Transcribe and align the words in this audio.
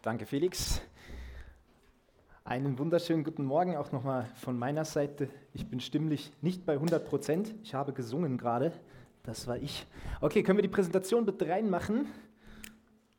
Danke, 0.00 0.26
Felix. 0.26 0.80
Einen 2.44 2.78
wunderschönen 2.78 3.22
guten 3.22 3.44
Morgen 3.44 3.76
auch 3.76 3.92
nochmal 3.92 4.28
von 4.40 4.58
meiner 4.58 4.84
Seite. 4.84 5.28
Ich 5.52 5.68
bin 5.68 5.78
stimmlich 5.80 6.32
nicht 6.40 6.66
bei 6.66 6.72
100 6.72 7.04
Prozent. 7.04 7.54
Ich 7.62 7.74
habe 7.74 7.92
gesungen 7.92 8.38
gerade. 8.38 8.72
Das 9.22 9.46
war 9.46 9.58
ich. 9.58 9.86
Okay, 10.20 10.42
können 10.42 10.58
wir 10.58 10.62
die 10.62 10.68
Präsentation 10.68 11.24
bitte 11.24 11.48
reinmachen 11.48 12.06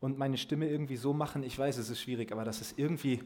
und 0.02 0.18
meine 0.18 0.38
Stimme 0.38 0.68
irgendwie 0.68 0.98
so 0.98 1.14
machen? 1.14 1.44
Ich 1.44 1.58
weiß, 1.58 1.78
es 1.78 1.90
ist 1.90 2.02
schwierig, 2.02 2.34
aber 2.34 2.44
das 2.44 2.60
ist 2.60 2.78
irgendwie, 2.78 3.24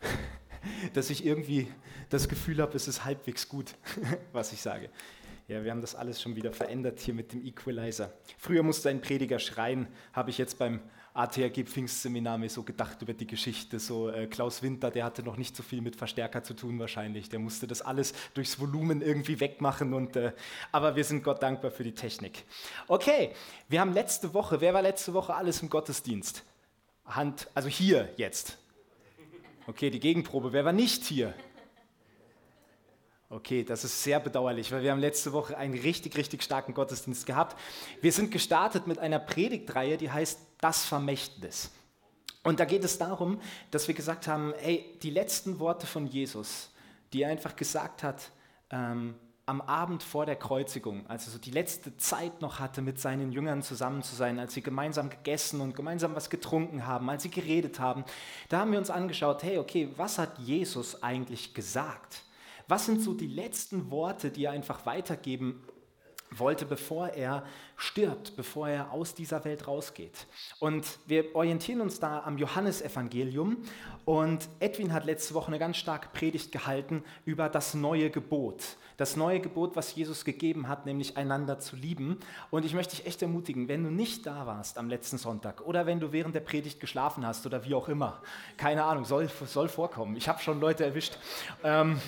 dass 0.94 1.10
ich 1.10 1.24
irgendwie 1.24 1.68
das 2.08 2.28
Gefühl 2.28 2.60
habe, 2.60 2.74
es 2.74 2.88
ist 2.88 3.04
halbwegs 3.04 3.48
gut, 3.48 3.76
was 4.32 4.52
ich 4.52 4.60
sage. 4.60 4.90
Ja, 5.48 5.64
wir 5.64 5.70
haben 5.70 5.80
das 5.80 5.94
alles 5.94 6.22
schon 6.22 6.36
wieder 6.36 6.52
verändert 6.52 7.00
hier 7.00 7.14
mit 7.14 7.32
dem 7.32 7.44
Equalizer. 7.44 8.12
Früher 8.38 8.62
musste 8.62 8.88
ein 8.90 9.00
Prediger 9.00 9.38
schreien, 9.38 9.88
habe 10.12 10.30
ich 10.30 10.38
jetzt 10.38 10.58
beim 10.58 10.80
ATRG 11.14 11.64
Pfingstseminar 11.64 12.38
mir 12.38 12.48
so 12.48 12.62
gedacht 12.62 13.02
über 13.02 13.12
die 13.12 13.26
Geschichte. 13.26 13.78
So 13.78 14.08
äh, 14.08 14.26
Klaus 14.28 14.62
Winter, 14.62 14.90
der 14.90 15.04
hatte 15.04 15.22
noch 15.22 15.36
nicht 15.36 15.54
so 15.54 15.62
viel 15.62 15.82
mit 15.82 15.96
Verstärker 15.96 16.42
zu 16.42 16.54
tun 16.54 16.78
wahrscheinlich. 16.78 17.28
Der 17.28 17.38
musste 17.38 17.66
das 17.66 17.82
alles 17.82 18.14
durchs 18.32 18.58
Volumen 18.58 19.02
irgendwie 19.02 19.38
wegmachen. 19.40 19.92
Und, 19.92 20.16
äh, 20.16 20.32
aber 20.70 20.96
wir 20.96 21.04
sind 21.04 21.22
Gott 21.22 21.42
dankbar 21.42 21.70
für 21.70 21.84
die 21.84 21.92
Technik. 21.92 22.44
Okay, 22.88 23.32
wir 23.68 23.80
haben 23.80 23.92
letzte 23.92 24.32
Woche, 24.32 24.60
wer 24.60 24.72
war 24.72 24.80
letzte 24.80 25.12
Woche 25.12 25.34
alles 25.34 25.60
im 25.60 25.68
Gottesdienst? 25.68 26.44
Hand, 27.04 27.48
also 27.52 27.68
hier 27.68 28.08
jetzt. 28.16 28.58
Okay, 29.66 29.90
die 29.90 30.00
Gegenprobe, 30.00 30.52
wer 30.52 30.64
war 30.64 30.72
nicht 30.72 31.04
hier? 31.04 31.34
Okay, 33.32 33.64
das 33.64 33.82
ist 33.82 34.02
sehr 34.02 34.20
bedauerlich, 34.20 34.70
weil 34.72 34.82
wir 34.82 34.90
haben 34.90 35.00
letzte 35.00 35.32
Woche 35.32 35.56
einen 35.56 35.72
richtig, 35.72 36.18
richtig 36.18 36.42
starken 36.42 36.74
Gottesdienst 36.74 37.24
gehabt. 37.24 37.58
Wir 38.02 38.12
sind 38.12 38.30
gestartet 38.30 38.86
mit 38.86 38.98
einer 38.98 39.18
Predigtreihe, 39.18 39.96
die 39.96 40.10
heißt 40.10 40.38
Das 40.60 40.84
Vermächtnis. 40.84 41.70
Und 42.42 42.60
da 42.60 42.66
geht 42.66 42.84
es 42.84 42.98
darum, 42.98 43.40
dass 43.70 43.88
wir 43.88 43.94
gesagt 43.94 44.28
haben, 44.28 44.52
hey, 44.58 44.84
die 45.02 45.08
letzten 45.08 45.60
Worte 45.60 45.86
von 45.86 46.06
Jesus, 46.06 46.72
die 47.14 47.22
er 47.22 47.30
einfach 47.30 47.56
gesagt 47.56 48.02
hat 48.02 48.32
ähm, 48.68 49.14
am 49.46 49.62
Abend 49.62 50.02
vor 50.02 50.26
der 50.26 50.36
Kreuzigung, 50.36 51.06
also 51.08 51.30
so 51.30 51.38
die 51.38 51.52
letzte 51.52 51.96
Zeit 51.96 52.42
noch 52.42 52.58
hatte, 52.58 52.82
mit 52.82 53.00
seinen 53.00 53.32
Jüngern 53.32 53.62
zusammen 53.62 54.02
zu 54.02 54.14
sein, 54.14 54.38
als 54.38 54.52
sie 54.52 54.62
gemeinsam 54.62 55.08
gegessen 55.08 55.62
und 55.62 55.74
gemeinsam 55.74 56.14
was 56.14 56.28
getrunken 56.28 56.86
haben, 56.86 57.08
als 57.08 57.22
sie 57.22 57.30
geredet 57.30 57.80
haben, 57.80 58.04
da 58.50 58.58
haben 58.58 58.72
wir 58.72 58.78
uns 58.78 58.90
angeschaut, 58.90 59.42
hey, 59.42 59.56
okay, 59.56 59.88
was 59.96 60.18
hat 60.18 60.38
Jesus 60.38 61.02
eigentlich 61.02 61.54
gesagt? 61.54 62.24
Was 62.72 62.86
sind 62.86 63.02
so 63.02 63.12
die 63.12 63.26
letzten 63.26 63.90
Worte, 63.90 64.30
die 64.30 64.46
er 64.46 64.52
einfach 64.52 64.86
weitergeben 64.86 65.62
wollte, 66.30 66.64
bevor 66.64 67.08
er 67.08 67.44
stirbt, 67.76 68.34
bevor 68.34 68.66
er 68.66 68.92
aus 68.92 69.14
dieser 69.14 69.44
Welt 69.44 69.68
rausgeht. 69.68 70.26
Und 70.58 70.86
wir 71.04 71.36
orientieren 71.36 71.82
uns 71.82 72.00
da 72.00 72.20
am 72.20 72.38
Johannesevangelium. 72.38 73.58
Und 74.06 74.48
Edwin 74.58 74.94
hat 74.94 75.04
letzte 75.04 75.34
Woche 75.34 75.48
eine 75.48 75.58
ganz 75.58 75.76
starke 75.76 76.08
Predigt 76.14 76.50
gehalten 76.50 77.04
über 77.26 77.50
das 77.50 77.74
neue 77.74 78.08
Gebot 78.08 78.62
das 78.96 79.16
neue 79.16 79.40
Gebot, 79.40 79.76
was 79.76 79.94
Jesus 79.94 80.24
gegeben 80.24 80.68
hat, 80.68 80.86
nämlich 80.86 81.16
einander 81.16 81.58
zu 81.58 81.76
lieben. 81.76 82.18
Und 82.50 82.64
ich 82.64 82.74
möchte 82.74 82.96
dich 82.96 83.06
echt 83.06 83.22
ermutigen, 83.22 83.68
wenn 83.68 83.84
du 83.84 83.90
nicht 83.90 84.26
da 84.26 84.46
warst 84.46 84.78
am 84.78 84.88
letzten 84.88 85.18
Sonntag 85.18 85.60
oder 85.66 85.86
wenn 85.86 86.00
du 86.00 86.12
während 86.12 86.34
der 86.34 86.40
Predigt 86.40 86.80
geschlafen 86.80 87.26
hast 87.26 87.46
oder 87.46 87.64
wie 87.64 87.74
auch 87.74 87.88
immer, 87.88 88.22
keine 88.56 88.84
Ahnung, 88.84 89.04
soll, 89.04 89.28
soll 89.46 89.68
vorkommen. 89.68 90.16
Ich 90.16 90.28
habe 90.28 90.40
schon 90.40 90.60
Leute 90.60 90.84
erwischt. 90.84 91.18
Ähm, 91.62 92.00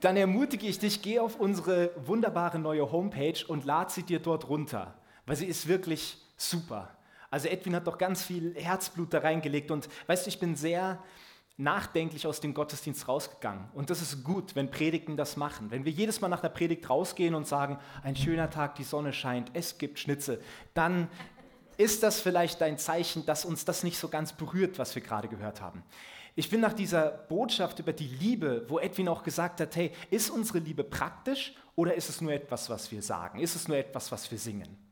dann 0.00 0.16
ermutige 0.16 0.66
ich 0.66 0.78
dich, 0.78 1.02
geh 1.02 1.18
auf 1.18 1.40
unsere 1.40 1.90
wunderbare 1.96 2.58
neue 2.58 2.90
Homepage 2.92 3.44
und 3.46 3.64
lad 3.64 3.90
sie 3.90 4.02
dir 4.02 4.20
dort 4.20 4.48
runter, 4.48 4.94
weil 5.26 5.36
sie 5.36 5.46
ist 5.46 5.68
wirklich 5.68 6.18
super. 6.36 6.90
Also 7.30 7.48
Edwin 7.48 7.74
hat 7.74 7.86
doch 7.86 7.98
ganz 7.98 8.22
viel 8.22 8.54
Herzblut 8.54 9.12
da 9.12 9.18
reingelegt 9.18 9.70
und 9.70 9.88
weißt 10.06 10.26
du, 10.26 10.28
ich 10.28 10.38
bin 10.38 10.54
sehr 10.54 11.02
nachdenklich 11.58 12.26
aus 12.26 12.40
dem 12.40 12.52
Gottesdienst 12.52 13.08
rausgegangen. 13.08 13.68
Und 13.72 13.88
das 13.88 14.02
ist 14.02 14.22
gut, 14.24 14.54
wenn 14.54 14.70
Predigten 14.70 15.16
das 15.16 15.36
machen. 15.36 15.70
Wenn 15.70 15.84
wir 15.84 15.92
jedes 15.92 16.20
Mal 16.20 16.28
nach 16.28 16.40
der 16.40 16.50
Predigt 16.50 16.88
rausgehen 16.88 17.34
und 17.34 17.46
sagen, 17.46 17.78
ein 18.02 18.14
schöner 18.14 18.50
Tag, 18.50 18.74
die 18.74 18.84
Sonne 18.84 19.12
scheint, 19.12 19.50
es 19.54 19.78
gibt 19.78 19.98
Schnitzel, 19.98 20.42
dann 20.74 21.08
ist 21.78 22.02
das 22.02 22.20
vielleicht 22.20 22.62
ein 22.62 22.78
Zeichen, 22.78 23.24
dass 23.26 23.44
uns 23.44 23.64
das 23.64 23.84
nicht 23.84 23.98
so 23.98 24.08
ganz 24.08 24.32
berührt, 24.32 24.78
was 24.78 24.94
wir 24.94 25.02
gerade 25.02 25.28
gehört 25.28 25.60
haben. 25.60 25.82
Ich 26.34 26.50
bin 26.50 26.60
nach 26.60 26.74
dieser 26.74 27.08
Botschaft 27.08 27.78
über 27.78 27.94
die 27.94 28.08
Liebe, 28.08 28.66
wo 28.68 28.78
Edwin 28.78 29.08
auch 29.08 29.22
gesagt 29.22 29.60
hat, 29.60 29.74
hey, 29.76 29.92
ist 30.10 30.28
unsere 30.28 30.58
Liebe 30.58 30.84
praktisch 30.84 31.54
oder 31.74 31.94
ist 31.94 32.10
es 32.10 32.20
nur 32.20 32.32
etwas, 32.32 32.68
was 32.68 32.90
wir 32.92 33.00
sagen? 33.00 33.40
Ist 33.40 33.56
es 33.56 33.68
nur 33.68 33.78
etwas, 33.78 34.12
was 34.12 34.30
wir 34.30 34.38
singen? 34.38 34.85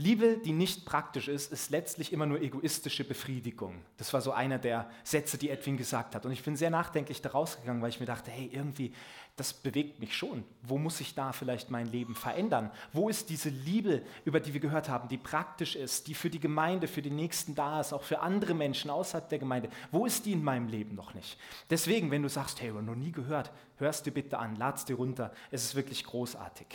Liebe, 0.00 0.38
die 0.38 0.52
nicht 0.52 0.84
praktisch 0.84 1.26
ist, 1.26 1.50
ist 1.50 1.70
letztlich 1.70 2.12
immer 2.12 2.24
nur 2.24 2.40
egoistische 2.40 3.02
Befriedigung. 3.02 3.82
Das 3.96 4.12
war 4.12 4.20
so 4.20 4.30
einer 4.30 4.56
der 4.56 4.88
Sätze, 5.02 5.38
die 5.38 5.50
Edwin 5.50 5.76
gesagt 5.76 6.14
hat. 6.14 6.24
Und 6.24 6.30
ich 6.30 6.44
bin 6.44 6.54
sehr 6.54 6.70
nachdenklich 6.70 7.20
daraus 7.20 7.56
gegangen, 7.56 7.82
weil 7.82 7.88
ich 7.88 7.98
mir 7.98 8.06
dachte, 8.06 8.30
hey, 8.30 8.48
irgendwie, 8.52 8.94
das 9.34 9.52
bewegt 9.52 9.98
mich 9.98 10.16
schon. 10.16 10.44
Wo 10.62 10.78
muss 10.78 11.00
ich 11.00 11.16
da 11.16 11.32
vielleicht 11.32 11.70
mein 11.70 11.90
Leben 11.90 12.14
verändern? 12.14 12.70
Wo 12.92 13.08
ist 13.08 13.28
diese 13.28 13.48
Liebe, 13.48 14.02
über 14.24 14.38
die 14.38 14.54
wir 14.54 14.60
gehört 14.60 14.88
haben, 14.88 15.08
die 15.08 15.16
praktisch 15.16 15.74
ist, 15.74 16.06
die 16.06 16.14
für 16.14 16.30
die 16.30 16.38
Gemeinde, 16.38 16.86
für 16.86 17.02
die 17.02 17.10
Nächsten 17.10 17.56
da 17.56 17.80
ist, 17.80 17.92
auch 17.92 18.04
für 18.04 18.20
andere 18.20 18.54
Menschen 18.54 18.92
außerhalb 18.92 19.28
der 19.28 19.40
Gemeinde? 19.40 19.68
Wo 19.90 20.06
ist 20.06 20.26
die 20.26 20.32
in 20.32 20.44
meinem 20.44 20.68
Leben 20.68 20.94
noch 20.94 21.12
nicht? 21.14 21.36
Deswegen, 21.70 22.12
wenn 22.12 22.22
du 22.22 22.28
sagst, 22.28 22.62
hey, 22.62 22.70
noch 22.70 22.94
nie 22.94 23.10
gehört, 23.10 23.50
hörst 23.78 24.06
dir 24.06 24.12
bitte 24.12 24.38
an, 24.38 24.54
lad's 24.54 24.84
dir 24.84 24.94
runter. 24.94 25.32
Es 25.50 25.64
ist 25.64 25.74
wirklich 25.74 26.04
großartig. 26.04 26.68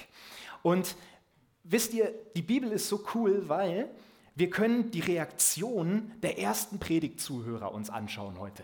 Und 0.61 0.95
wisst 1.63 1.93
ihr, 1.93 2.13
die 2.35 2.41
Bibel 2.41 2.71
ist 2.71 2.87
so 2.87 3.03
cool, 3.13 3.47
weil 3.47 3.89
wir 4.35 4.49
können 4.49 4.91
die 4.91 4.99
Reaktion 4.99 6.11
der 6.21 6.39
ersten 6.39 6.79
Predigtzuhörer 6.79 7.71
uns 7.71 7.89
anschauen 7.89 8.39
heute. 8.39 8.63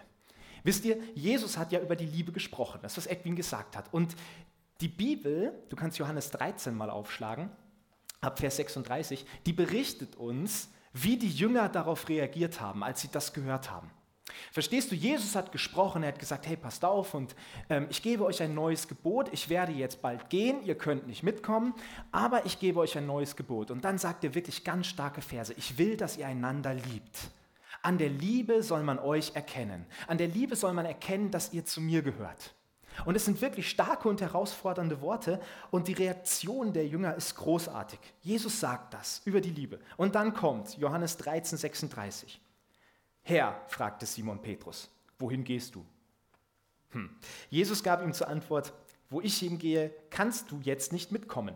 Wisst 0.63 0.85
ihr, 0.85 0.97
Jesus 1.15 1.57
hat 1.57 1.71
ja 1.71 1.79
über 1.79 1.95
die 1.95 2.05
Liebe 2.05 2.31
gesprochen, 2.31 2.79
das 2.81 2.97
was 2.97 3.07
Edwin 3.07 3.35
gesagt 3.35 3.77
hat. 3.77 3.93
Und 3.93 4.15
die 4.81 4.87
Bibel, 4.87 5.53
du 5.69 5.75
kannst 5.75 5.97
Johannes 5.97 6.31
13 6.31 6.75
mal 6.75 6.89
aufschlagen, 6.89 7.49
ab 8.21 8.39
Vers 8.39 8.57
36, 8.57 9.25
die 9.45 9.53
berichtet 9.53 10.15
uns, 10.15 10.69
wie 10.93 11.17
die 11.17 11.29
Jünger 11.29 11.69
darauf 11.69 12.09
reagiert 12.09 12.59
haben, 12.59 12.83
als 12.83 13.01
sie 13.01 13.09
das 13.09 13.33
gehört 13.33 13.71
haben. 13.71 13.91
Verstehst 14.51 14.91
du, 14.91 14.95
Jesus 14.95 15.35
hat 15.35 15.51
gesprochen, 15.51 16.03
er 16.03 16.09
hat 16.09 16.19
gesagt, 16.19 16.47
hey, 16.47 16.57
passt 16.57 16.85
auf 16.85 17.13
und 17.13 17.35
ähm, 17.69 17.87
ich 17.89 18.01
gebe 18.01 18.23
euch 18.25 18.41
ein 18.41 18.53
neues 18.53 18.87
Gebot, 18.87 19.29
ich 19.31 19.49
werde 19.49 19.71
jetzt 19.71 20.01
bald 20.01 20.29
gehen, 20.29 20.63
ihr 20.63 20.75
könnt 20.75 21.07
nicht 21.07 21.23
mitkommen, 21.23 21.73
aber 22.11 22.45
ich 22.45 22.59
gebe 22.59 22.79
euch 22.79 22.97
ein 22.97 23.05
neues 23.05 23.35
Gebot. 23.35 23.71
Und 23.71 23.85
dann 23.85 23.97
sagt 23.97 24.23
er 24.23 24.35
wirklich 24.35 24.63
ganz 24.63 24.87
starke 24.87 25.21
Verse, 25.21 25.53
ich 25.53 25.77
will, 25.77 25.97
dass 25.97 26.17
ihr 26.17 26.27
einander 26.27 26.73
liebt. 26.73 27.31
An 27.81 27.97
der 27.97 28.09
Liebe 28.09 28.61
soll 28.61 28.83
man 28.83 28.99
euch 28.99 29.35
erkennen. 29.35 29.85
An 30.07 30.17
der 30.17 30.27
Liebe 30.27 30.55
soll 30.55 30.73
man 30.73 30.85
erkennen, 30.85 31.31
dass 31.31 31.53
ihr 31.53 31.65
zu 31.65 31.79
mir 31.79 32.01
gehört. 32.01 32.53
Und 33.05 33.15
es 33.15 33.25
sind 33.25 33.41
wirklich 33.41 33.69
starke 33.69 34.09
und 34.09 34.21
herausfordernde 34.21 35.01
Worte 35.01 35.39
und 35.71 35.87
die 35.87 35.93
Reaktion 35.93 36.73
der 36.73 36.87
Jünger 36.87 37.15
ist 37.15 37.35
großartig. 37.35 37.99
Jesus 38.21 38.59
sagt 38.59 38.93
das 38.93 39.21
über 39.25 39.41
die 39.41 39.51
Liebe. 39.51 39.79
Und 39.97 40.15
dann 40.15 40.33
kommt 40.33 40.77
Johannes 40.77 41.17
13, 41.17 41.57
36. 41.57 42.41
Herr, 43.29 43.61
fragte 43.67 44.07
Simon 44.07 44.41
Petrus, 44.41 44.89
wohin 45.19 45.43
gehst 45.43 45.75
du? 45.75 45.85
Hm. 46.89 47.15
Jesus 47.51 47.83
gab 47.83 48.01
ihm 48.01 48.11
zur 48.11 48.27
Antwort, 48.27 48.73
wo 49.11 49.21
ich 49.21 49.37
hingehe, 49.37 49.93
kannst 50.09 50.49
du 50.49 50.59
jetzt 50.63 50.91
nicht 50.91 51.11
mitkommen. 51.11 51.55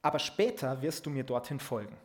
Aber 0.00 0.20
später 0.20 0.80
wirst 0.80 1.06
du 1.06 1.10
mir 1.10 1.24
dorthin 1.24 1.58
folgen. 1.58 1.96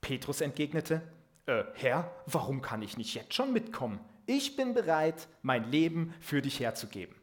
Petrus 0.00 0.40
entgegnete, 0.40 1.00
äh, 1.46 1.62
Herr, 1.74 2.10
warum 2.26 2.60
kann 2.60 2.82
ich 2.82 2.96
nicht 2.96 3.14
jetzt 3.14 3.34
schon 3.34 3.52
mitkommen? 3.52 4.00
Ich 4.26 4.56
bin 4.56 4.74
bereit, 4.74 5.28
mein 5.42 5.70
Leben 5.70 6.12
für 6.18 6.42
dich 6.42 6.58
herzugeben. 6.58 7.14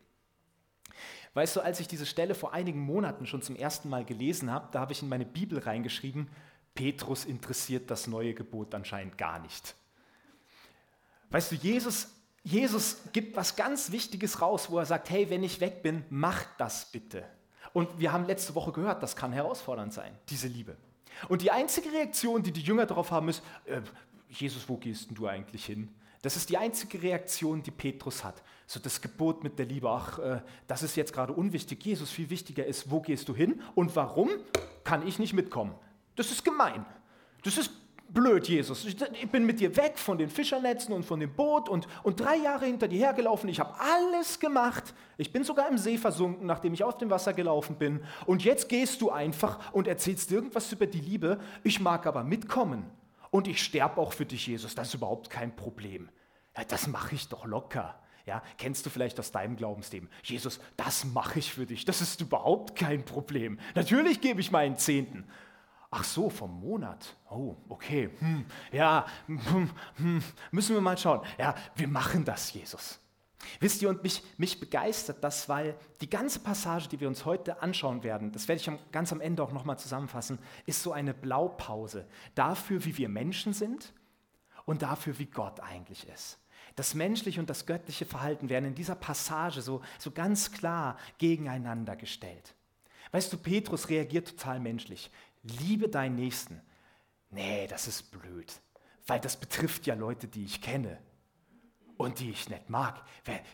Weißt 1.34 1.58
du, 1.58 1.60
als 1.60 1.82
ich 1.82 1.90
diese 1.90 2.06
Stelle 2.06 2.36
vor 2.36 2.54
einigen 2.54 2.80
Monaten 2.80 3.26
schon 3.26 3.42
zum 3.42 3.58
ersten 3.58 3.90
Mal 3.90 4.06
gelesen 4.06 4.50
habe, 4.50 4.70
da 4.72 4.80
habe 4.80 4.94
ich 4.94 5.02
in 5.02 5.10
meine 5.10 5.26
Bibel 5.26 5.60
reingeschrieben, 5.60 6.30
Petrus 6.76 7.26
interessiert 7.26 7.90
das 7.92 8.08
neue 8.08 8.34
Gebot 8.34 8.74
anscheinend 8.74 9.18
gar 9.18 9.40
nicht. 9.40 9.76
Weißt 11.30 11.52
du, 11.52 11.56
Jesus, 11.56 12.10
Jesus 12.44 12.98
gibt 13.12 13.36
was 13.36 13.56
ganz 13.56 13.92
Wichtiges 13.92 14.42
raus, 14.42 14.70
wo 14.70 14.80
er 14.80 14.86
sagt, 14.86 15.10
hey, 15.10 15.30
wenn 15.30 15.44
ich 15.44 15.60
weg 15.60 15.82
bin, 15.82 16.04
mach 16.10 16.44
das 16.58 16.92
bitte. 16.92 17.26
Und 17.74 18.00
wir 18.00 18.12
haben 18.12 18.26
letzte 18.26 18.54
Woche 18.56 18.72
gehört, 18.72 19.02
das 19.02 19.16
kann 19.16 19.34
herausfordernd 19.34 19.94
sein, 19.94 20.16
diese 20.30 20.48
Liebe. 20.48 20.76
Und 21.30 21.42
die 21.42 21.52
einzige 21.52 21.92
Reaktion, 21.92 22.44
die 22.44 22.52
die 22.52 22.62
Jünger 22.62 22.86
darauf 22.86 23.12
haben, 23.12 23.30
ist, 23.30 23.44
äh, 23.66 23.82
Jesus, 24.30 24.68
wo 24.68 24.78
gehst 24.78 25.10
denn 25.10 25.16
du 25.16 25.28
eigentlich 25.28 25.66
hin? 25.66 25.90
Das 26.22 26.38
ist 26.38 26.50
die 26.50 26.58
einzige 26.58 27.02
Reaktion, 27.02 27.64
die 27.64 27.72
Petrus 27.72 28.24
hat. 28.24 28.42
So 28.66 28.80
das 28.80 29.02
Gebot 29.02 29.44
mit 29.44 29.60
der 29.60 29.66
Liebe, 29.66 29.90
ach, 29.90 30.20
äh, 30.20 30.42
das 30.68 30.84
ist 30.84 30.96
jetzt 30.96 31.14
gerade 31.14 31.34
unwichtig. 31.34 31.84
Jesus, 31.84 32.10
viel 32.10 32.30
wichtiger 32.30 32.66
ist, 32.66 32.90
wo 32.90 33.02
gehst 33.02 33.28
du 33.28 33.36
hin 33.36 33.62
und 33.76 33.96
warum 33.96 34.30
kann 34.84 35.06
ich 35.08 35.20
nicht 35.20 35.34
mitkommen? 35.34 35.76
Das 36.16 36.32
ist 36.32 36.44
gemein. 36.44 36.86
Das 37.44 37.58
ist 37.58 37.72
blöd, 38.14 38.48
Jesus. 38.48 38.86
Ich, 38.86 38.98
bin 39.32 39.46
mit 39.46 39.60
dir 39.60 39.76
weg 39.76 39.98
von 39.98 40.18
den 40.18 40.30
Fischernetzen 40.30 40.94
und 40.94 41.04
von 41.04 41.20
dem 41.20 41.34
Boot 41.34 41.68
und, 41.68 41.88
und 42.04 42.20
drei 42.20 42.38
Jahre 42.38 42.66
hinter 42.66 42.88
dir 42.88 43.00
hergelaufen. 43.00 43.50
Ich 43.50 43.60
habe 43.60 43.74
alles 43.80 44.40
gemacht. 44.40 44.94
Ich 45.18 45.34
bin 45.34 45.44
sogar 45.44 45.68
im 45.70 45.78
See 45.78 45.98
versunken, 45.98 46.46
nachdem 46.46 46.74
ich 46.74 46.84
auf 46.84 46.98
dem 46.98 47.10
Wasser 47.10 47.34
gelaufen 47.34 47.76
bin. 47.78 48.04
Und 48.26 48.44
jetzt 48.44 48.70
gehst 48.70 49.02
du 49.02 49.10
einfach 49.10 49.74
und 49.74 49.88
erzählst 49.88 50.32
irgendwas 50.32 50.72
über 50.72 50.86
die 50.86 51.02
Liebe. 51.02 51.40
Ich 51.64 51.80
mag 51.80 52.06
aber 52.06 52.24
mitkommen. 52.24 52.86
Und 53.32 53.48
ich 53.48 53.64
sterbe 53.64 54.00
auch 54.00 54.14
für 54.14 54.26
dich, 54.26 54.46
Jesus, 54.46 54.76
das 54.76 54.90
ist 54.90 54.94
überhaupt 54.94 55.32
kein 55.32 55.56
Problem. 55.56 56.10
Ja, 56.56 56.64
das 56.66 56.86
mache 56.86 57.16
ich 57.16 57.30
doch 57.30 57.46
locker. 57.46 58.00
Ja, 58.26 58.42
kennst 58.58 58.86
du 58.86 58.90
vielleicht 58.90 59.20
aus 59.20 59.32
deinem 59.32 59.58
Glaubensleben? 59.58 60.08
Jesus, 60.24 60.60
das 60.78 61.04
mache 61.04 61.40
ich 61.40 61.52
für 61.52 61.66
dich. 61.66 61.84
Das 61.84 62.00
ist 62.00 62.22
überhaupt 62.22 62.76
kein 62.76 63.04
Problem. 63.04 63.60
Natürlich 63.76 64.22
gebe 64.22 64.40
ich 64.40 64.52
meinen 64.52 64.78
Zehnten. 64.78 65.26
Ach 65.96 66.04
so, 66.04 66.28
vom 66.28 66.60
Monat. 66.60 67.16
Oh, 67.30 67.56
okay. 67.70 68.10
Hm, 68.18 68.46
ja, 68.72 69.06
hm, 69.28 69.70
hm, 69.98 70.24
müssen 70.50 70.74
wir 70.74 70.82
mal 70.82 70.98
schauen. 70.98 71.22
Ja, 71.38 71.54
wir 71.76 71.88
machen 71.88 72.26
das, 72.26 72.52
Jesus. 72.52 73.00
Wisst 73.60 73.80
ihr, 73.84 73.90
und 73.90 74.02
mich, 74.02 74.24
mich 74.38 74.60
begeistert 74.60 75.24
das, 75.24 75.48
weil 75.50 75.76
die 76.02 76.10
ganze 76.10 76.40
Passage, 76.40 76.88
die 76.88 77.00
wir 77.00 77.08
uns 77.08 77.26
heute 77.26 77.62
anschauen 77.62 78.02
werden, 78.04 78.32
das 78.32 78.48
werde 78.48 78.60
ich 78.60 78.92
ganz 78.92 79.12
am 79.12 79.22
Ende 79.22 79.44
auch 79.44 79.52
nochmal 79.52 79.78
zusammenfassen, 79.78 80.40
ist 80.66 80.82
so 80.82 80.94
eine 80.94 81.14
Blaupause 81.14 82.08
dafür, 82.34 82.84
wie 82.86 82.98
wir 82.98 83.08
Menschen 83.08 83.54
sind 83.54 83.94
und 84.66 84.82
dafür, 84.82 85.20
wie 85.20 85.28
Gott 85.28 85.60
eigentlich 85.60 86.08
ist. 86.08 86.40
Das 86.76 86.96
menschliche 86.96 87.40
und 87.40 87.52
das 87.52 87.68
göttliche 87.68 88.06
Verhalten 88.06 88.50
werden 88.50 88.66
in 88.66 88.76
dieser 88.76 88.96
Passage 88.96 89.62
so, 89.62 89.82
so 90.00 90.10
ganz 90.10 90.52
klar 90.52 90.98
gegeneinander 91.20 91.96
gestellt. 91.96 92.56
Weißt 93.12 93.32
du, 93.32 93.38
Petrus 93.38 93.90
reagiert 93.90 94.30
total 94.30 94.60
menschlich. 94.60 95.12
Liebe 95.44 95.90
deinen 95.90 96.16
Nächsten. 96.16 96.62
Nee, 97.30 97.68
das 97.68 97.88
ist 97.88 98.12
blöd, 98.12 98.54
weil 99.08 99.20
das 99.20 99.38
betrifft 99.38 99.86
ja 99.86 99.96
Leute, 99.96 100.28
die 100.28 100.46
ich 100.46 100.62
kenne 100.62 101.00
und 101.98 102.20
die 102.20 102.32
ich 102.32 102.50
nicht 102.50 102.70
mag. 102.70 103.04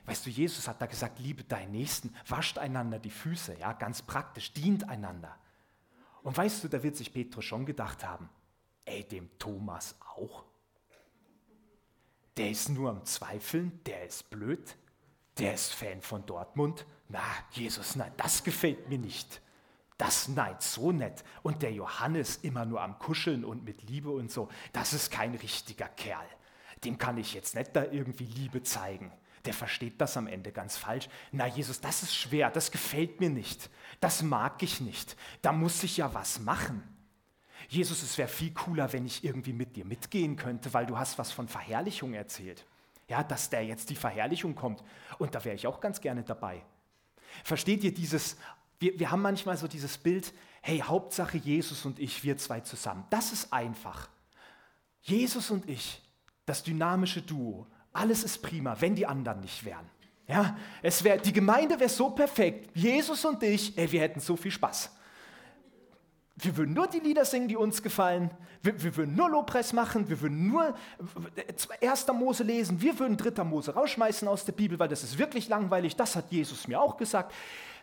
Weißt 0.06 0.26
du, 0.26 0.30
Jesus 0.30 0.68
hat 0.68 0.82
da 0.82 0.86
gesagt, 0.86 1.20
liebe 1.20 1.44
deinen 1.44 1.72
Nächsten, 1.72 2.14
wascht 2.28 2.58
einander 2.58 3.00
die 3.00 3.10
Füße, 3.10 3.58
ja, 3.60 3.74
ganz 3.74 4.02
praktisch, 4.02 4.54
dient 4.54 4.88
einander. 4.90 5.38
Und 6.24 6.38
weißt 6.38 6.64
du, 6.64 6.68
da 6.68 6.84
wird 6.84 6.98
sich 6.98 7.14
Petrus 7.14 7.46
schon 7.46 7.66
gedacht 7.66 8.04
haben, 8.04 8.30
ey, 8.86 9.04
dem 9.04 9.30
Thomas 9.40 9.96
auch 10.16 10.46
der 12.40 12.52
ist 12.52 12.70
nur 12.70 12.90
am 12.90 13.04
Zweifeln, 13.04 13.82
der 13.86 14.06
ist 14.06 14.30
blöd, 14.30 14.78
der 15.38 15.56
ist 15.56 15.74
Fan 15.74 16.02
von 16.02 16.26
Dortmund. 16.26 16.86
Na, 17.10 17.22
Jesus, 17.52 17.98
nein, 17.98 18.14
das 18.16 18.46
gefällt 18.46 18.88
mir 18.88 18.98
nicht. 18.98 19.42
Das, 20.00 20.30
nein, 20.30 20.56
so 20.60 20.94
nett. 20.94 21.26
Und 21.44 21.62
der 21.62 21.74
Johannes 21.74 22.38
immer 22.38 22.64
nur 22.64 22.82
am 22.82 22.98
Kuscheln 23.00 23.44
und 23.44 23.66
mit 23.66 23.84
Liebe 23.84 24.10
und 24.10 24.32
so, 24.32 24.48
das 24.72 24.94
ist 24.94 25.12
kein 25.12 25.36
richtiger 25.36 25.90
Kerl. 25.90 26.26
Dem 26.86 26.98
kann 26.98 27.18
ich 27.18 27.34
jetzt 27.34 27.54
nicht 27.54 27.76
da 27.76 27.84
irgendwie 27.84 28.24
Liebe 28.24 28.64
zeigen. 28.64 29.12
Der 29.44 29.54
versteht 29.54 30.00
das 30.00 30.16
am 30.16 30.28
Ende 30.28 30.54
ganz 30.54 30.78
falsch. 30.78 31.10
Na, 31.34 31.48
Jesus, 31.48 31.82
das 31.82 32.02
ist 32.02 32.16
schwer, 32.16 32.50
das 32.50 32.72
gefällt 32.72 33.20
mir 33.20 33.30
nicht. 33.30 33.70
Das 34.00 34.22
mag 34.22 34.64
ich 34.64 34.80
nicht. 34.80 35.18
Da 35.42 35.52
muss 35.52 35.84
ich 35.84 35.98
ja 35.98 36.14
was 36.14 36.40
machen. 36.40 36.82
Jesus, 37.68 38.02
es 38.02 38.18
wäre 38.18 38.30
viel 38.30 38.54
cooler, 38.54 38.94
wenn 38.94 39.06
ich 39.06 39.26
irgendwie 39.26 39.52
mit 39.52 39.76
dir 39.76 39.84
mitgehen 39.84 40.38
könnte, 40.38 40.74
weil 40.74 40.86
du 40.86 40.98
hast 40.98 41.18
was 41.20 41.34
von 41.34 41.50
Verherrlichung 41.50 42.14
erzählt. 42.14 42.66
Ja, 43.10 43.22
dass 43.22 43.50
der 43.50 43.66
jetzt 43.66 43.90
die 43.90 43.96
Verherrlichung 43.96 44.56
kommt. 44.56 44.82
Und 45.18 45.36
da 45.36 45.44
wäre 45.44 45.56
ich 45.56 45.68
auch 45.68 45.82
ganz 45.82 46.00
gerne 46.00 46.24
dabei. 46.24 46.64
Versteht 47.44 47.84
ihr 47.84 47.94
dieses, 47.94 48.38
wir, 48.80 49.00
wir 49.00 49.12
haben 49.12 49.22
manchmal 49.22 49.58
so 49.58 49.68
dieses 49.68 49.98
Bild, 49.98 50.34
hey, 50.62 50.80
Hauptsache 50.80 51.38
Jesus 51.38 51.86
und 51.86 52.00
ich, 52.00 52.24
wir 52.24 52.38
zwei 52.38 52.62
zusammen. 52.62 53.06
Das 53.10 53.32
ist 53.32 53.52
einfach. 53.54 54.10
Jesus 55.02 55.52
und 55.52 55.70
ich, 55.70 56.02
das 56.46 56.64
dynamische 56.64 57.22
Duo, 57.22 57.68
alles 57.94 58.24
ist 58.24 58.42
prima, 58.42 58.76
wenn 58.80 58.96
die 58.96 59.06
anderen 59.06 59.42
nicht 59.42 59.64
wären. 59.66 59.90
Ja, 60.28 60.58
es 60.84 61.04
wär, 61.04 61.18
die 61.18 61.34
Gemeinde 61.34 61.80
wäre 61.80 61.90
so 61.90 62.12
perfekt. 62.12 62.70
Jesus 62.76 63.26
und 63.26 63.42
ich, 63.42 63.76
ey, 63.78 63.92
wir 63.92 64.02
hätten 64.02 64.20
so 64.20 64.36
viel 64.36 64.52
Spaß. 64.52 64.96
Wir 66.42 66.56
würden 66.56 66.74
nur 66.74 66.88
die 66.88 67.00
Lieder 67.00 67.26
singen, 67.26 67.50
die 67.50 67.58
uns 67.58 67.84
gefallen. 67.84 68.32
Wir, 68.62 68.82
wir 68.82 68.96
würden 68.96 69.16
nur 69.16 69.30
Lobpreis 69.30 69.74
machen. 69.74 70.08
Wir 70.08 70.22
würden 70.22 70.48
nur 70.48 70.74
1. 71.82 72.08
Mose 72.14 72.44
lesen. 72.44 72.82
Wir 72.82 72.98
würden 72.98 73.18
3. 73.18 73.44
Mose 73.44 73.74
rausschmeißen 73.74 74.28
aus 74.28 74.46
der 74.46 74.54
Bibel, 74.54 74.80
weil 74.80 74.88
das 74.88 75.04
ist 75.04 75.18
wirklich 75.18 75.50
langweilig. 75.50 75.96
Das 75.96 76.16
hat 76.16 76.32
Jesus 76.32 76.68
mir 76.68 76.80
auch 76.80 76.96
gesagt. 76.96 77.34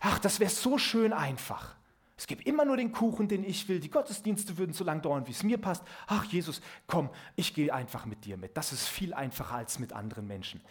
Ach, 0.00 0.18
das 0.18 0.40
wäre 0.40 0.50
so 0.50 0.78
schön 0.78 1.12
einfach. 1.12 1.76
Es 2.18 2.26
gibt 2.26 2.46
immer 2.46 2.64
nur 2.64 2.78
den 2.78 2.92
Kuchen, 2.92 3.28
den 3.28 3.44
ich 3.44 3.68
will. 3.68 3.78
Die 3.78 3.90
Gottesdienste 3.90 4.56
würden 4.56 4.72
so 4.72 4.84
lange 4.84 5.02
dauern, 5.02 5.26
wie 5.26 5.32
es 5.32 5.42
mir 5.42 5.58
passt. 5.58 5.82
Ach, 6.06 6.24
Jesus, 6.24 6.62
komm, 6.86 7.10
ich 7.34 7.52
gehe 7.52 7.72
einfach 7.72 8.06
mit 8.06 8.24
dir 8.24 8.38
mit. 8.38 8.56
Das 8.56 8.72
ist 8.72 8.88
viel 8.88 9.12
einfacher 9.12 9.56
als 9.56 9.78
mit 9.78 9.92
anderen 9.92 10.26
Menschen. 10.26 10.62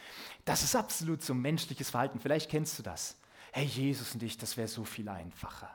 Das 0.43 0.63
ist 0.63 0.75
absolut 0.75 1.21
so 1.21 1.35
menschliches 1.35 1.91
Verhalten. 1.91 2.19
Vielleicht 2.19 2.49
kennst 2.49 2.79
du 2.79 2.83
das. 2.83 3.15
Hey, 3.51 3.65
Jesus 3.65 4.15
und 4.15 4.23
ich, 4.23 4.37
das 4.39 4.57
wäre 4.57 4.67
so 4.67 4.83
viel 4.83 5.07
einfacher. 5.07 5.69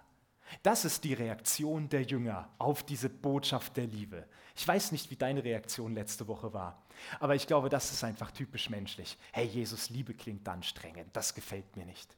Das 0.62 0.84
ist 0.84 1.04
die 1.04 1.14
Reaktion 1.14 1.88
der 1.88 2.02
Jünger 2.02 2.48
auf 2.58 2.82
diese 2.82 3.08
Botschaft 3.08 3.76
der 3.76 3.86
Liebe. 3.86 4.26
Ich 4.56 4.66
weiß 4.66 4.92
nicht, 4.92 5.10
wie 5.10 5.16
deine 5.16 5.44
Reaktion 5.44 5.94
letzte 5.94 6.28
Woche 6.28 6.52
war, 6.52 6.82
aber 7.18 7.34
ich 7.34 7.46
glaube, 7.46 7.68
das 7.68 7.92
ist 7.92 8.04
einfach 8.04 8.30
typisch 8.30 8.68
menschlich. 8.68 9.16
Hey, 9.32 9.46
Jesus, 9.46 9.90
Liebe 9.90 10.14
klingt 10.14 10.48
anstrengend, 10.48 11.08
das 11.12 11.34
gefällt 11.34 11.76
mir 11.76 11.86
nicht. 11.86 12.16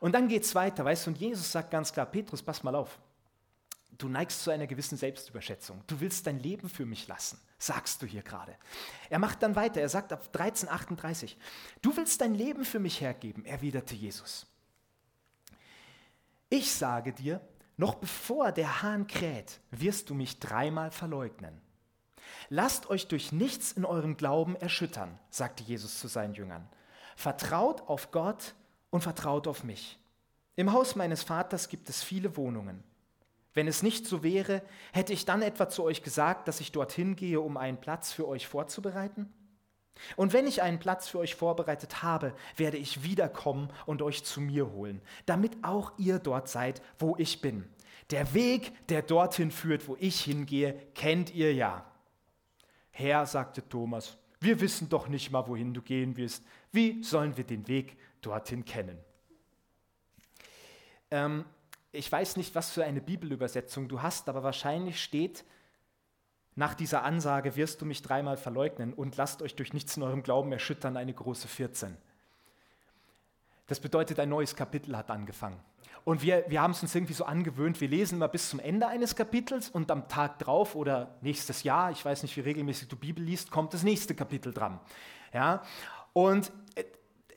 Und 0.00 0.12
dann 0.12 0.28
geht 0.28 0.44
es 0.44 0.54
weiter, 0.54 0.84
weißt 0.84 1.06
du, 1.06 1.10
und 1.10 1.18
Jesus 1.18 1.52
sagt 1.52 1.70
ganz 1.70 1.92
klar, 1.92 2.06
Petrus, 2.06 2.42
pass 2.42 2.62
mal 2.62 2.74
auf, 2.74 2.98
du 3.96 4.08
neigst 4.08 4.42
zu 4.42 4.50
einer 4.50 4.66
gewissen 4.66 4.98
Selbstüberschätzung, 4.98 5.82
du 5.86 6.00
willst 6.00 6.26
dein 6.26 6.40
Leben 6.40 6.68
für 6.68 6.84
mich 6.84 7.06
lassen, 7.06 7.40
sagst 7.58 8.02
du 8.02 8.06
hier 8.06 8.22
gerade. 8.22 8.56
Er 9.08 9.18
macht 9.18 9.42
dann 9.42 9.56
weiter, 9.56 9.80
er 9.80 9.88
sagt 9.88 10.12
auf 10.12 10.26
1338, 10.26 11.36
du 11.80 11.96
willst 11.96 12.20
dein 12.20 12.34
Leben 12.34 12.64
für 12.64 12.80
mich 12.80 13.00
hergeben, 13.00 13.44
erwiderte 13.44 13.94
Jesus. 13.94 14.46
Ich 16.54 16.72
sage 16.72 17.12
dir, 17.12 17.40
noch 17.76 17.96
bevor 17.96 18.52
der 18.52 18.80
Hahn 18.80 19.08
kräht, 19.08 19.58
wirst 19.72 20.08
du 20.08 20.14
mich 20.14 20.38
dreimal 20.38 20.92
verleugnen. 20.92 21.60
Lasst 22.48 22.88
euch 22.88 23.08
durch 23.08 23.32
nichts 23.32 23.72
in 23.72 23.84
eurem 23.84 24.16
Glauben 24.16 24.54
erschüttern, 24.54 25.18
sagte 25.30 25.64
Jesus 25.64 25.98
zu 25.98 26.06
seinen 26.06 26.34
Jüngern. 26.34 26.68
Vertraut 27.16 27.82
auf 27.88 28.12
Gott 28.12 28.54
und 28.90 29.00
vertraut 29.00 29.48
auf 29.48 29.64
mich. 29.64 29.98
Im 30.54 30.72
Haus 30.72 30.94
meines 30.94 31.24
Vaters 31.24 31.68
gibt 31.68 31.88
es 31.88 32.04
viele 32.04 32.36
Wohnungen. 32.36 32.84
Wenn 33.52 33.66
es 33.66 33.82
nicht 33.82 34.06
so 34.06 34.22
wäre, 34.22 34.62
hätte 34.92 35.12
ich 35.12 35.24
dann 35.24 35.42
etwa 35.42 35.68
zu 35.68 35.82
euch 35.82 36.04
gesagt, 36.04 36.46
dass 36.46 36.60
ich 36.60 36.70
dorthin 36.70 37.16
gehe, 37.16 37.40
um 37.40 37.56
einen 37.56 37.80
Platz 37.80 38.12
für 38.12 38.28
euch 38.28 38.46
vorzubereiten? 38.46 39.28
Und 40.16 40.32
wenn 40.32 40.46
ich 40.46 40.62
einen 40.62 40.78
Platz 40.78 41.08
für 41.08 41.18
euch 41.18 41.34
vorbereitet 41.34 42.02
habe, 42.02 42.34
werde 42.56 42.76
ich 42.76 43.02
wiederkommen 43.02 43.70
und 43.86 44.02
euch 44.02 44.24
zu 44.24 44.40
mir 44.40 44.70
holen, 44.72 45.00
damit 45.26 45.56
auch 45.62 45.92
ihr 45.98 46.18
dort 46.18 46.48
seid, 46.48 46.82
wo 46.98 47.16
ich 47.18 47.40
bin. 47.40 47.64
Der 48.10 48.34
Weg, 48.34 48.72
der 48.88 49.02
dorthin 49.02 49.50
führt, 49.50 49.88
wo 49.88 49.96
ich 49.98 50.20
hingehe, 50.20 50.74
kennt 50.94 51.34
ihr 51.34 51.54
ja. 51.54 51.86
Herr, 52.90 53.26
sagte 53.26 53.66
Thomas, 53.68 54.18
wir 54.40 54.60
wissen 54.60 54.88
doch 54.88 55.08
nicht 55.08 55.30
mal, 55.30 55.46
wohin 55.48 55.72
du 55.72 55.80
gehen 55.80 56.16
wirst. 56.16 56.44
Wie 56.70 57.02
sollen 57.02 57.36
wir 57.36 57.44
den 57.44 57.66
Weg 57.66 57.96
dorthin 58.20 58.64
kennen? 58.64 58.98
Ähm, 61.10 61.44
ich 61.92 62.10
weiß 62.10 62.36
nicht, 62.36 62.54
was 62.54 62.70
für 62.70 62.84
eine 62.84 63.00
Bibelübersetzung 63.00 63.88
du 63.88 64.02
hast, 64.02 64.28
aber 64.28 64.42
wahrscheinlich 64.42 65.02
steht, 65.02 65.44
nach 66.56 66.74
dieser 66.74 67.02
Ansage 67.02 67.56
wirst 67.56 67.80
du 67.80 67.86
mich 67.86 68.02
dreimal 68.02 68.36
verleugnen 68.36 68.92
und 68.92 69.16
lasst 69.16 69.42
euch 69.42 69.56
durch 69.56 69.72
nichts 69.72 69.96
in 69.96 70.02
eurem 70.02 70.22
Glauben 70.22 70.52
erschüttern, 70.52 70.96
eine 70.96 71.12
große 71.12 71.48
14. 71.48 71.96
Das 73.66 73.80
bedeutet, 73.80 74.20
ein 74.20 74.28
neues 74.28 74.54
Kapitel 74.54 74.96
hat 74.96 75.10
angefangen. 75.10 75.58
Und 76.04 76.22
wir, 76.22 76.44
wir 76.48 76.60
haben 76.60 76.72
es 76.72 76.82
uns 76.82 76.94
irgendwie 76.94 77.14
so 77.14 77.24
angewöhnt, 77.24 77.80
wir 77.80 77.88
lesen 77.88 78.18
mal 78.18 78.26
bis 78.26 78.50
zum 78.50 78.60
Ende 78.60 78.86
eines 78.86 79.16
Kapitels 79.16 79.70
und 79.70 79.90
am 79.90 80.06
Tag 80.06 80.38
drauf 80.38 80.74
oder 80.74 81.16
nächstes 81.22 81.62
Jahr, 81.62 81.90
ich 81.90 82.04
weiß 82.04 82.22
nicht, 82.22 82.36
wie 82.36 82.40
regelmäßig 82.40 82.88
du 82.88 82.96
Bibel 82.96 83.24
liest, 83.24 83.50
kommt 83.50 83.72
das 83.72 83.82
nächste 83.82 84.14
Kapitel 84.14 84.52
dran. 84.52 84.80
Ja? 85.32 85.62
Und 86.12 86.52
äh, 86.74 86.84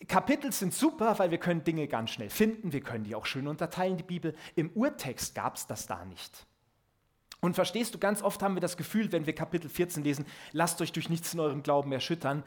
Kapitel 0.05 0.51
sind 0.51 0.73
super, 0.73 1.17
weil 1.17 1.31
wir 1.31 1.37
können 1.37 1.63
Dinge 1.63 1.87
ganz 1.87 2.11
schnell 2.11 2.29
finden, 2.29 2.73
wir 2.73 2.81
können 2.81 3.05
die 3.05 3.15
auch 3.15 3.25
schön 3.25 3.47
unterteilen, 3.47 3.95
die 3.95 4.03
Bibel. 4.03 4.35
Im 4.55 4.69
Urtext 4.71 5.33
gab 5.33 5.55
es 5.55 5.65
das 5.65 5.87
da 5.87 6.03
nicht. 6.03 6.45
Und 7.39 7.53
verstehst 7.53 7.93
du, 7.93 7.99
ganz 7.99 8.21
oft 8.21 8.41
haben 8.41 8.55
wir 8.55 8.61
das 8.61 8.77
Gefühl, 8.77 9.11
wenn 9.11 9.25
wir 9.25 9.35
Kapitel 9.35 9.69
14 9.69 10.03
lesen, 10.03 10.25
lasst 10.53 10.81
euch 10.81 10.91
durch 10.91 11.09
nichts 11.09 11.33
in 11.33 11.39
eurem 11.39 11.63
Glauben 11.63 11.91
erschüttern, 11.91 12.43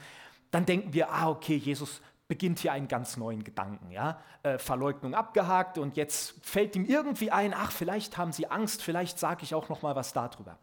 dann 0.51 0.67
denken 0.67 0.93
wir, 0.93 1.13
ah, 1.13 1.29
okay, 1.29 1.57
Jesus 1.57 2.01
beginnt 2.27 2.61
hier 2.61 2.73
einen 2.73 2.89
ganz 2.89 3.17
neuen 3.17 3.43
Gedanken. 3.43 3.91
Ja? 3.91 4.21
Äh, 4.43 4.59
Verleugnung 4.59 5.15
abgehakt 5.15 5.79
und 5.79 5.97
jetzt 5.97 6.35
fällt 6.43 6.77
ihm 6.77 6.85
irgendwie 6.85 7.31
ein, 7.31 7.55
ach, 7.55 7.73
vielleicht 7.73 8.19
haben 8.19 8.33
sie 8.33 8.49
Angst, 8.49 8.83
vielleicht 8.83 9.19
sage 9.19 9.43
ich 9.43 9.55
auch 9.55 9.69
noch 9.69 9.83
mal 9.83 9.97
was 9.97 10.13
darüber. 10.13 10.59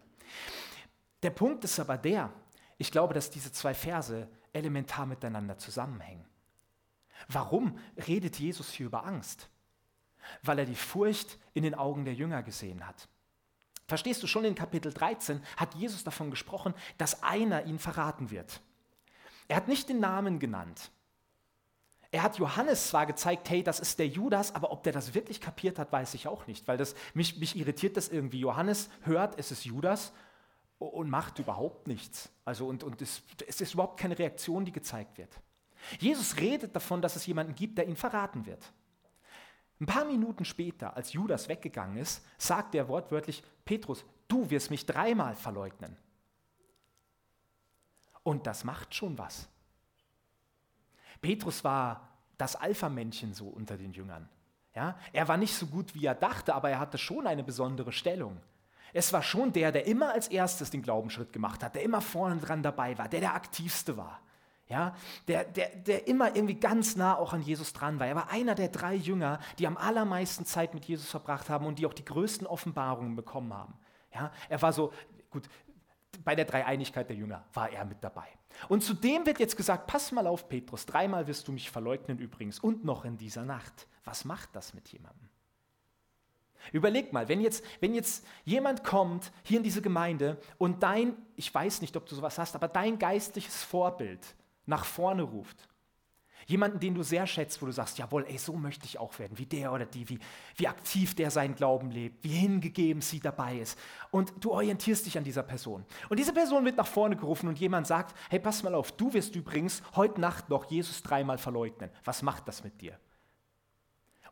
Der 1.23 1.29
Punkt 1.29 1.63
ist 1.63 1.79
aber 1.79 1.97
der, 1.97 2.31
ich 2.77 2.91
glaube, 2.91 3.13
dass 3.13 3.31
diese 3.31 3.51
zwei 3.51 3.73
Verse 3.73 4.29
elementar 4.53 5.05
miteinander 5.05 5.57
zusammenhängen. 5.57 6.25
Warum 7.27 7.77
redet 8.07 8.39
Jesus 8.39 8.71
hier 8.71 8.85
über 8.85 9.05
Angst? 9.05 9.49
Weil 10.43 10.59
er 10.59 10.65
die 10.65 10.75
Furcht 10.75 11.37
in 11.53 11.63
den 11.63 11.75
Augen 11.75 12.05
der 12.05 12.13
Jünger 12.13 12.43
gesehen 12.43 12.87
hat. 12.87 13.09
Verstehst 13.87 14.21
du, 14.21 14.27
schon 14.27 14.45
in 14.45 14.55
Kapitel 14.55 14.93
13 14.93 15.41
hat 15.55 15.73
Jesus 15.75 16.03
davon 16.03 16.29
gesprochen, 16.29 16.73
dass 16.97 17.23
einer 17.23 17.65
ihn 17.65 17.79
verraten 17.79 18.31
wird. 18.31 18.59
Er 19.47 19.55
hat 19.55 19.67
nicht 19.67 19.87
den 19.87 19.99
Namen 19.99 20.39
genannt. 20.39 20.91
Er 22.11 22.23
hat 22.23 22.37
Johannes 22.37 22.89
zwar 22.89 23.05
gezeigt, 23.05 23.49
hey, 23.49 23.63
das 23.63 23.79
ist 23.79 23.99
der 23.99 24.07
Judas, 24.07 24.55
aber 24.55 24.71
ob 24.71 24.83
der 24.83 24.93
das 24.93 25.13
wirklich 25.13 25.41
kapiert 25.41 25.79
hat, 25.79 25.91
weiß 25.91 26.13
ich 26.13 26.27
auch 26.27 26.47
nicht, 26.47 26.67
weil 26.67 26.77
das, 26.77 26.95
mich, 27.13 27.37
mich 27.37 27.55
irritiert 27.55 27.97
das 27.97 28.09
irgendwie. 28.09 28.39
Johannes 28.39 28.89
hört, 29.01 29.37
es 29.39 29.51
ist 29.51 29.65
Judas, 29.65 30.13
und 30.79 31.09
macht 31.09 31.39
überhaupt 31.39 31.87
nichts. 31.87 32.29
Also 32.45 32.67
und, 32.67 32.83
und 32.83 33.01
es, 33.01 33.23
es 33.47 33.61
ist 33.61 33.73
überhaupt 33.73 33.99
keine 33.99 34.17
Reaktion, 34.17 34.63
die 34.63 34.71
gezeigt 34.71 35.17
wird. 35.17 35.39
Jesus 35.99 36.37
redet 36.37 36.75
davon, 36.75 37.01
dass 37.01 37.15
es 37.15 37.25
jemanden 37.25 37.55
gibt, 37.55 37.77
der 37.77 37.87
ihn 37.87 37.95
verraten 37.95 38.45
wird. 38.45 38.71
Ein 39.79 39.85
paar 39.85 40.05
Minuten 40.05 40.43
später, 40.43 40.95
als 40.95 41.13
Judas 41.13 41.49
weggegangen 41.49 41.97
ist, 41.97 42.25
sagt 42.37 42.73
er 42.73 42.87
wortwörtlich, 42.87 43.43
Petrus, 43.63 44.03
du 44.27 44.49
wirst 44.49 44.71
mich 44.71 44.85
dreimal 44.85 45.35
verleugnen. 45.35 45.95
Und 48.23 48.47
das 48.47 48.63
macht 48.63 48.95
schon 48.95 49.17
was. 49.17 49.47
Petrus 51.21 51.63
war 51.63 52.09
das 52.37 52.55
Alpha-Männchen 52.55 53.33
so 53.33 53.47
unter 53.47 53.77
den 53.77 53.93
Jüngern. 53.93 54.27
Ja? 54.75 54.97
Er 55.13 55.27
war 55.27 55.37
nicht 55.37 55.55
so 55.55 55.67
gut, 55.67 55.95
wie 55.95 56.05
er 56.05 56.15
dachte, 56.15 56.53
aber 56.53 56.69
er 56.69 56.79
hatte 56.79 56.97
schon 56.97 57.27
eine 57.27 57.43
besondere 57.43 57.91
Stellung. 57.91 58.39
Es 58.93 59.11
war 59.13 59.21
schon 59.21 59.53
der, 59.53 59.71
der 59.71 59.85
immer 59.85 60.13
als 60.13 60.27
erstes 60.27 60.69
den 60.71 60.81
Glaubensschritt 60.81 61.33
gemacht 61.33 61.63
hat, 61.63 61.75
der 61.75 61.83
immer 61.83 62.01
vorne 62.01 62.39
dran 62.39 62.63
dabei 62.63 62.97
war, 62.97 63.07
der 63.07 63.19
der 63.19 63.33
aktivste 63.33 63.97
war. 63.97 64.21
Ja, 64.69 64.95
der, 65.29 65.45
der, 65.45 65.69
der 65.69 66.07
immer 66.07 66.35
irgendwie 66.35 66.59
ganz 66.59 66.97
nah 66.97 67.15
auch 67.15 67.31
an 67.31 67.41
Jesus 67.41 67.71
dran 67.71 68.01
war. 68.01 68.07
Er 68.07 68.15
war 68.15 68.29
einer 68.29 68.53
der 68.53 68.67
drei 68.67 68.95
Jünger, 68.95 69.39
die 69.59 69.65
am 69.65 69.77
allermeisten 69.77 70.45
Zeit 70.45 70.73
mit 70.73 70.83
Jesus 70.83 71.09
verbracht 71.09 71.49
haben 71.49 71.65
und 71.65 71.79
die 71.79 71.85
auch 71.85 71.93
die 71.93 72.03
größten 72.03 72.45
Offenbarungen 72.45 73.15
bekommen 73.15 73.53
haben. 73.53 73.75
Ja, 74.13 74.29
er 74.49 74.61
war 74.61 74.73
so, 74.73 74.91
gut, 75.29 75.47
bei 76.25 76.35
der 76.35 76.43
Dreieinigkeit 76.43 77.07
der 77.07 77.15
Jünger 77.15 77.45
war 77.53 77.69
er 77.69 77.85
mit 77.85 78.03
dabei. 78.03 78.27
Und 78.67 78.83
zudem 78.83 79.25
wird 79.25 79.39
jetzt 79.39 79.55
gesagt, 79.55 79.87
pass 79.87 80.11
mal 80.11 80.27
auf, 80.27 80.49
Petrus, 80.49 80.85
dreimal 80.85 81.27
wirst 81.27 81.47
du 81.47 81.53
mich 81.53 81.69
verleugnen 81.69 82.17
übrigens 82.17 82.59
und 82.59 82.83
noch 82.83 83.05
in 83.05 83.17
dieser 83.17 83.45
Nacht. 83.45 83.87
Was 84.03 84.25
macht 84.25 84.49
das 84.53 84.73
mit 84.73 84.89
jemandem? 84.89 85.29
Überleg 86.73 87.13
mal, 87.13 87.29
wenn 87.29 87.39
jetzt, 87.39 87.63
wenn 87.79 87.93
jetzt 87.93 88.25
jemand 88.43 88.83
kommt 88.83 89.31
hier 89.43 89.57
in 89.57 89.63
diese 89.63 89.81
Gemeinde 89.81 90.37
und 90.57 90.83
dein, 90.83 91.15
ich 91.37 91.53
weiß 91.53 91.79
nicht, 91.81 91.95
ob 91.95 92.05
du 92.05 92.15
sowas 92.15 92.37
hast, 92.37 92.55
aber 92.55 92.67
dein 92.67 92.99
geistliches 92.99 93.63
Vorbild 93.63 94.35
nach 94.67 94.85
vorne 94.85 95.23
ruft. 95.23 95.67
Jemanden, 96.45 96.79
den 96.79 96.95
du 96.95 97.03
sehr 97.03 97.27
schätzt, 97.27 97.61
wo 97.61 97.65
du 97.65 97.73
sagst, 97.73 97.97
jawohl, 97.97 98.25
ey, 98.25 98.37
so 98.37 98.53
möchte 98.53 98.85
ich 98.85 98.99
auch 98.99 99.19
werden, 99.19 99.37
wie 99.37 99.45
der 99.45 99.73
oder 99.73 99.85
die, 99.85 100.07
wie, 100.07 100.19
wie 100.55 100.67
aktiv 100.67 101.13
der 101.13 101.29
seinen 101.29 101.55
Glauben 101.55 101.91
lebt, 101.91 102.23
wie 102.23 102.29
hingegeben 102.29 103.01
sie 103.01 103.19
dabei 103.19 103.57
ist. 103.57 103.77
Und 104.11 104.31
du 104.39 104.51
orientierst 104.51 105.05
dich 105.05 105.17
an 105.17 105.25
dieser 105.25 105.43
Person. 105.43 105.85
Und 106.07 106.17
diese 106.17 106.31
Person 106.31 106.63
wird 106.63 106.77
nach 106.77 106.87
vorne 106.87 107.17
gerufen 107.17 107.49
und 107.49 107.59
jemand 107.59 107.85
sagt, 107.85 108.15
hey, 108.29 108.39
pass 108.39 108.63
mal 108.63 108.75
auf, 108.75 108.93
du 108.93 109.13
wirst 109.13 109.35
übrigens 109.35 109.83
heute 109.95 110.21
Nacht 110.21 110.47
noch 110.49 110.71
Jesus 110.71 111.03
dreimal 111.03 111.37
verleugnen. 111.37 111.89
Was 112.05 112.21
macht 112.21 112.47
das 112.47 112.63
mit 112.63 112.79
dir? 112.79 112.97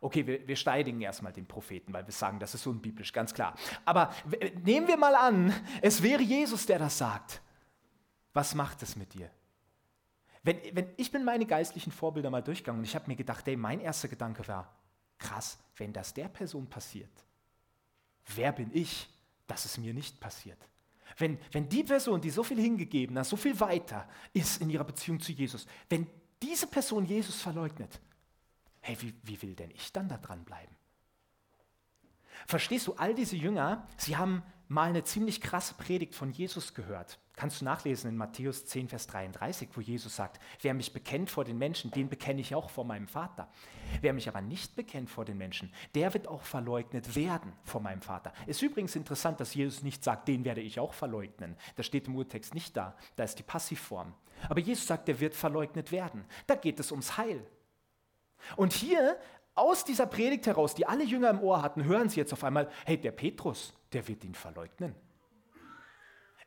Okay, 0.00 0.26
wir, 0.26 0.48
wir 0.48 0.56
steigen 0.56 1.00
erstmal 1.02 1.34
den 1.34 1.46
Propheten, 1.46 1.92
weil 1.92 2.06
wir 2.06 2.12
sagen, 2.12 2.38
das 2.38 2.54
ist 2.54 2.66
unbiblisch, 2.66 3.12
ganz 3.12 3.34
klar. 3.34 3.54
Aber 3.84 4.10
nehmen 4.62 4.88
wir 4.88 4.96
mal 4.96 5.14
an, 5.14 5.52
es 5.82 6.02
wäre 6.02 6.22
Jesus, 6.22 6.64
der 6.64 6.78
das 6.78 6.96
sagt. 6.96 7.42
Was 8.32 8.54
macht 8.54 8.82
es 8.82 8.96
mit 8.96 9.12
dir? 9.12 9.30
Wenn, 10.46 10.60
wenn, 10.76 10.88
ich 10.96 11.10
bin 11.10 11.24
meine 11.24 11.44
geistlichen 11.44 11.90
Vorbilder 11.90 12.30
mal 12.30 12.40
durchgegangen 12.40 12.78
und 12.78 12.84
ich 12.84 12.94
habe 12.94 13.08
mir 13.08 13.16
gedacht, 13.16 13.44
hey, 13.46 13.56
mein 13.56 13.80
erster 13.80 14.06
Gedanke 14.06 14.46
war, 14.46 14.72
krass, 15.18 15.58
wenn 15.76 15.92
das 15.92 16.14
der 16.14 16.28
Person 16.28 16.68
passiert, 16.68 17.10
wer 18.36 18.52
bin 18.52 18.70
ich, 18.72 19.08
dass 19.48 19.64
es 19.64 19.76
mir 19.76 19.92
nicht 19.92 20.20
passiert? 20.20 20.58
Wenn, 21.18 21.36
wenn 21.50 21.68
die 21.68 21.82
Person, 21.82 22.20
die 22.20 22.30
so 22.30 22.44
viel 22.44 22.60
hingegeben 22.60 23.18
hat, 23.18 23.26
so 23.26 23.36
viel 23.36 23.58
weiter 23.58 24.08
ist 24.32 24.60
in 24.60 24.70
ihrer 24.70 24.84
Beziehung 24.84 25.18
zu 25.18 25.32
Jesus, 25.32 25.66
wenn 25.88 26.06
diese 26.40 26.68
Person 26.68 27.06
Jesus 27.06 27.42
verleugnet, 27.42 28.00
hey, 28.82 28.96
wie, 29.00 29.14
wie 29.24 29.42
will 29.42 29.56
denn 29.56 29.72
ich 29.72 29.92
dann 29.92 30.08
da 30.08 30.16
dranbleiben? 30.16 30.76
Verstehst 32.46 32.86
du, 32.86 32.94
all 32.94 33.16
diese 33.16 33.34
Jünger, 33.34 33.88
sie 33.96 34.16
haben 34.16 34.44
mal 34.68 34.88
eine 34.88 35.04
ziemlich 35.04 35.40
krasse 35.40 35.74
Predigt 35.74 36.14
von 36.14 36.30
Jesus 36.30 36.74
gehört. 36.74 37.18
Kannst 37.36 37.60
du 37.60 37.66
nachlesen 37.66 38.08
in 38.08 38.16
Matthäus 38.16 38.64
10, 38.64 38.88
Vers 38.88 39.06
33, 39.08 39.68
wo 39.74 39.82
Jesus 39.82 40.16
sagt, 40.16 40.40
wer 40.62 40.72
mich 40.72 40.94
bekennt 40.94 41.30
vor 41.30 41.44
den 41.44 41.58
Menschen, 41.58 41.90
den 41.90 42.08
bekenne 42.08 42.40
ich 42.40 42.54
auch 42.54 42.70
vor 42.70 42.84
meinem 42.84 43.08
Vater. 43.08 43.48
Wer 44.00 44.14
mich 44.14 44.26
aber 44.26 44.40
nicht 44.40 44.74
bekennt 44.74 45.10
vor 45.10 45.26
den 45.26 45.36
Menschen, 45.36 45.70
der 45.94 46.14
wird 46.14 46.28
auch 46.28 46.42
verleugnet 46.42 47.14
werden 47.14 47.52
vor 47.62 47.82
meinem 47.82 48.00
Vater. 48.00 48.32
Ist 48.46 48.62
übrigens 48.62 48.96
interessant, 48.96 49.38
dass 49.38 49.54
Jesus 49.54 49.82
nicht 49.82 50.02
sagt, 50.02 50.28
den 50.28 50.46
werde 50.46 50.62
ich 50.62 50.80
auch 50.80 50.94
verleugnen. 50.94 51.56
Das 51.76 51.84
steht 51.84 52.08
im 52.08 52.16
Urtext 52.16 52.54
nicht 52.54 52.74
da, 52.76 52.96
da 53.16 53.24
ist 53.24 53.38
die 53.38 53.42
Passivform. 53.42 54.14
Aber 54.48 54.60
Jesus 54.60 54.86
sagt, 54.86 55.06
der 55.08 55.20
wird 55.20 55.34
verleugnet 55.34 55.92
werden. 55.92 56.24
Da 56.46 56.54
geht 56.54 56.80
es 56.80 56.90
ums 56.90 57.18
Heil. 57.18 57.46
Und 58.56 58.72
hier 58.72 59.18
aus 59.56 59.84
dieser 59.84 60.06
Predigt 60.06 60.46
heraus, 60.46 60.74
die 60.74 60.86
alle 60.86 61.04
Jünger 61.04 61.30
im 61.30 61.40
Ohr 61.40 61.62
hatten, 61.62 61.84
hören 61.84 62.08
sie 62.08 62.20
jetzt 62.20 62.32
auf 62.32 62.44
einmal, 62.44 62.70
hey, 62.84 63.00
der 63.00 63.12
Petrus, 63.12 63.74
der 63.92 64.06
wird 64.06 64.24
ihn 64.24 64.34
verleugnen. 64.34 64.94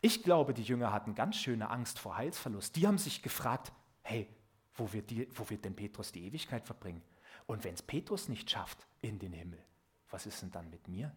Ich 0.02 0.24
glaube, 0.24 0.54
die 0.54 0.64
Jünger 0.64 0.94
hatten 0.94 1.16
ganz 1.16 1.36
schöne 1.36 1.70
Angst 1.70 2.00
vor 2.00 2.16
Heilsverlust. 2.16 2.76
Die 2.76 2.88
haben 2.88 2.98
sich 2.98 3.22
gefragt, 3.22 3.74
hey, 4.04 4.28
wo 4.76 4.94
wird, 4.94 5.10
die, 5.10 5.28
wo 5.38 5.50
wird 5.50 5.66
denn 5.66 5.76
Petrus 5.76 6.12
die 6.12 6.26
Ewigkeit 6.26 6.66
verbringen? 6.66 7.02
Und 7.48 7.64
wenn 7.64 7.74
es 7.74 7.82
Petrus 7.82 8.30
nicht 8.30 8.50
schafft 8.50 8.88
in 9.02 9.20
den 9.20 9.34
Himmel, 9.34 9.62
was 10.10 10.26
ist 10.26 10.42
denn 10.42 10.52
dann 10.52 10.70
mit 10.70 10.88
mir? 10.88 11.14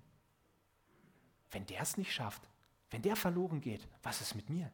Wenn 1.51 1.67
der 1.67 1.83
es 1.83 1.97
nicht 1.97 2.13
schafft, 2.13 2.49
wenn 2.91 3.03
der 3.03 3.17
verloren 3.17 3.61
geht, 3.61 3.87
was 4.03 4.21
ist 4.21 4.35
mit 4.35 4.51
mir? 4.51 4.71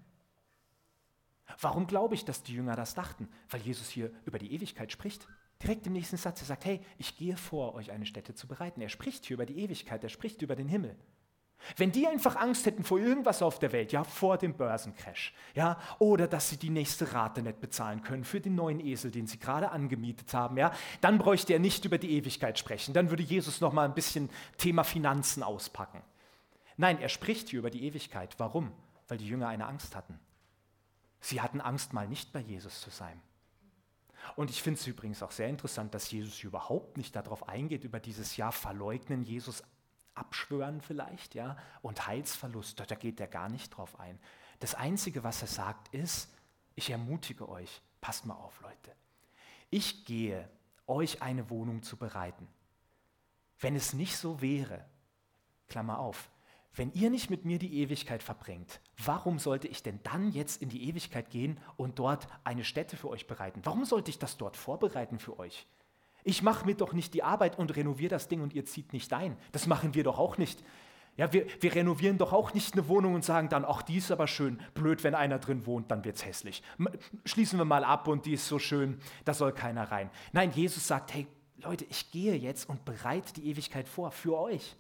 Warum 1.61 1.87
glaube 1.87 2.15
ich, 2.15 2.25
dass 2.25 2.43
die 2.43 2.55
Jünger 2.55 2.77
das 2.77 2.95
dachten? 2.95 3.29
Weil 3.51 3.61
Jesus 3.61 3.89
hier 3.89 4.13
über 4.25 4.39
die 4.39 4.53
Ewigkeit 4.53 4.93
spricht. 4.93 5.27
Direkt 5.63 5.87
im 5.87 5.93
nächsten 5.93 6.17
Satz, 6.17 6.41
er 6.41 6.47
sagt, 6.47 6.65
hey, 6.65 6.81
ich 6.99 7.17
gehe 7.17 7.37
vor, 7.37 7.75
euch 7.75 7.91
eine 7.91 8.07
Stätte 8.07 8.35
zu 8.35 8.47
bereiten. 8.47 8.81
Er 8.81 8.89
spricht 8.89 9.27
hier 9.27 9.35
über 9.35 9.47
die 9.47 9.59
Ewigkeit, 9.59 10.03
er 10.05 10.11
spricht 10.11 10.41
über 10.43 10.55
den 10.55 10.69
Himmel. 10.69 10.97
Wenn 11.77 11.91
die 11.91 12.07
einfach 12.07 12.37
Angst 12.37 12.67
hätten 12.67 12.85
vor 12.85 12.99
irgendwas 12.99 13.43
auf 13.43 13.59
der 13.59 13.73
Welt, 13.73 13.91
ja, 13.91 14.05
vor 14.05 14.39
dem 14.39 14.55
Börsencrash, 14.55 15.35
ja, 15.55 15.79
oder 15.99 16.29
dass 16.29 16.49
sie 16.51 16.57
die 16.57 16.71
nächste 16.71 17.13
Rate 17.13 17.43
nicht 17.43 17.61
bezahlen 17.61 18.03
können 18.03 18.25
für 18.25 18.41
den 18.41 18.55
neuen 18.55 18.81
Esel, 18.81 19.11
den 19.11 19.27
sie 19.27 19.39
gerade 19.39 19.71
angemietet 19.71 20.33
haben, 20.33 20.57
ja, 20.57 20.73
dann 21.01 21.19
bräuchte 21.19 21.53
er 21.53 21.59
nicht 21.59 21.85
über 21.85 21.99
die 21.99 22.13
Ewigkeit 22.13 22.59
sprechen. 22.59 22.95
Dann 22.95 23.11
würde 23.11 23.25
Jesus 23.25 23.61
noch 23.61 23.73
mal 23.73 23.85
ein 23.85 23.95
bisschen 23.95 24.31
Thema 24.57 24.85
Finanzen 24.85 25.43
auspacken. 25.43 26.03
Nein, 26.77 27.01
er 27.01 27.09
spricht 27.09 27.49
hier 27.49 27.59
über 27.59 27.71
die 27.71 27.85
Ewigkeit. 27.85 28.37
Warum? 28.39 28.71
Weil 29.09 29.19
die 29.19 29.27
Jünger 29.27 29.49
eine 29.49 29.67
Angst 29.67 29.97
hatten. 29.97 30.21
Sie 31.21 31.41
hatten 31.41 31.61
Angst, 31.61 31.93
mal 31.93 32.07
nicht 32.07 32.33
bei 32.33 32.41
Jesus 32.41 32.81
zu 32.81 32.91
sein. 32.91 33.21
Und 34.37 34.51
ich 34.51 34.63
finde 34.63 34.81
es 34.81 34.87
übrigens 34.87 35.23
auch 35.23 35.31
sehr 35.31 35.49
interessant, 35.49 35.95
dass 35.95 36.11
Jesus 36.11 36.43
überhaupt 36.43 36.97
nicht 36.97 37.15
darauf 37.17 37.49
eingeht, 37.49 37.85
über 37.85 38.01
dieses 38.01 38.37
Jahr 38.37 38.53
verleugnen, 38.53 39.23
Jesus 39.23 39.63
abschwören 40.15 40.81
vielleicht, 40.81 41.35
ja, 41.35 41.57
und 41.81 42.07
Heilsverlust, 42.07 42.81
da 42.81 42.95
geht 42.95 43.21
er 43.21 43.29
gar 43.29 43.49
nicht 43.49 43.71
drauf 43.71 43.99
ein. 44.01 44.19
Das 44.59 44.75
Einzige, 44.75 45.23
was 45.23 45.43
er 45.43 45.49
sagt, 45.49 45.95
ist, 45.95 46.35
ich 46.75 46.91
ermutige 46.91 47.49
euch, 47.49 47.81
passt 48.01 48.27
mal 48.27 48.35
auf, 48.35 48.61
Leute. 48.61 48.95
Ich 49.71 50.05
gehe, 50.05 50.49
euch 50.87 51.23
eine 51.23 51.51
Wohnung 51.51 51.83
zu 51.83 51.97
bereiten. 51.97 52.49
Wenn 53.61 53.77
es 53.77 53.93
nicht 53.93 54.17
so 54.17 54.41
wäre, 54.41 54.85
Klammer 55.69 55.99
auf, 55.99 56.31
wenn 56.75 56.93
ihr 56.93 57.11
nicht 57.11 57.31
mit 57.31 57.45
mir 57.45 57.59
die 57.59 57.81
Ewigkeit 57.81 58.23
verbringt, 58.23 58.81
warum 59.05 59.39
sollte 59.39 59.69
ich 59.69 59.83
denn 59.83 60.01
dann 60.03 60.33
jetzt 60.33 60.61
in 60.63 60.69
die 60.69 60.89
Ewigkeit 60.89 61.31
gehen 61.31 61.59
und 61.77 61.99
dort 61.99 62.27
eine 62.45 62.65
Stätte 62.65 62.97
für 62.97 63.09
euch 63.09 63.27
bereiten? 63.27 63.61
Warum 63.65 63.85
sollte 63.85 64.11
ich 64.11 64.19
das 64.19 64.37
dort 64.37 64.57
vorbereiten 64.57 65.19
für 65.19 65.39
euch? 65.39 65.67
Ich 66.25 66.43
mache 66.43 66.67
mir 66.67 66.75
doch 66.75 66.93
nicht 66.93 67.15
die 67.15 67.23
Arbeit 67.23 67.59
und 67.59 67.75
renoviere 67.77 68.11
das 68.11 68.29
Ding 68.29 68.43
und 68.43 68.53
ihr 68.53 68.65
zieht 68.65 68.93
nicht 68.93 69.13
ein. 69.13 69.37
Das 69.53 69.67
machen 69.67 69.95
wir 69.95 70.05
doch 70.05 70.19
auch 70.19 70.37
nicht. 70.37 70.63
Ja, 71.17 71.33
wir, 71.33 71.47
wir 71.61 71.75
renovieren 71.75 72.17
doch 72.17 72.33
auch 72.33 72.55
nicht 72.55 72.75
eine 72.75 72.87
Wohnung 72.87 73.15
und 73.15 73.25
sagen 73.25 73.49
dann, 73.49 73.65
ach, 73.65 73.83
die 73.83 73.97
ist 73.97 74.13
aber 74.13 74.29
schön. 74.29 74.61
Blöd, 74.75 75.03
wenn 75.03 75.17
einer 75.17 75.39
drin 75.39 75.67
wohnt, 75.67 75.91
dann 75.91 76.05
wird 76.05 76.17
es 76.17 76.25
hässlich. 76.25 76.63
Schließen 77.25 77.59
wir 77.59 77.65
mal 77.65 77.83
ab 77.83 78.07
und 78.07 78.25
die 78.27 78.35
ist 78.35 78.47
so 78.47 78.59
schön, 78.59 79.01
da 79.25 79.35
soll 79.35 79.53
keiner 79.53 79.91
rein. 79.91 80.11
Nein, 80.33 80.53
Jesus 80.53 80.87
sagt, 80.87 81.13
hey 81.15 81.27
Leute, 81.57 81.85
ich 81.87 82.13
gehe 82.13 82.37
jetzt 82.37 82.69
und 82.69 82.85
bereite 82.85 83.33
die 83.33 83.49
Ewigkeit 83.51 83.89
vor 83.89 84.13
für 84.13 84.39
euch. 84.39 84.77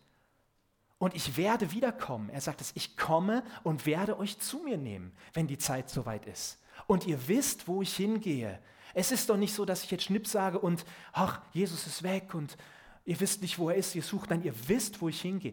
Und 0.98 1.14
ich 1.14 1.36
werde 1.36 1.70
wiederkommen. 1.70 2.28
Er 2.28 2.40
sagt 2.40 2.60
es, 2.60 2.72
ich 2.74 2.96
komme 2.96 3.44
und 3.62 3.86
werde 3.86 4.18
euch 4.18 4.38
zu 4.38 4.58
mir 4.58 4.76
nehmen, 4.76 5.12
wenn 5.32 5.46
die 5.46 5.58
Zeit 5.58 5.88
soweit 5.90 6.26
ist. 6.26 6.58
Und 6.86 7.06
ihr 7.06 7.28
wisst, 7.28 7.68
wo 7.68 7.82
ich 7.82 7.94
hingehe. 7.94 8.58
Es 8.94 9.12
ist 9.12 9.30
doch 9.30 9.36
nicht 9.36 9.54
so, 9.54 9.64
dass 9.64 9.84
ich 9.84 9.90
jetzt 9.90 10.04
Schnipp 10.04 10.26
sage 10.26 10.58
und, 10.58 10.84
ach, 11.12 11.40
Jesus 11.52 11.86
ist 11.86 12.02
weg 12.02 12.34
und 12.34 12.56
ihr 13.04 13.20
wisst 13.20 13.42
nicht, 13.42 13.58
wo 13.58 13.70
er 13.70 13.76
ist, 13.76 13.94
ihr 13.94 14.02
sucht, 14.02 14.30
nein, 14.30 14.42
ihr 14.42 14.54
wisst, 14.68 15.00
wo 15.00 15.08
ich 15.08 15.20
hingehe. 15.20 15.52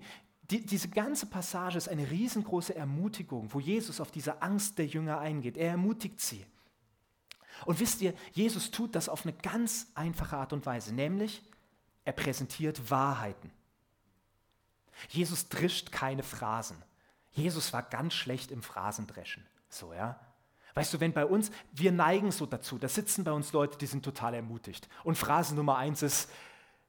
Die, 0.49 0.65
diese 0.65 0.89
ganze 0.89 1.25
Passage 1.25 1.77
ist 1.77 1.89
eine 1.89 2.09
riesengroße 2.09 2.75
Ermutigung, 2.75 3.53
wo 3.53 3.59
Jesus 3.59 3.99
auf 3.99 4.11
diese 4.11 4.41
Angst 4.41 4.77
der 4.77 4.85
Jünger 4.85 5.19
eingeht. 5.19 5.57
Er 5.57 5.71
ermutigt 5.71 6.19
sie. 6.21 6.45
Und 7.65 7.79
wisst 7.79 8.01
ihr, 8.01 8.13
Jesus 8.33 8.71
tut 8.71 8.95
das 8.95 9.09
auf 9.09 9.25
eine 9.25 9.33
ganz 9.33 9.87
einfache 9.95 10.37
Art 10.37 10.53
und 10.53 10.65
Weise, 10.65 10.93
nämlich 10.93 11.41
er 12.03 12.13
präsentiert 12.13 12.89
Wahrheiten. 12.89 13.51
Jesus 15.09 15.49
drischt 15.49 15.91
keine 15.91 16.23
Phrasen. 16.23 16.81
Jesus 17.31 17.73
war 17.73 17.83
ganz 17.83 18.13
schlecht 18.13 18.51
im 18.51 18.63
Phrasendreschen. 18.63 19.45
So, 19.69 19.93
ja. 19.93 20.19
Weißt 20.73 20.93
du, 20.93 20.99
wenn 20.99 21.13
bei 21.13 21.25
uns, 21.25 21.51
wir 21.71 21.91
neigen 21.91 22.31
so 22.31 22.45
dazu, 22.45 22.77
da 22.77 22.87
sitzen 22.87 23.23
bei 23.23 23.31
uns 23.31 23.53
Leute, 23.53 23.77
die 23.77 23.85
sind 23.85 24.03
total 24.03 24.33
ermutigt. 24.33 24.89
Und 25.03 25.17
Phrase 25.17 25.55
Nummer 25.55 25.77
eins 25.77 26.01
ist, 26.01 26.29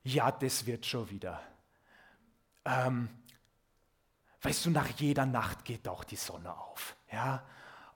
ja, 0.03 0.31
das 0.31 0.67
wird 0.67 0.87
schon 0.87 1.09
wieder. 1.11 1.41
Ähm, 2.65 3.09
weißt 4.43 4.67
du, 4.67 4.71
nach 4.71 4.89
jeder 4.89 5.27
Nacht 5.27 5.65
geht 5.65 5.87
auch 5.89 6.05
die 6.05 6.17
Sonne 6.17 6.57
auf. 6.57 6.97
Ja, 7.13 7.45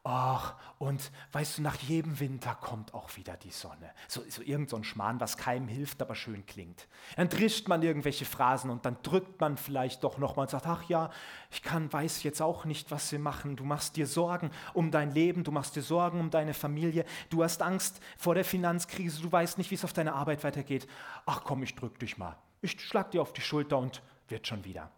Ach, 0.03 0.55
und 0.79 1.13
weißt 1.33 1.59
du, 1.59 1.63
nach 1.63 1.77
jedem 1.77 2.21
Winter 2.21 2.55
kommt 2.55 2.95
auch 2.95 3.15
wieder 3.17 3.37
die 3.37 3.51
Sonne. 3.51 3.93
So, 4.09 4.23
so 4.31 4.41
irgend 4.41 4.71
so 4.71 4.77
ein 4.77 4.85
Schmarrn, 4.85 5.21
was 5.21 5.37
keinem 5.37 5.69
hilft, 5.69 6.01
aber 6.01 6.15
schön 6.15 6.47
klingt. 6.47 6.89
Dann 7.17 7.29
drischt 7.29 7.69
man 7.69 7.83
irgendwelche 7.83 8.25
Phrasen 8.25 8.71
und 8.71 8.87
dann 8.87 8.97
drückt 9.03 9.39
man 9.43 9.59
vielleicht 9.59 10.03
doch 10.03 10.17
nochmal 10.17 10.45
und 10.45 10.51
sagt, 10.51 10.67
ach 10.67 10.85
ja, 10.85 11.11
ich 11.51 11.63
kann, 11.63 11.93
weiß 11.93 12.23
jetzt 12.23 12.41
auch 12.41 12.65
nicht, 12.65 12.91
was 12.91 13.13
wir 13.13 13.19
machen. 13.19 13.57
Du 13.57 13.65
machst 13.65 13.97
dir 13.97 14.07
Sorgen 14.07 14.51
um 14.73 14.91
dein 14.91 15.11
Leben, 15.11 15.45
du 15.45 15.53
machst 15.53 15.77
dir 15.77 15.83
Sorgen 15.83 16.19
um 16.19 16.31
deine 16.31 16.55
Familie, 16.55 17.05
du 17.29 17.45
hast 17.45 17.61
Angst 17.61 18.01
vor 18.17 18.35
der 18.35 18.47
Finanzkrise, 18.47 19.21
du 19.21 19.31
weißt 19.31 19.59
nicht, 19.59 19.71
wie 19.71 19.75
es 19.75 19.85
auf 19.85 19.93
deine 19.93 20.15
Arbeit 20.15 20.45
weitergeht. 20.45 20.87
Ach 21.27 21.43
komm, 21.45 21.63
ich 21.63 21.75
drück 21.75 21.99
dich 21.99 22.17
mal. 22.17 22.39
Ich 22.63 22.81
schlag 22.81 23.11
dir 23.11 23.21
auf 23.21 23.35
die 23.35 23.43
Schulter 23.43 23.77
und 23.77 24.01
wird 24.29 24.47
schon 24.47 24.65
wieder. 24.65 24.91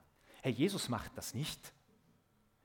Herr 0.43 0.53
Jesus 0.53 0.89
macht 0.89 1.11
das 1.17 1.35
nicht. 1.35 1.73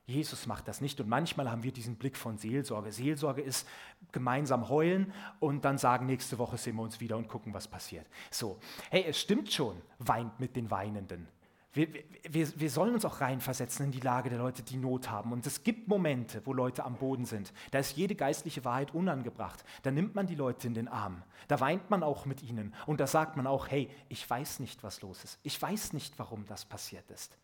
Jesus 0.10 0.48
macht 0.48 0.70
das 0.70 0.80
nicht 0.80 1.02
und 1.02 1.10
manchmal 1.10 1.52
haben 1.52 1.64
wir 1.64 1.74
diesen 1.74 1.98
Blick 1.98 2.16
von 2.16 2.38
Seelsorge. 2.38 2.94
Seelsorge 2.94 3.42
ist 3.42 3.68
gemeinsam 4.14 4.70
heulen 4.70 5.12
und 5.42 5.66
dann 5.66 5.78
sagen, 5.78 6.06
nächste 6.06 6.38
Woche 6.38 6.58
sehen 6.58 6.78
wir 6.78 6.84
uns 6.84 7.02
wieder 7.02 7.18
und 7.18 7.28
gucken, 7.28 7.54
was 7.54 7.68
passiert. 7.68 8.08
So, 8.32 8.58
hey, 8.90 9.04
es 9.06 9.20
stimmt 9.20 9.52
schon, 9.52 9.76
weint 10.00 10.40
mit 10.40 10.56
den 10.56 10.72
Weinenden. 10.72 11.28
Wir, 11.74 11.90
wir, 12.24 12.58
wir 12.58 12.70
sollen 12.72 12.94
uns 12.94 13.04
auch 13.04 13.20
reinversetzen 13.20 13.88
in 13.88 13.92
die 13.92 14.00
Lage 14.00 14.30
der 14.30 14.40
Leute, 14.40 14.64
die 14.64 14.78
Not 14.78 15.10
haben. 15.10 15.34
Und 15.34 15.46
es 15.46 15.64
gibt 15.66 15.90
Momente, 15.90 16.42
wo 16.46 16.54
Leute 16.54 16.86
am 16.86 16.96
Boden 16.96 17.26
sind. 17.26 17.52
Da 17.72 17.80
ist 17.80 17.98
jede 17.98 18.16
geistliche 18.16 18.64
Wahrheit 18.64 18.96
unangebracht. 18.96 19.64
Da 19.84 19.92
nimmt 19.92 20.16
man 20.16 20.26
die 20.26 20.36
Leute 20.36 20.68
in 20.68 20.74
den 20.74 20.88
Arm. 20.88 21.22
Da 21.50 21.60
weint 21.60 21.90
man 21.90 22.02
auch 22.02 22.26
mit 22.26 22.42
ihnen. 22.42 22.74
Und 22.86 23.02
da 23.02 23.08
sagt 23.08 23.36
man 23.36 23.46
auch, 23.46 23.68
hey, 23.68 23.90
ich 24.08 24.28
weiß 24.28 24.60
nicht, 24.62 24.84
was 24.84 25.02
los 25.02 25.26
ist. 25.26 25.38
Ich 25.44 25.62
weiß 25.62 25.92
nicht, 25.92 26.18
warum 26.18 26.46
das 26.46 26.64
passiert 26.64 27.12
ist. 27.12 27.38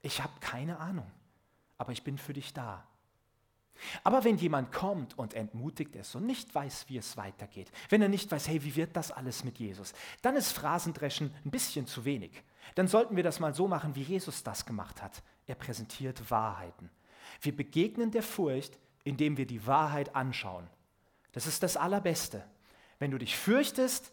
Ich 0.00 0.22
habe 0.22 0.32
keine 0.40 0.80
Ahnung 0.80 1.06
aber 1.80 1.92
ich 1.92 2.04
bin 2.04 2.18
für 2.18 2.34
dich 2.34 2.52
da. 2.52 2.86
Aber 4.04 4.22
wenn 4.22 4.36
jemand 4.36 4.70
kommt 4.70 5.18
und 5.18 5.32
entmutigt 5.32 5.96
ist 5.96 6.14
und 6.14 6.26
nicht 6.26 6.54
weiß, 6.54 6.84
wie 6.88 6.98
es 6.98 7.16
weitergeht, 7.16 7.72
wenn 7.88 8.02
er 8.02 8.10
nicht 8.10 8.30
weiß, 8.30 8.48
hey, 8.48 8.62
wie 8.62 8.76
wird 8.76 8.94
das 8.94 9.10
alles 9.10 9.44
mit 9.44 9.58
Jesus, 9.58 9.94
dann 10.20 10.36
ist 10.36 10.52
Phrasendreschen 10.52 11.34
ein 11.42 11.50
bisschen 11.50 11.86
zu 11.86 12.04
wenig. 12.04 12.42
Dann 12.74 12.86
sollten 12.86 13.16
wir 13.16 13.22
das 13.22 13.40
mal 13.40 13.54
so 13.54 13.66
machen, 13.66 13.96
wie 13.96 14.02
Jesus 14.02 14.42
das 14.42 14.66
gemacht 14.66 15.00
hat. 15.00 15.22
Er 15.46 15.54
präsentiert 15.54 16.30
Wahrheiten. 16.30 16.90
Wir 17.40 17.56
begegnen 17.56 18.10
der 18.10 18.22
Furcht, 18.22 18.78
indem 19.02 19.38
wir 19.38 19.46
die 19.46 19.66
Wahrheit 19.66 20.14
anschauen. 20.14 20.68
Das 21.32 21.46
ist 21.46 21.62
das 21.62 21.78
Allerbeste. 21.78 22.44
Wenn 22.98 23.10
du 23.10 23.16
dich 23.16 23.38
fürchtest, 23.38 24.12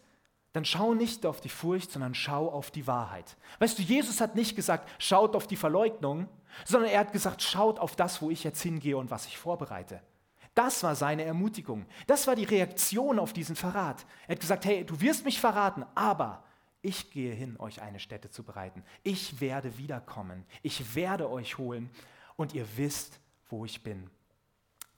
dann 0.58 0.66
schau 0.66 0.96
nicht 0.96 1.26
auf 1.26 1.40
die 1.40 1.50
Furcht, 1.50 1.92
sondern 1.92 2.16
schau 2.16 2.50
auf 2.50 2.72
die 2.72 2.88
Wahrheit. 2.88 3.38
Weißt 3.60 3.78
du, 3.78 3.84
Jesus 3.84 4.20
hat 4.20 4.36
nicht 4.36 4.56
gesagt, 4.56 4.90
schaut 5.00 5.36
auf 5.36 5.46
die 5.46 5.56
Verleugnung, 5.56 6.28
sondern 6.66 6.90
er 6.90 7.02
hat 7.02 7.14
gesagt, 7.14 7.44
schaut 7.44 7.78
auf 7.78 7.96
das, 7.96 8.24
wo 8.24 8.32
ich 8.32 8.44
jetzt 8.44 8.62
hingehe 8.62 8.98
und 8.98 9.12
was 9.12 9.28
ich 9.28 9.38
vorbereite. 9.38 10.02
Das 10.56 10.82
war 10.82 10.96
seine 10.96 11.24
Ermutigung. 11.24 11.86
Das 12.08 12.26
war 12.26 12.36
die 12.36 12.44
Reaktion 12.44 13.20
auf 13.20 13.34
diesen 13.34 13.56
Verrat. 13.56 14.04
Er 14.28 14.34
hat 14.34 14.40
gesagt, 14.40 14.66
hey, 14.66 14.84
du 14.84 15.00
wirst 15.00 15.26
mich 15.26 15.40
verraten, 15.40 15.86
aber 15.94 16.44
ich 16.82 17.12
gehe 17.12 17.36
hin, 17.36 17.56
euch 17.60 17.80
eine 17.84 18.00
Stätte 18.00 18.32
zu 18.32 18.44
bereiten. 18.44 18.84
Ich 19.04 19.40
werde 19.40 19.78
wiederkommen. 19.78 20.44
Ich 20.64 20.96
werde 20.96 21.30
euch 21.30 21.60
holen 21.60 21.92
und 22.36 22.56
ihr 22.56 22.66
wisst, 22.78 23.20
wo 23.50 23.64
ich 23.64 23.84
bin. 23.84 24.10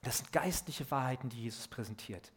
Das 0.00 0.18
sind 0.18 0.32
geistliche 0.32 0.90
Wahrheiten, 0.90 1.28
die 1.28 1.42
Jesus 1.42 1.68
präsentiert. 1.68 2.32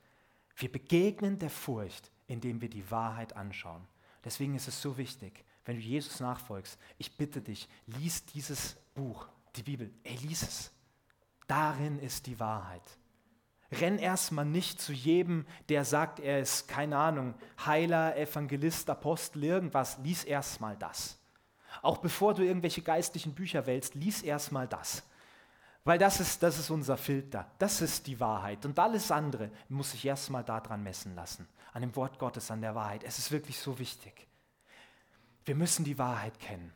Wir 0.57 0.69
begegnen 0.69 1.39
der 1.39 1.49
Furcht, 1.49 2.11
indem 2.27 2.61
wir 2.61 2.69
die 2.69 2.89
Wahrheit 2.91 3.35
anschauen. 3.35 3.87
Deswegen 4.23 4.55
ist 4.55 4.67
es 4.67 4.81
so 4.81 4.97
wichtig, 4.97 5.43
wenn 5.65 5.75
du 5.75 5.81
Jesus 5.81 6.19
nachfolgst, 6.19 6.77
ich 6.97 7.17
bitte 7.17 7.41
dich, 7.41 7.67
lies 7.85 8.25
dieses 8.25 8.75
Buch, 8.93 9.27
die 9.55 9.63
Bibel, 9.63 9.91
ey, 10.03 10.15
lies 10.17 10.43
es. 10.43 10.71
Darin 11.47 11.99
ist 11.99 12.27
die 12.27 12.39
Wahrheit. 12.39 12.83
Renn 13.71 13.97
erstmal 13.97 14.45
nicht 14.45 14.81
zu 14.81 14.93
jedem, 14.93 15.45
der 15.69 15.83
sagt, 15.83 16.19
er 16.19 16.39
ist, 16.39 16.67
keine 16.67 16.97
Ahnung, 16.97 17.33
Heiler, 17.65 18.15
Evangelist, 18.17 18.89
Apostel, 18.89 19.43
irgendwas. 19.43 19.97
Lies 20.03 20.23
erstmal 20.23 20.77
das. 20.77 21.17
Auch 21.81 21.97
bevor 21.97 22.33
du 22.33 22.43
irgendwelche 22.43 22.81
geistlichen 22.81 23.33
Bücher 23.33 23.65
wählst, 23.65 23.95
lies 23.95 24.21
erstmal 24.21 24.67
das. 24.67 25.03
Weil 25.85 25.99
das 25.99 26.19
ist, 26.19 26.41
das 26.43 26.59
ist 26.59 26.69
unser 26.69 26.97
Filter, 26.97 27.51
das 27.59 27.81
ist 27.81 28.07
die 28.07 28.19
Wahrheit. 28.19 28.65
Und 28.65 28.79
alles 28.79 29.11
andere 29.11 29.51
muss 29.67 29.91
sich 29.91 30.05
erstmal 30.05 30.43
daran 30.43 30.83
messen 30.83 31.15
lassen, 31.15 31.47
an 31.73 31.81
dem 31.81 31.95
Wort 31.95 32.19
Gottes, 32.19 32.51
an 32.51 32.61
der 32.61 32.75
Wahrheit. 32.75 33.03
Es 33.03 33.17
ist 33.17 33.31
wirklich 33.31 33.57
so 33.57 33.79
wichtig. 33.79 34.27
Wir 35.45 35.55
müssen 35.55 35.83
die 35.83 35.97
Wahrheit 35.97 36.39
kennen. 36.39 36.71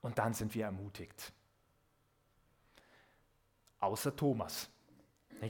Und 0.00 0.18
dann 0.18 0.32
sind 0.32 0.54
wir 0.54 0.64
ermutigt. 0.64 1.32
Außer 3.80 4.14
Thomas. 4.14 4.70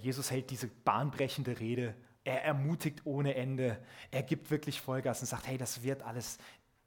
Jesus 0.02 0.30
hält 0.30 0.50
diese 0.50 0.68
bahnbrechende 0.68 1.60
Rede. 1.60 1.94
Er 2.24 2.44
ermutigt 2.44 3.02
ohne 3.04 3.34
Ende. 3.34 3.84
Er 4.10 4.22
gibt 4.22 4.50
wirklich 4.50 4.80
Vollgas 4.80 5.20
und 5.20 5.26
sagt, 5.26 5.46
hey, 5.46 5.58
das 5.58 5.82
wird 5.82 6.02
alles. 6.02 6.38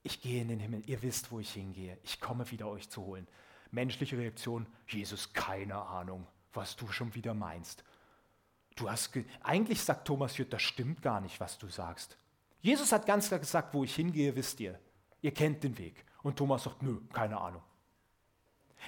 Ich 0.01 0.21
gehe 0.21 0.41
in 0.41 0.47
den 0.47 0.59
Himmel. 0.59 0.83
Ihr 0.89 1.01
wisst, 1.01 1.31
wo 1.31 1.39
ich 1.39 1.53
hingehe. 1.53 1.97
Ich 2.03 2.19
komme 2.19 2.49
wieder 2.51 2.67
euch 2.67 2.89
zu 2.89 3.05
holen. 3.05 3.27
Menschliche 3.71 4.17
Reaktion, 4.17 4.67
Jesus, 4.87 5.33
keine 5.33 5.75
Ahnung, 5.75 6.27
was 6.53 6.75
du 6.75 6.91
schon 6.91 7.13
wieder 7.15 7.33
meinst. 7.33 7.83
Du 8.75 8.89
hast 8.89 9.11
eigentlich 9.43 9.81
sagt 9.81 10.07
Thomas 10.07 10.37
Jütt, 10.37 10.51
das 10.51 10.61
stimmt 10.61 11.01
gar 11.01 11.21
nicht, 11.21 11.39
was 11.39 11.57
du 11.57 11.67
sagst. 11.67 12.17
Jesus 12.61 12.91
hat 12.91 13.05
ganz 13.05 13.27
klar 13.27 13.39
gesagt, 13.39 13.73
wo 13.73 13.83
ich 13.83 13.95
hingehe, 13.95 14.35
wisst 14.35 14.59
ihr. 14.59 14.79
Ihr 15.21 15.33
kennt 15.33 15.63
den 15.63 15.77
Weg. 15.77 16.05
Und 16.23 16.37
Thomas 16.37 16.63
sagt, 16.63 16.81
nö, 16.81 17.01
keine 17.11 17.39
Ahnung. 17.39 17.61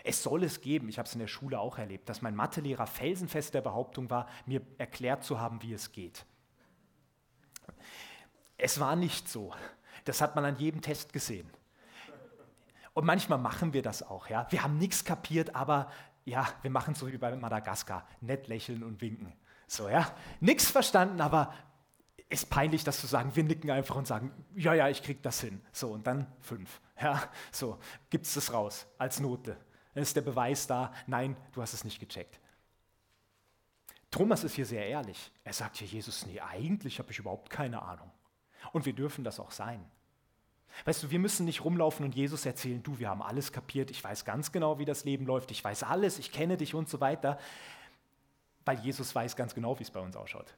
Es 0.04 0.24
soll 0.24 0.44
es 0.44 0.62
geben, 0.62 0.90
ich 0.90 0.98
habe 0.98 1.08
es 1.08 1.14
in 1.14 1.20
der 1.20 1.28
Schule 1.28 1.60
auch 1.60 1.78
erlebt, 1.78 2.10
dass 2.10 2.22
mein 2.22 2.36
Mathelehrer 2.36 2.88
felsenfest 2.88 3.54
der 3.54 3.62
Behauptung 3.62 4.10
war, 4.10 4.28
mir 4.46 4.62
erklärt 4.78 5.24
zu 5.24 5.40
haben, 5.40 5.62
wie 5.62 5.74
es 5.74 5.92
geht. 5.92 6.26
Es 8.58 8.80
war 8.80 8.96
nicht 8.96 9.30
so. 9.30 9.54
Das 10.06 10.22
hat 10.22 10.36
man 10.36 10.46
an 10.46 10.58
jedem 10.58 10.82
Test 10.82 11.14
gesehen. 11.14 11.50
Und 12.94 13.06
manchmal 13.06 13.40
machen 13.40 13.74
wir 13.74 13.82
das 13.82 14.04
auch. 14.04 14.30
Ja? 14.30 14.48
Wir 14.50 14.64
haben 14.64 14.78
nichts 14.78 15.04
kapiert, 15.04 15.56
aber 15.56 15.92
ja, 16.24 16.48
wir 16.62 16.72
machen 16.72 16.94
es 16.94 17.00
so 17.00 17.12
wie 17.12 17.18
bei 17.18 17.36
Madagaskar. 17.36 18.08
Nett 18.22 18.48
lächeln 18.48 18.84
und 18.84 19.02
winken. 19.02 19.34
So, 19.68 19.90
ja. 19.90 20.12
Nichts 20.40 20.70
verstanden, 20.70 21.22
aber 21.22 21.54
ist 22.30 22.50
peinlich, 22.50 22.84
das 22.84 23.00
zu 23.00 23.08
sagen. 23.08 23.36
Wir 23.36 23.44
nicken 23.44 23.70
einfach 23.72 23.96
und 23.96 24.08
sagen, 24.08 24.32
ja, 24.56 24.74
ja, 24.74 24.90
ich 24.90 25.04
krieg 25.04 25.22
das 25.22 25.42
hin. 25.42 25.62
So, 25.72 25.90
und 25.90 26.08
dann 26.08 26.28
fünf. 26.42 26.82
Ja, 27.02 27.22
so, 27.52 27.78
gibt 28.10 28.26
es 28.26 28.36
das 28.36 28.54
raus 28.54 28.88
als 28.98 29.20
Note. 29.20 29.58
Dann 29.94 30.04
ist 30.04 30.16
der 30.16 30.22
Beweis 30.22 30.66
da, 30.66 30.94
nein, 31.08 31.36
du 31.54 31.62
hast 31.62 31.74
es 31.74 31.84
nicht 31.84 32.00
gecheckt. 32.00 32.40
Thomas 34.12 34.46
ist 34.46 34.56
hier 34.56 34.66
sehr 34.66 34.88
ehrlich. 34.88 35.32
Er 35.44 35.52
sagt 35.52 35.78
hier, 35.78 35.88
Jesus, 35.88 36.26
nee, 36.26 36.40
eigentlich 36.40 37.00
habe 37.00 37.12
ich 37.12 37.20
überhaupt 37.20 37.50
keine 37.50 37.82
Ahnung. 37.82 38.10
Und 38.72 38.86
wir 38.86 38.94
dürfen 38.94 39.24
das 39.24 39.40
auch 39.40 39.52
sein. 39.52 39.84
Weißt 40.84 41.04
du, 41.04 41.12
wir 41.12 41.20
müssen 41.20 41.46
nicht 41.46 41.64
rumlaufen 41.64 42.06
und 42.06 42.16
Jesus 42.16 42.46
erzählen, 42.46 42.82
du, 42.84 43.00
wir 43.00 43.10
haben 43.10 43.22
alles 43.22 43.52
kapiert, 43.52 43.92
ich 43.92 44.04
weiß 44.04 44.26
ganz 44.26 44.52
genau, 44.52 44.80
wie 44.80 44.86
das 44.86 45.06
Leben 45.06 45.26
läuft, 45.26 45.52
ich 45.52 45.64
weiß 45.64 45.84
alles, 45.84 46.20
ich 46.20 46.32
kenne 46.32 46.58
dich 46.58 46.74
und 46.76 46.90
so 46.90 47.00
weiter, 47.00 47.40
weil 48.66 48.80
Jesus 48.80 49.14
weiß 49.14 49.36
ganz 49.36 49.56
genau, 49.56 49.78
wie 49.80 49.84
es 49.84 49.92
bei 49.92 50.00
uns 50.00 50.16
ausschaut. 50.16 50.56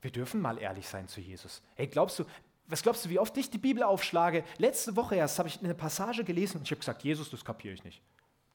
Wir 0.00 0.10
dürfen 0.10 0.40
mal 0.40 0.58
ehrlich 0.58 0.88
sein 0.88 1.08
zu 1.08 1.20
Jesus. 1.20 1.62
Hey, 1.74 1.86
glaubst 1.86 2.18
du, 2.18 2.24
was 2.68 2.82
glaubst 2.82 3.04
du, 3.04 3.10
wie 3.10 3.18
oft 3.18 3.36
ich 3.36 3.50
die 3.50 3.58
Bibel 3.58 3.82
aufschlage? 3.82 4.44
Letzte 4.58 4.96
Woche 4.96 5.16
erst 5.16 5.38
habe 5.38 5.48
ich 5.48 5.60
eine 5.62 5.74
Passage 5.74 6.24
gelesen 6.24 6.58
und 6.58 6.64
ich 6.64 6.70
habe 6.70 6.80
gesagt, 6.80 7.04
Jesus, 7.04 7.30
das 7.30 7.44
kapiere 7.44 7.74
ich 7.74 7.84
nicht. 7.84 8.02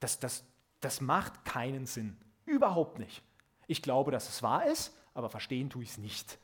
Das, 0.00 0.18
das, 0.18 0.44
das 0.80 1.00
macht 1.00 1.44
keinen 1.44 1.86
Sinn. 1.86 2.16
Überhaupt 2.44 2.98
nicht. 2.98 3.22
Ich 3.66 3.82
glaube, 3.82 4.10
dass 4.10 4.28
es 4.28 4.42
wahr 4.42 4.66
ist, 4.66 4.94
aber 5.14 5.30
verstehen 5.30 5.70
tue 5.70 5.84
ich 5.84 5.90
es 5.90 5.98
nicht. 5.98 6.38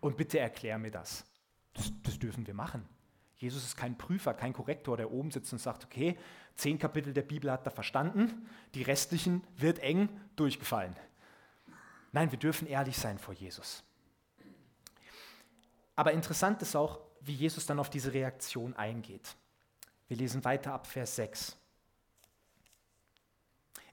Und 0.00 0.16
bitte 0.16 0.38
erklär 0.38 0.78
mir 0.78 0.90
das. 0.90 1.24
das. 1.72 1.92
Das 2.02 2.18
dürfen 2.18 2.46
wir 2.46 2.54
machen. 2.54 2.86
Jesus 3.36 3.64
ist 3.64 3.76
kein 3.76 3.98
Prüfer, 3.98 4.34
kein 4.34 4.52
Korrektor, 4.52 4.96
der 4.96 5.10
oben 5.10 5.30
sitzt 5.30 5.52
und 5.52 5.58
sagt, 5.58 5.84
okay, 5.84 6.16
zehn 6.54 6.78
Kapitel 6.78 7.12
der 7.12 7.22
Bibel 7.22 7.50
hat 7.50 7.66
er 7.66 7.70
verstanden, 7.70 8.48
die 8.74 8.82
restlichen 8.82 9.42
wird 9.56 9.78
eng 9.80 10.08
durchgefallen. 10.36 10.96
Nein, 12.16 12.30
wir 12.30 12.38
dürfen 12.38 12.66
ehrlich 12.66 12.96
sein 12.96 13.18
vor 13.18 13.34
Jesus. 13.34 13.84
Aber 15.96 16.12
interessant 16.12 16.62
ist 16.62 16.74
auch, 16.74 16.98
wie 17.20 17.34
Jesus 17.34 17.66
dann 17.66 17.78
auf 17.78 17.90
diese 17.90 18.14
Reaktion 18.14 18.72
eingeht. 18.72 19.36
Wir 20.08 20.16
lesen 20.16 20.42
weiter 20.42 20.72
ab 20.72 20.86
Vers 20.86 21.16
6. 21.16 21.58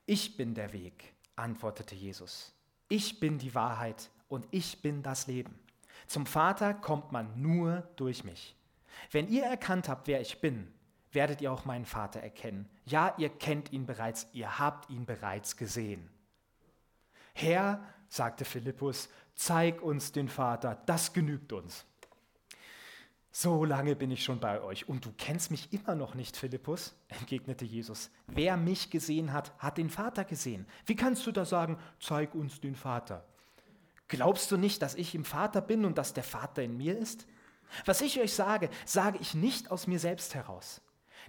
Ich 0.06 0.38
bin 0.38 0.56
der 0.56 0.72
Weg, 0.72 1.14
antwortete 1.36 1.96
Jesus. 1.96 2.54
Ich 2.88 3.20
bin 3.20 3.40
die 3.40 3.54
Wahrheit 3.56 4.10
und 4.30 4.48
ich 4.52 4.82
bin 4.82 5.04
das 5.04 5.28
Leben. 5.28 5.60
Zum 6.08 6.26
Vater 6.26 6.74
kommt 6.74 7.12
man 7.12 7.42
nur 7.42 7.82
durch 7.98 8.24
mich. 8.24 8.56
Wenn 9.12 9.28
ihr 9.28 9.44
erkannt 9.44 9.90
habt, 9.90 10.08
wer 10.08 10.22
ich 10.22 10.40
bin, 10.40 10.74
werdet 11.12 11.42
ihr 11.42 11.52
auch 11.52 11.66
meinen 11.66 11.86
Vater 11.86 12.22
erkennen. 12.22 12.70
Ja, 12.86 13.16
ihr 13.18 13.28
kennt 13.28 13.74
ihn 13.74 13.86
bereits, 13.86 14.28
ihr 14.32 14.60
habt 14.60 14.90
ihn 14.90 15.06
bereits 15.06 15.58
gesehen. 15.58 16.10
Herr, 17.34 17.84
sagte 18.08 18.46
Philippus, 18.46 19.10
zeig 19.36 19.82
uns 19.82 20.12
den 20.12 20.30
Vater, 20.30 20.82
das 20.86 21.14
genügt 21.14 21.52
uns. 21.52 21.86
So 23.36 23.66
lange 23.66 23.96
bin 23.96 24.12
ich 24.12 24.24
schon 24.24 24.40
bei 24.40 24.62
euch 24.62 24.88
und 24.88 25.06
du 25.06 25.12
kennst 25.18 25.50
mich 25.50 25.74
immer 25.74 25.96
noch 25.96 26.14
nicht, 26.14 26.38
Philippus, 26.38 26.94
entgegnete 27.08 27.66
Jesus. 27.66 28.12
Wer 28.28 28.58
mich 28.58 28.92
gesehen 28.92 29.34
hat, 29.34 29.52
hat 29.58 29.80
den 29.80 29.90
Vater 29.90 30.24
gesehen. 30.24 30.68
Wie 30.86 30.96
kannst 30.96 31.26
du 31.26 31.32
da 31.32 31.44
sagen, 31.44 31.80
zeig 32.00 32.36
uns 32.36 32.62
den 32.62 32.76
Vater? 32.76 33.26
Glaubst 34.08 34.52
du 34.52 34.58
nicht, 34.58 34.84
dass 34.84 34.94
ich 34.94 35.16
im 35.16 35.26
Vater 35.26 35.62
bin 35.62 35.84
und 35.84 35.98
dass 35.98 36.14
der 36.14 36.24
Vater 36.24 36.62
in 36.62 36.78
mir 36.78 36.96
ist? 36.96 37.26
Was 37.86 38.02
ich 38.02 38.20
euch 38.22 38.34
sage, 38.34 38.70
sage 38.86 39.18
ich 39.20 39.34
nicht 39.34 39.72
aus 39.72 39.88
mir 39.88 39.98
selbst 39.98 40.36
heraus. 40.36 40.82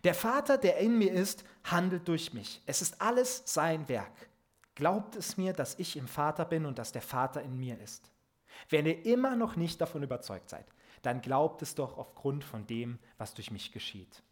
Der 0.05 0.15
Vater, 0.15 0.59
der 0.59 0.77
in 0.79 0.99
mir 0.99 1.11
ist, 1.11 1.45
handelt 1.65 2.07
durch 2.07 2.35
mich. 2.35 2.61
Es 2.67 2.83
ist 2.83 3.01
alles 3.01 3.45
sein 3.47 3.89
Werk. 3.89 4.29
Glaubt 4.75 5.17
es 5.17 5.37
mir, 5.37 5.53
dass 5.53 5.79
ich 5.79 5.97
im 5.97 6.09
Vater 6.09 6.45
bin 6.45 6.67
und 6.67 6.79
dass 6.79 6.93
der 6.93 7.03
Vater 7.03 7.43
in 7.43 7.59
mir 7.59 7.81
ist. 7.81 8.11
Wenn 8.69 8.87
ihr 8.87 9.05
immer 9.07 9.37
noch 9.37 9.57
nicht 9.57 9.81
davon 9.81 10.03
überzeugt 10.03 10.49
seid, 10.49 10.67
dann 11.03 11.21
glaubt 11.21 11.63
es 11.63 11.75
doch 11.75 11.99
aufgrund 11.99 12.45
von 12.45 12.67
dem, 12.67 12.99
was 13.19 13.35
durch 13.35 13.51
mich 13.51 13.73
geschieht. 13.73 14.23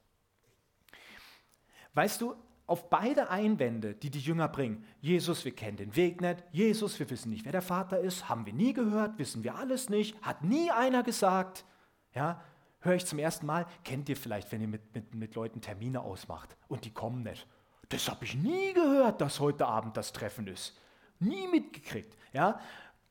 Weißt 1.95 2.21
du, 2.21 2.35
auf 2.67 2.89
beide 2.89 3.29
Einwände, 3.29 3.95
die 3.95 4.11
die 4.11 4.21
Jünger 4.21 4.49
bringen, 4.49 4.85
Jesus, 5.01 5.45
wir 5.45 5.55
kennen 5.55 5.77
den 5.77 5.95
Weg 5.95 6.21
nicht, 6.21 6.43
Jesus, 6.53 6.99
wir 6.99 7.11
wissen 7.11 7.31
nicht, 7.31 7.45
wer 7.45 7.53
der 7.53 7.63
Vater 7.63 7.99
ist, 7.99 8.29
haben 8.29 8.47
wir 8.47 8.53
nie 8.53 8.73
gehört, 8.73 9.19
wissen 9.19 9.45
wir 9.45 9.57
alles 9.57 9.91
nicht, 9.91 10.21
hat 10.23 10.43
nie 10.43 10.71
einer 10.71 11.03
gesagt, 11.03 11.67
ja, 12.15 12.43
höre 12.81 12.95
ich 12.95 13.05
zum 13.05 13.19
ersten 13.19 13.47
Mal, 13.47 13.67
kennt 13.85 14.09
ihr 14.09 14.17
vielleicht, 14.17 14.51
wenn 14.53 14.61
ihr 14.61 14.69
mit, 14.69 14.95
mit, 14.95 15.15
mit 15.15 15.35
Leuten 15.35 15.61
Termine 15.61 16.01
ausmacht 16.01 16.57
und 16.69 16.85
die 16.85 16.93
kommen 16.93 17.23
nicht. 17.23 17.47
Das 17.93 18.09
habe 18.09 18.25
ich 18.25 18.35
nie 18.35 18.73
gehört, 18.73 19.21
dass 19.21 19.39
heute 19.39 19.67
Abend 19.67 19.99
das 19.99 20.15
Treffen 20.15 20.47
ist. 20.47 20.75
Nie 21.19 21.47
mitgekriegt. 21.47 22.17
Ja? 22.33 22.59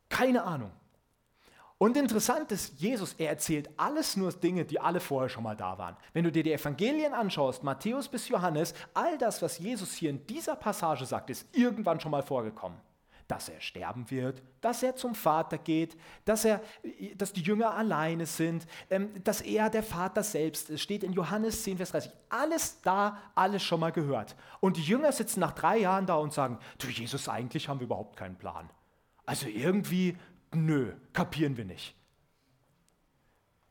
Keine 0.10 0.44
Ahnung. 0.44 0.72
Und 1.78 1.98
interessant 1.98 2.52
ist, 2.52 2.80
Jesus, 2.80 3.14
er 3.14 3.30
erzählt 3.30 3.70
alles 3.78 4.18
nur 4.18 4.32
Dinge, 4.32 4.66
die 4.66 4.80
alle 4.80 5.00
vorher 5.00 5.30
schon 5.30 5.44
mal 5.44 5.56
da 5.56 5.78
waren. 5.78 5.96
Wenn 6.14 6.24
du 6.24 6.32
dir 6.32 6.44
die 6.44 6.54
Evangelien 6.54 7.14
anschaust, 7.14 7.64
Matthäus 7.64 8.08
bis 8.08 8.28
Johannes, 8.28 8.74
all 8.94 9.18
das, 9.20 9.42
was 9.42 9.60
Jesus 9.60 9.94
hier 9.94 10.10
in 10.10 10.26
dieser 10.26 10.56
Passage 10.56 11.06
sagt, 11.06 11.30
ist 11.30 11.56
irgendwann 11.56 12.00
schon 12.00 12.12
mal 12.12 12.24
vorgekommen. 12.24 12.78
Dass 13.32 13.48
er 13.48 13.62
sterben 13.62 14.12
wird, 14.12 14.44
dass 14.60 14.84
er 14.84 14.94
zum 14.98 15.16
Vater 15.16 15.58
geht, 15.58 15.96
dass, 16.26 16.44
er, 16.44 16.62
dass 17.16 17.32
die 17.32 17.42
Jünger 17.42 17.74
alleine 17.74 18.26
sind, 18.26 18.68
ähm, 18.90 19.24
dass 19.24 19.40
er 19.40 19.70
der 19.70 19.84
Vater 19.84 20.22
selbst 20.22 20.70
ist, 20.70 20.82
steht 20.82 21.02
in 21.02 21.14
Johannes 21.14 21.64
10, 21.64 21.78
Vers 21.78 21.92
30. 21.92 22.12
Alles 22.28 22.82
da, 22.82 23.18
alles 23.34 23.64
schon 23.64 23.80
mal 23.80 23.94
gehört. 23.94 24.36
Und 24.60 24.76
die 24.76 24.84
Jünger 24.84 25.14
sitzen 25.14 25.40
nach 25.40 25.54
drei 25.54 25.78
Jahren 25.78 26.06
da 26.06 26.16
und 26.16 26.34
sagen, 26.34 26.60
du 26.78 26.88
Jesus, 26.88 27.30
eigentlich 27.30 27.70
haben 27.70 27.80
wir 27.80 27.86
überhaupt 27.86 28.18
keinen 28.18 28.36
Plan. 28.36 28.70
Also 29.26 29.48
irgendwie 29.48 30.18
nö, 30.54 30.92
kapieren 31.14 31.56
wir 31.56 31.64
nicht. 31.64 31.96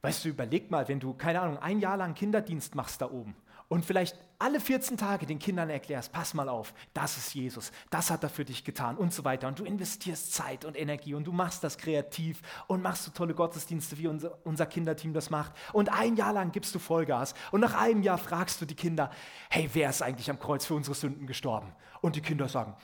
Weißt 0.00 0.24
du, 0.24 0.30
überleg 0.30 0.70
mal, 0.70 0.88
wenn 0.88 1.00
du, 1.00 1.12
keine 1.12 1.42
Ahnung, 1.42 1.58
ein 1.58 1.80
Jahr 1.80 1.98
lang 1.98 2.14
Kinderdienst 2.14 2.74
machst 2.74 3.02
da 3.02 3.10
oben 3.10 3.36
und 3.70 3.86
vielleicht 3.86 4.18
alle 4.38 4.58
14 4.58 4.98
Tage 4.98 5.26
den 5.26 5.38
Kindern 5.38 5.70
erklärst, 5.70 6.12
pass 6.12 6.34
mal 6.34 6.48
auf, 6.48 6.74
das 6.92 7.16
ist 7.16 7.34
Jesus, 7.34 7.70
das 7.88 8.10
hat 8.10 8.22
er 8.24 8.28
für 8.28 8.44
dich 8.44 8.64
getan 8.64 8.96
und 8.96 9.14
so 9.14 9.24
weiter. 9.24 9.48
Und 9.48 9.60
du 9.60 9.64
investierst 9.64 10.34
Zeit 10.34 10.64
und 10.64 10.76
Energie 10.76 11.14
und 11.14 11.24
du 11.24 11.32
machst 11.32 11.62
das 11.62 11.78
kreativ 11.78 12.42
und 12.66 12.82
machst 12.82 13.04
so 13.04 13.12
tolle 13.12 13.32
Gottesdienste, 13.32 13.96
wie 13.96 14.08
unser, 14.08 14.36
unser 14.44 14.66
Kinderteam 14.66 15.14
das 15.14 15.30
macht. 15.30 15.52
Und 15.72 15.88
ein 15.88 16.16
Jahr 16.16 16.32
lang 16.32 16.50
gibst 16.52 16.74
du 16.74 16.78
Vollgas 16.80 17.34
und 17.52 17.60
nach 17.60 17.80
einem 17.80 18.02
Jahr 18.02 18.18
fragst 18.18 18.60
du 18.60 18.66
die 18.66 18.74
Kinder, 18.74 19.10
hey, 19.48 19.70
wer 19.72 19.88
ist 19.88 20.02
eigentlich 20.02 20.28
am 20.28 20.40
Kreuz 20.40 20.66
für 20.66 20.74
unsere 20.74 20.96
Sünden 20.96 21.26
gestorben? 21.26 21.72
Und 22.00 22.16
die 22.16 22.22
Kinder 22.22 22.48
sagen, 22.48 22.74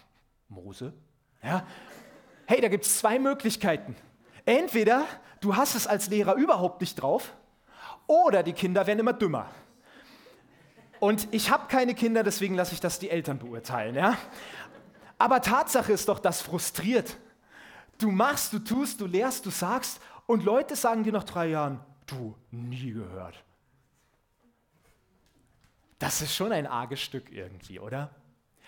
Mose. 0.48 0.94
Ja? 1.42 1.66
hey, 2.46 2.60
da 2.60 2.68
gibt 2.68 2.86
es 2.86 2.98
zwei 2.98 3.18
Möglichkeiten. 3.18 3.96
Entweder 4.44 5.04
du 5.40 5.56
hast 5.56 5.74
es 5.74 5.86
als 5.86 6.08
Lehrer 6.08 6.34
überhaupt 6.36 6.80
nicht 6.80 6.94
drauf 6.94 7.34
oder 8.06 8.42
die 8.42 8.52
Kinder 8.52 8.86
werden 8.86 9.00
immer 9.00 9.12
dümmer. 9.12 9.50
Und 11.00 11.28
ich 11.32 11.50
habe 11.50 11.68
keine 11.68 11.94
Kinder, 11.94 12.22
deswegen 12.22 12.54
lasse 12.54 12.74
ich 12.74 12.80
das 12.80 12.98
die 12.98 13.10
Eltern 13.10 13.38
beurteilen. 13.38 13.94
Ja? 13.94 14.16
Aber 15.18 15.40
Tatsache 15.40 15.92
ist 15.92 16.08
doch, 16.08 16.18
das 16.18 16.42
frustriert. 16.42 17.16
Du 17.98 18.10
machst, 18.10 18.52
du 18.52 18.58
tust, 18.58 19.00
du 19.00 19.06
lehrst, 19.06 19.46
du 19.46 19.50
sagst 19.50 20.00
und 20.26 20.44
Leute 20.44 20.76
sagen 20.76 21.04
dir 21.04 21.12
nach 21.12 21.24
drei 21.24 21.48
Jahren, 21.48 21.80
du, 22.06 22.34
nie 22.50 22.92
gehört. 22.92 23.42
Das 25.98 26.20
ist 26.20 26.34
schon 26.34 26.52
ein 26.52 26.66
arges 26.66 27.00
Stück 27.00 27.32
irgendwie, 27.32 27.80
oder? 27.80 28.10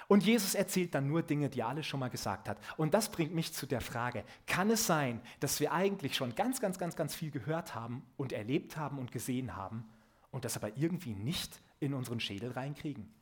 Und 0.06 0.24
Jesus 0.24 0.54
erzählt 0.54 0.94
dann 0.94 1.06
nur 1.06 1.22
Dinge, 1.22 1.50
die 1.50 1.60
er 1.60 1.68
alle 1.68 1.82
schon 1.82 2.00
mal 2.00 2.08
gesagt 2.08 2.48
hat. 2.48 2.56
Und 2.78 2.94
das 2.94 3.10
bringt 3.10 3.34
mich 3.34 3.52
zu 3.52 3.66
der 3.66 3.82
Frage, 3.82 4.24
kann 4.46 4.70
es 4.70 4.86
sein, 4.86 5.20
dass 5.40 5.60
wir 5.60 5.72
eigentlich 5.72 6.16
schon 6.16 6.34
ganz, 6.34 6.60
ganz, 6.60 6.78
ganz, 6.78 6.96
ganz 6.96 7.14
viel 7.14 7.30
gehört 7.30 7.74
haben 7.74 8.02
und 8.16 8.32
erlebt 8.32 8.78
haben 8.78 8.98
und 8.98 9.12
gesehen 9.12 9.54
haben 9.54 9.86
und 10.30 10.46
das 10.46 10.56
aber 10.56 10.78
irgendwie 10.78 11.12
nicht 11.12 11.60
in 11.80 11.94
unseren 11.94 12.20
Schädel 12.20 12.52
reinkriegen? 12.52 13.12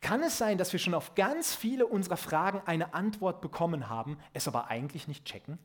Kann 0.00 0.22
es 0.22 0.38
sein, 0.38 0.58
dass 0.58 0.72
wir 0.72 0.80
schon 0.80 0.94
auf 0.94 1.14
ganz 1.14 1.54
viele 1.54 1.86
unserer 1.86 2.16
Fragen 2.16 2.60
eine 2.66 2.94
Antwort 2.94 3.40
bekommen 3.40 3.88
haben, 3.88 4.18
es 4.32 4.48
aber 4.48 4.68
eigentlich 4.68 5.08
nicht 5.08 5.24
checken? 5.24 5.58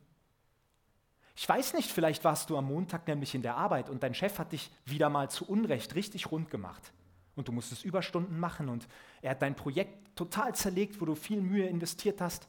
Ich 1.34 1.48
weiß 1.48 1.74
nicht, 1.74 1.90
vielleicht 1.90 2.24
warst 2.24 2.50
du 2.50 2.56
am 2.56 2.66
Montag 2.66 3.08
nämlich 3.08 3.34
in 3.34 3.42
der 3.42 3.56
Arbeit 3.56 3.88
und 3.88 4.02
dein 4.02 4.14
Chef 4.14 4.38
hat 4.38 4.52
dich 4.52 4.70
wieder 4.84 5.08
mal 5.08 5.30
zu 5.30 5.48
Unrecht 5.48 5.94
richtig 5.94 6.30
rund 6.30 6.50
gemacht 6.50 6.92
und 7.36 7.48
du 7.48 7.52
musstest 7.52 7.84
Überstunden 7.84 8.38
machen 8.38 8.68
und 8.68 8.86
er 9.22 9.32
hat 9.32 9.42
dein 9.42 9.56
Projekt 9.56 10.14
total 10.16 10.54
zerlegt, 10.54 11.00
wo 11.00 11.06
du 11.06 11.14
viel 11.14 11.40
Mühe 11.40 11.66
investiert 11.66 12.20
hast. 12.20 12.48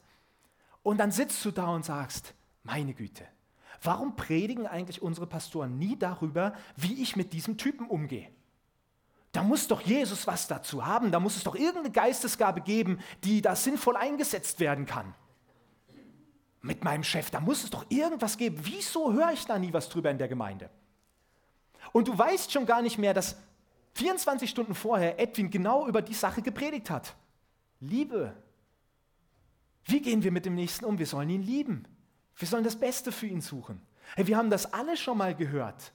Und 0.82 0.98
dann 0.98 1.12
sitzt 1.12 1.42
du 1.44 1.50
da 1.50 1.68
und 1.68 1.84
sagst, 1.84 2.34
meine 2.62 2.92
Güte, 2.92 3.26
warum 3.82 4.16
predigen 4.16 4.66
eigentlich 4.66 5.00
unsere 5.00 5.26
Pastoren 5.26 5.78
nie 5.78 5.98
darüber, 5.98 6.54
wie 6.76 7.02
ich 7.02 7.16
mit 7.16 7.32
diesem 7.32 7.56
Typen 7.56 7.86
umgehe? 7.86 8.28
Da 9.34 9.42
muss 9.42 9.66
doch 9.66 9.80
Jesus 9.80 10.28
was 10.28 10.46
dazu 10.46 10.86
haben, 10.86 11.10
da 11.10 11.18
muss 11.18 11.34
es 11.34 11.42
doch 11.42 11.56
irgendeine 11.56 11.90
Geistesgabe 11.90 12.60
geben, 12.60 13.00
die 13.24 13.42
da 13.42 13.56
sinnvoll 13.56 13.96
eingesetzt 13.96 14.60
werden 14.60 14.86
kann. 14.86 15.12
Mit 16.60 16.84
meinem 16.84 17.02
Chef, 17.02 17.32
da 17.32 17.40
muss 17.40 17.64
es 17.64 17.70
doch 17.70 17.84
irgendwas 17.88 18.38
geben. 18.38 18.60
Wieso 18.62 19.12
höre 19.12 19.32
ich 19.32 19.44
da 19.44 19.58
nie 19.58 19.72
was 19.72 19.88
drüber 19.88 20.08
in 20.12 20.18
der 20.18 20.28
Gemeinde? 20.28 20.70
Und 21.90 22.06
du 22.06 22.16
weißt 22.16 22.52
schon 22.52 22.64
gar 22.64 22.80
nicht 22.80 22.96
mehr, 22.96 23.12
dass 23.12 23.36
24 23.94 24.48
Stunden 24.48 24.76
vorher 24.76 25.18
Edwin 25.18 25.50
genau 25.50 25.88
über 25.88 26.00
die 26.00 26.14
Sache 26.14 26.40
gepredigt 26.40 26.88
hat. 26.88 27.16
Liebe. 27.80 28.36
Wie 29.84 30.00
gehen 30.00 30.22
wir 30.22 30.30
mit 30.30 30.46
dem 30.46 30.54
Nächsten 30.54 30.84
um? 30.84 30.96
Wir 30.96 31.06
sollen 31.06 31.28
ihn 31.28 31.42
lieben. 31.42 31.88
Wir 32.36 32.46
sollen 32.46 32.62
das 32.64 32.78
Beste 32.78 33.10
für 33.10 33.26
ihn 33.26 33.40
suchen. 33.40 33.82
Hey, 34.14 34.28
wir 34.28 34.36
haben 34.36 34.50
das 34.50 34.72
alle 34.72 34.96
schon 34.96 35.18
mal 35.18 35.34
gehört, 35.34 35.92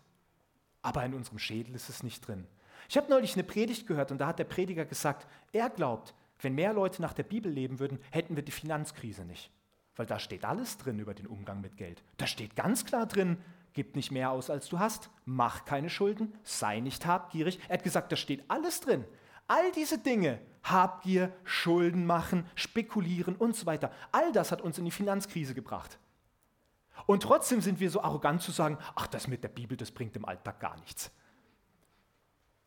aber 0.81 1.05
in 1.05 1.13
unserem 1.13 1.39
Schädel 1.39 1.73
ist 1.73 1.87
es 1.87 2.03
nicht 2.03 2.27
drin. 2.27 2.45
Ich 2.87 2.97
habe 2.97 3.09
neulich 3.09 3.33
eine 3.33 3.43
Predigt 3.43 3.87
gehört 3.87 4.11
und 4.11 4.19
da 4.19 4.27
hat 4.27 4.39
der 4.39 4.45
Prediger 4.45 4.85
gesagt, 4.85 5.27
er 5.51 5.69
glaubt, 5.69 6.13
wenn 6.41 6.55
mehr 6.55 6.73
Leute 6.73 7.01
nach 7.01 7.13
der 7.13 7.23
Bibel 7.23 7.51
leben 7.51 7.79
würden, 7.79 7.99
hätten 8.11 8.35
wir 8.35 8.43
die 8.43 8.51
Finanzkrise 8.51 9.25
nicht. 9.25 9.51
Weil 9.95 10.05
da 10.05 10.19
steht 10.19 10.45
alles 10.45 10.77
drin 10.77 10.99
über 10.99 11.13
den 11.13 11.27
Umgang 11.27 11.59
mit 11.59 11.75
Geld. 11.75 12.01
Da 12.17 12.27
steht 12.27 12.55
ganz 12.55 12.85
klar 12.85 13.05
drin, 13.05 13.37
Gib 13.73 13.95
nicht 13.95 14.11
mehr 14.11 14.31
aus, 14.31 14.49
als 14.49 14.67
du 14.67 14.79
hast. 14.79 15.09
Mach 15.25 15.65
keine 15.65 15.89
Schulden. 15.89 16.33
Sei 16.43 16.79
nicht 16.79 17.05
habgierig. 17.05 17.59
Er 17.67 17.75
hat 17.75 17.83
gesagt, 17.83 18.11
da 18.11 18.15
steht 18.15 18.43
alles 18.49 18.81
drin. 18.81 19.05
All 19.47 19.71
diese 19.71 19.97
Dinge, 19.97 20.39
Habgier, 20.63 21.31
Schulden 21.43 22.05
machen, 22.05 22.45
spekulieren 22.55 23.35
und 23.35 23.55
so 23.55 23.65
weiter, 23.65 23.91
all 24.11 24.31
das 24.31 24.51
hat 24.51 24.61
uns 24.61 24.77
in 24.77 24.85
die 24.85 24.91
Finanzkrise 24.91 25.55
gebracht. 25.55 25.97
Und 27.05 27.23
trotzdem 27.23 27.61
sind 27.61 27.79
wir 27.79 27.89
so 27.89 28.03
arrogant 28.03 28.41
zu 28.41 28.51
sagen, 28.51 28.77
ach, 28.95 29.07
das 29.07 29.27
mit 29.27 29.43
der 29.43 29.49
Bibel, 29.49 29.77
das 29.77 29.91
bringt 29.91 30.15
im 30.15 30.25
Alltag 30.25 30.59
gar 30.59 30.77
nichts. 30.79 31.11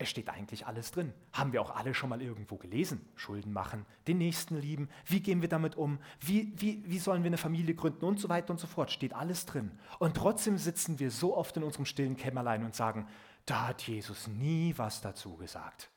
Es 0.02 0.08
steht 0.08 0.28
eigentlich 0.28 0.66
alles 0.66 0.90
drin. 0.90 1.14
Haben 1.32 1.52
wir 1.52 1.62
auch 1.62 1.70
alle 1.76 1.94
schon 1.94 2.10
mal 2.10 2.20
irgendwo 2.20 2.56
gelesen. 2.56 3.06
Schulden 3.14 3.52
machen, 3.52 3.86
den 4.08 4.18
Nächsten 4.18 4.56
lieben, 4.56 4.88
wie 5.06 5.20
gehen 5.20 5.42
wir 5.42 5.48
damit 5.48 5.76
um, 5.76 6.00
wie, 6.18 6.52
wie, 6.56 6.82
wie 6.84 6.98
sollen 6.98 7.22
wir 7.22 7.28
eine 7.28 7.36
Familie 7.36 7.76
gründen 7.76 8.04
und 8.04 8.18
so 8.18 8.28
weiter 8.28 8.50
und 8.50 8.58
so 8.58 8.66
fort. 8.66 8.90
Steht 8.90 9.14
alles 9.14 9.46
drin. 9.46 9.70
Und 10.00 10.16
trotzdem 10.16 10.58
sitzen 10.58 10.98
wir 10.98 11.12
so 11.12 11.36
oft 11.36 11.56
in 11.56 11.62
unserem 11.62 11.84
stillen 11.84 12.16
Kämmerlein 12.16 12.64
und 12.64 12.74
sagen, 12.74 13.06
da 13.46 13.68
hat 13.68 13.82
Jesus 13.82 14.26
nie 14.26 14.74
was 14.76 15.00
dazu 15.00 15.36
gesagt. 15.36 15.88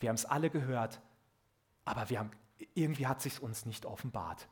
Wir 0.00 0.08
haben 0.08 0.16
es 0.16 0.24
alle 0.24 0.50
gehört, 0.50 1.00
aber 1.84 2.10
wir 2.10 2.18
haben, 2.18 2.32
irgendwie 2.74 3.06
hat 3.06 3.22
sich 3.22 3.40
uns 3.40 3.66
nicht 3.66 3.86
offenbart. 3.86 4.48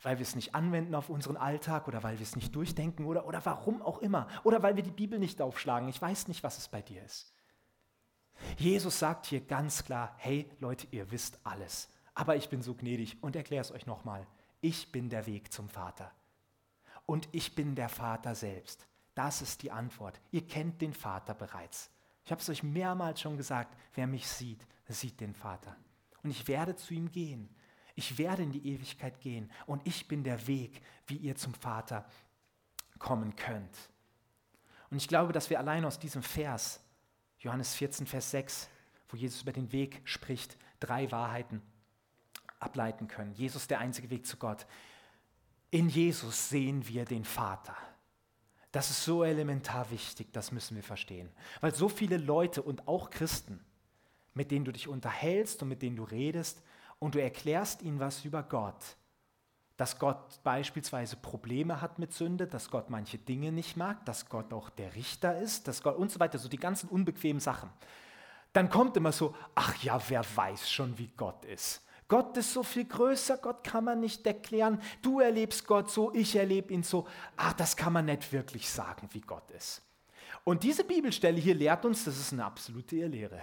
Weil 0.00 0.18
wir 0.18 0.22
es 0.22 0.36
nicht 0.36 0.54
anwenden 0.54 0.94
auf 0.94 1.08
unseren 1.08 1.36
Alltag 1.36 1.88
oder 1.88 2.04
weil 2.04 2.18
wir 2.18 2.24
es 2.24 2.36
nicht 2.36 2.54
durchdenken 2.54 3.04
oder, 3.04 3.26
oder 3.26 3.44
warum 3.44 3.82
auch 3.82 3.98
immer. 3.98 4.28
Oder 4.44 4.62
weil 4.62 4.76
wir 4.76 4.84
die 4.84 4.92
Bibel 4.92 5.18
nicht 5.18 5.42
aufschlagen. 5.42 5.88
Ich 5.88 6.00
weiß 6.00 6.28
nicht, 6.28 6.44
was 6.44 6.58
es 6.58 6.68
bei 6.68 6.82
dir 6.82 7.04
ist. 7.04 7.31
Jesus 8.58 8.98
sagt 8.98 9.26
hier 9.26 9.40
ganz 9.40 9.84
klar, 9.84 10.14
hey 10.18 10.48
Leute, 10.60 10.86
ihr 10.90 11.10
wisst 11.10 11.38
alles, 11.44 11.88
aber 12.14 12.36
ich 12.36 12.48
bin 12.48 12.62
so 12.62 12.74
gnädig 12.74 13.22
und 13.22 13.36
erkläre 13.36 13.62
es 13.62 13.72
euch 13.72 13.86
nochmal. 13.86 14.26
Ich 14.60 14.92
bin 14.92 15.08
der 15.08 15.26
Weg 15.26 15.52
zum 15.52 15.68
Vater. 15.68 16.10
Und 17.06 17.28
ich 17.32 17.54
bin 17.54 17.74
der 17.74 17.88
Vater 17.88 18.34
selbst. 18.34 18.86
Das 19.14 19.42
ist 19.42 19.62
die 19.62 19.70
Antwort. 19.70 20.20
Ihr 20.30 20.46
kennt 20.46 20.80
den 20.80 20.94
Vater 20.94 21.34
bereits. 21.34 21.90
Ich 22.24 22.30
habe 22.30 22.40
es 22.40 22.48
euch 22.48 22.62
mehrmals 22.62 23.20
schon 23.20 23.36
gesagt, 23.36 23.76
wer 23.94 24.06
mich 24.06 24.28
sieht, 24.28 24.66
sieht 24.88 25.20
den 25.20 25.34
Vater. 25.34 25.76
Und 26.22 26.30
ich 26.30 26.46
werde 26.48 26.76
zu 26.76 26.94
ihm 26.94 27.10
gehen. 27.10 27.48
Ich 27.94 28.18
werde 28.18 28.42
in 28.42 28.52
die 28.52 28.66
Ewigkeit 28.68 29.20
gehen. 29.20 29.50
Und 29.66 29.86
ich 29.86 30.08
bin 30.08 30.24
der 30.24 30.46
Weg, 30.46 30.82
wie 31.06 31.16
ihr 31.16 31.36
zum 31.36 31.54
Vater 31.54 32.06
kommen 32.98 33.34
könnt. 33.36 33.76
Und 34.90 34.98
ich 34.98 35.08
glaube, 35.08 35.32
dass 35.32 35.50
wir 35.50 35.58
allein 35.58 35.84
aus 35.84 35.98
diesem 35.98 36.22
Vers, 36.22 36.81
Johannes 37.42 37.74
14, 37.74 38.06
Vers 38.06 38.30
6, 38.30 38.68
wo 39.08 39.16
Jesus 39.16 39.42
über 39.42 39.52
den 39.52 39.72
Weg 39.72 40.00
spricht, 40.04 40.56
drei 40.78 41.10
Wahrheiten 41.10 41.60
ableiten 42.60 43.08
können. 43.08 43.32
Jesus 43.34 43.66
der 43.66 43.80
einzige 43.80 44.10
Weg 44.10 44.26
zu 44.26 44.36
Gott. 44.36 44.66
In 45.70 45.88
Jesus 45.88 46.48
sehen 46.48 46.86
wir 46.86 47.04
den 47.04 47.24
Vater. 47.24 47.76
Das 48.70 48.90
ist 48.90 49.04
so 49.04 49.24
elementar 49.24 49.90
wichtig, 49.90 50.32
das 50.32 50.52
müssen 50.52 50.76
wir 50.76 50.84
verstehen. 50.84 51.30
Weil 51.60 51.74
so 51.74 51.88
viele 51.88 52.16
Leute 52.16 52.62
und 52.62 52.86
auch 52.86 53.10
Christen, 53.10 53.62
mit 54.34 54.50
denen 54.50 54.64
du 54.64 54.72
dich 54.72 54.86
unterhältst 54.86 55.62
und 55.62 55.68
mit 55.68 55.82
denen 55.82 55.96
du 55.96 56.04
redest 56.04 56.62
und 57.00 57.16
du 57.16 57.20
erklärst 57.20 57.82
ihnen 57.82 57.98
was 57.98 58.24
über 58.24 58.44
Gott, 58.44 58.96
dass 59.82 59.98
Gott 59.98 60.40
beispielsweise 60.44 61.16
Probleme 61.16 61.80
hat 61.80 61.98
mit 61.98 62.12
Sünde, 62.12 62.46
dass 62.46 62.70
Gott 62.70 62.88
manche 62.88 63.18
Dinge 63.18 63.50
nicht 63.50 63.76
mag, 63.76 64.06
dass 64.06 64.28
Gott 64.28 64.52
auch 64.52 64.70
der 64.70 64.94
Richter 64.94 65.36
ist, 65.38 65.66
dass 65.66 65.82
Gott 65.82 65.96
und 65.96 66.08
so 66.08 66.20
weiter, 66.20 66.38
so 66.38 66.48
die 66.48 66.56
ganzen 66.56 66.88
unbequemen 66.88 67.40
Sachen. 67.40 67.68
Dann 68.52 68.70
kommt 68.70 68.96
immer 68.96 69.10
so, 69.10 69.34
ach 69.56 69.74
ja, 69.82 70.00
wer 70.08 70.24
weiß 70.36 70.70
schon, 70.70 70.96
wie 70.98 71.10
Gott 71.16 71.44
ist. 71.46 71.82
Gott 72.06 72.36
ist 72.36 72.52
so 72.52 72.62
viel 72.62 72.84
größer, 72.84 73.38
Gott 73.38 73.64
kann 73.64 73.82
man 73.82 73.98
nicht 73.98 74.24
erklären. 74.24 74.80
Du 75.02 75.18
erlebst 75.18 75.66
Gott 75.66 75.90
so, 75.90 76.14
ich 76.14 76.36
erlebe 76.36 76.72
ihn 76.72 76.84
so. 76.84 77.08
Ach, 77.36 77.52
das 77.54 77.76
kann 77.76 77.92
man 77.92 78.04
nicht 78.04 78.32
wirklich 78.32 78.70
sagen, 78.70 79.08
wie 79.10 79.20
Gott 79.20 79.50
ist. 79.50 79.82
Und 80.44 80.62
diese 80.62 80.84
Bibelstelle 80.84 81.40
hier 81.40 81.56
lehrt 81.56 81.84
uns, 81.84 82.04
das 82.04 82.20
ist 82.20 82.32
eine 82.32 82.44
absolute 82.44 82.94
Irrlehre. 82.94 83.40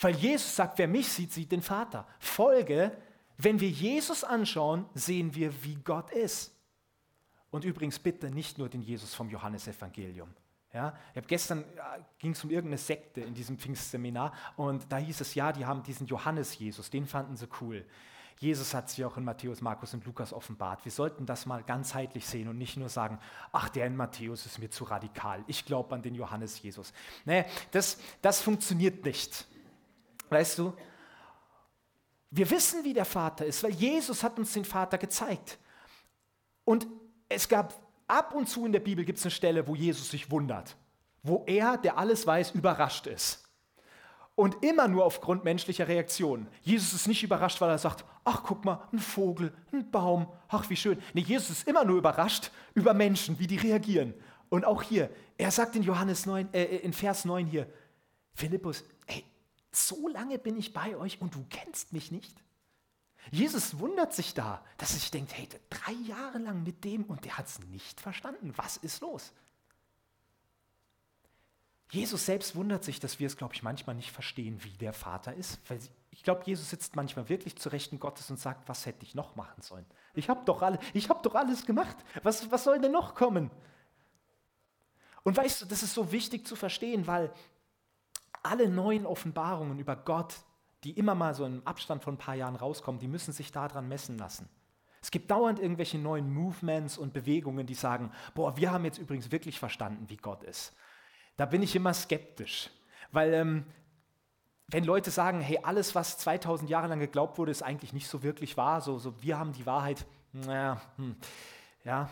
Weil 0.00 0.16
Jesus 0.16 0.56
sagt, 0.56 0.78
wer 0.78 0.88
mich 0.88 1.08
sieht, 1.08 1.30
sieht 1.30 1.52
den 1.52 1.60
Vater. 1.60 2.06
Folge, 2.18 2.96
wenn 3.38 3.60
wir 3.60 3.70
Jesus 3.70 4.24
anschauen, 4.24 4.84
sehen 4.94 5.34
wir, 5.34 5.64
wie 5.64 5.76
Gott 5.76 6.10
ist. 6.10 6.52
Und 7.50 7.64
übrigens 7.64 7.98
bitte 7.98 8.30
nicht 8.30 8.58
nur 8.58 8.68
den 8.68 8.82
Jesus 8.82 9.14
vom 9.14 9.30
Johannesevangelium. 9.30 10.28
Ja, 10.74 10.94
ich 11.14 11.26
gestern 11.26 11.64
ging 12.18 12.32
es 12.32 12.44
um 12.44 12.50
irgendeine 12.50 12.76
Sekte 12.76 13.22
in 13.22 13.32
diesem 13.32 13.58
Pfingstseminar 13.58 14.34
und 14.56 14.92
da 14.92 14.98
hieß 14.98 15.22
es 15.22 15.34
ja, 15.34 15.50
die 15.50 15.64
haben 15.64 15.82
diesen 15.82 16.06
Johannes 16.06 16.58
Jesus, 16.58 16.90
den 16.90 17.06
fanden 17.06 17.36
sie 17.36 17.48
cool. 17.62 17.86
Jesus 18.38 18.74
hat 18.74 18.90
sich 18.90 19.04
auch 19.04 19.16
in 19.16 19.24
Matthäus, 19.24 19.60
Markus 19.60 19.94
und 19.94 20.04
Lukas 20.04 20.32
offenbart. 20.32 20.84
Wir 20.84 20.92
sollten 20.92 21.26
das 21.26 21.46
mal 21.46 21.62
ganzheitlich 21.62 22.26
sehen 22.26 22.48
und 22.48 22.58
nicht 22.58 22.76
nur 22.76 22.88
sagen, 22.88 23.18
ach, 23.50 23.68
der 23.68 23.86
in 23.86 23.96
Matthäus 23.96 24.46
ist 24.46 24.58
mir 24.58 24.70
zu 24.70 24.84
radikal. 24.84 25.42
Ich 25.48 25.64
glaube 25.64 25.94
an 25.94 26.02
den 26.02 26.14
Johannes 26.14 26.62
Jesus. 26.62 26.92
Nee, 27.24 27.44
das, 27.72 27.98
das 28.22 28.40
funktioniert 28.40 29.04
nicht. 29.04 29.46
Weißt 30.28 30.58
du? 30.58 30.72
Wir 32.30 32.50
wissen, 32.50 32.84
wie 32.84 32.92
der 32.92 33.04
Vater 33.04 33.46
ist, 33.46 33.62
weil 33.62 33.72
Jesus 33.72 34.22
hat 34.22 34.38
uns 34.38 34.52
den 34.52 34.64
Vater 34.64 34.98
gezeigt. 34.98 35.58
Und 36.64 36.86
es 37.28 37.48
gab 37.48 37.74
ab 38.06 38.34
und 38.34 38.48
zu 38.48 38.66
in 38.66 38.72
der 38.72 38.80
Bibel 38.80 39.04
gibt 39.04 39.18
es 39.18 39.24
eine 39.24 39.30
Stelle, 39.30 39.66
wo 39.66 39.74
Jesus 39.74 40.10
sich 40.10 40.30
wundert, 40.30 40.76
wo 41.22 41.44
er, 41.46 41.78
der 41.78 41.96
alles 41.96 42.26
weiß, 42.26 42.50
überrascht 42.52 43.06
ist. 43.06 43.44
Und 44.34 44.62
immer 44.62 44.86
nur 44.86 45.04
aufgrund 45.04 45.42
menschlicher 45.42 45.88
Reaktionen. 45.88 46.46
Jesus 46.62 46.92
ist 46.92 47.08
nicht 47.08 47.24
überrascht, 47.24 47.60
weil 47.60 47.70
er 47.70 47.78
sagt, 47.78 48.04
ach 48.24 48.42
guck 48.44 48.64
mal, 48.64 48.86
ein 48.92 49.00
Vogel, 49.00 49.52
ein 49.72 49.90
Baum, 49.90 50.28
ach 50.48 50.70
wie 50.70 50.76
schön. 50.76 51.02
Nee, 51.12 51.22
Jesus 51.22 51.50
ist 51.50 51.68
immer 51.68 51.84
nur 51.84 51.98
überrascht 51.98 52.52
über 52.74 52.94
Menschen, 52.94 53.38
wie 53.38 53.48
die 53.48 53.56
reagieren. 53.56 54.14
Und 54.48 54.64
auch 54.64 54.82
hier, 54.82 55.10
er 55.36 55.50
sagt 55.50 55.74
in 55.74 55.82
Johannes 55.82 56.24
9, 56.26 56.54
äh, 56.54 56.64
in 56.64 56.92
Vers 56.92 57.24
9 57.24 57.46
hier, 57.46 57.66
Philippus, 58.34 58.84
so 59.70 60.08
lange 60.08 60.38
bin 60.38 60.56
ich 60.56 60.72
bei 60.72 60.96
euch 60.96 61.20
und 61.20 61.34
du 61.34 61.44
kennst 61.50 61.92
mich 61.92 62.10
nicht? 62.10 62.42
Jesus 63.30 63.78
wundert 63.78 64.14
sich 64.14 64.34
da, 64.34 64.64
dass 64.78 64.92
er 64.92 65.00
sich 65.00 65.10
denkt, 65.10 65.36
hey, 65.36 65.48
drei 65.68 65.92
Jahre 65.92 66.38
lang 66.38 66.62
mit 66.62 66.84
dem 66.84 67.04
und 67.04 67.24
der 67.24 67.36
hat 67.36 67.46
es 67.46 67.58
nicht 67.60 68.00
verstanden. 68.00 68.52
Was 68.56 68.78
ist 68.78 69.00
los? 69.00 69.32
Jesus 71.90 72.26
selbst 72.26 72.54
wundert 72.54 72.84
sich, 72.84 73.00
dass 73.00 73.18
wir 73.18 73.26
es, 73.26 73.36
glaube 73.36 73.54
ich, 73.54 73.62
manchmal 73.62 73.96
nicht 73.96 74.12
verstehen, 74.12 74.62
wie 74.62 74.76
der 74.76 74.92
Vater 74.92 75.34
ist. 75.34 75.58
Weil 75.68 75.78
ich 76.10 76.22
glaube, 76.22 76.42
Jesus 76.44 76.70
sitzt 76.70 76.96
manchmal 76.96 77.28
wirklich 77.28 77.56
zu 77.56 77.70
Rechten 77.70 77.98
Gottes 77.98 78.30
und 78.30 78.38
sagt, 78.38 78.68
was 78.68 78.84
hätte 78.86 79.04
ich 79.04 79.14
noch 79.14 79.36
machen 79.36 79.62
sollen? 79.62 79.86
Ich 80.14 80.28
habe 80.28 80.44
doch, 80.44 80.62
alle, 80.62 80.78
hab 80.94 81.22
doch 81.22 81.34
alles 81.34 81.64
gemacht. 81.64 81.96
Was, 82.22 82.50
was 82.50 82.64
soll 82.64 82.80
denn 82.80 82.92
noch 82.92 83.14
kommen? 83.14 83.50
Und 85.22 85.36
weißt 85.36 85.62
du, 85.62 85.66
das 85.66 85.82
ist 85.82 85.94
so 85.94 86.12
wichtig 86.12 86.46
zu 86.46 86.56
verstehen, 86.56 87.06
weil 87.06 87.32
alle 88.42 88.68
neuen 88.68 89.06
Offenbarungen 89.06 89.78
über 89.78 89.96
Gott, 89.96 90.34
die 90.84 90.92
immer 90.92 91.14
mal 91.14 91.34
so 91.34 91.44
im 91.44 91.66
Abstand 91.66 92.02
von 92.02 92.14
ein 92.14 92.18
paar 92.18 92.34
Jahren 92.34 92.56
rauskommen, 92.56 93.00
die 93.00 93.08
müssen 93.08 93.32
sich 93.32 93.52
daran 93.52 93.88
messen 93.88 94.18
lassen. 94.18 94.48
Es 95.00 95.10
gibt 95.10 95.30
dauernd 95.30 95.60
irgendwelche 95.60 95.98
neuen 95.98 96.32
Movements 96.32 96.98
und 96.98 97.12
Bewegungen, 97.12 97.66
die 97.66 97.74
sagen, 97.74 98.10
boah, 98.34 98.56
wir 98.56 98.72
haben 98.72 98.84
jetzt 98.84 98.98
übrigens 98.98 99.30
wirklich 99.30 99.58
verstanden, 99.58 100.08
wie 100.08 100.16
Gott 100.16 100.42
ist. 100.42 100.74
Da 101.36 101.46
bin 101.46 101.62
ich 101.62 101.76
immer 101.76 101.94
skeptisch, 101.94 102.70
weil 103.12 103.32
ähm, 103.32 103.64
wenn 104.66 104.84
Leute 104.84 105.10
sagen, 105.10 105.40
hey, 105.40 105.60
alles, 105.62 105.94
was 105.94 106.18
2000 106.18 106.68
Jahre 106.68 106.88
lang 106.88 106.98
geglaubt 106.98 107.38
wurde, 107.38 107.52
ist 107.52 107.62
eigentlich 107.62 107.92
nicht 107.92 108.08
so 108.08 108.22
wirklich 108.22 108.56
wahr, 108.56 108.80
so, 108.80 108.98
so 108.98 109.22
wir 109.22 109.38
haben 109.38 109.52
die 109.52 109.66
Wahrheit, 109.66 110.04
naja, 110.32 110.80
hm, 110.96 111.16
ja, 111.84 112.10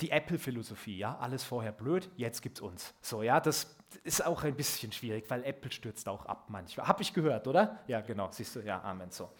die 0.00 0.10
Apple-Philosophie, 0.10 0.96
ja, 0.96 1.18
alles 1.18 1.44
vorher 1.44 1.72
blöd, 1.72 2.08
jetzt 2.16 2.40
gibt's 2.40 2.60
uns. 2.60 2.94
So, 3.02 3.22
ja, 3.22 3.40
das 3.40 3.76
ist 4.04 4.24
auch 4.24 4.44
ein 4.44 4.54
bisschen 4.54 4.92
schwierig, 4.92 5.28
weil 5.28 5.44
Apple 5.44 5.72
stürzt 5.72 6.08
auch 6.08 6.26
ab 6.26 6.46
manchmal. 6.48 6.86
Habe 6.86 7.02
ich 7.02 7.12
gehört, 7.12 7.46
oder? 7.46 7.78
Ja, 7.86 8.00
genau, 8.00 8.28
siehst 8.30 8.56
du, 8.56 8.60
ja, 8.60 8.82
Amen, 8.82 9.10
so. 9.10 9.30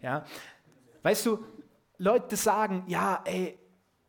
Ja. 0.00 0.24
Weißt 1.02 1.26
du, 1.26 1.44
Leute 1.98 2.36
sagen, 2.36 2.84
ja, 2.86 3.22
ey, 3.24 3.58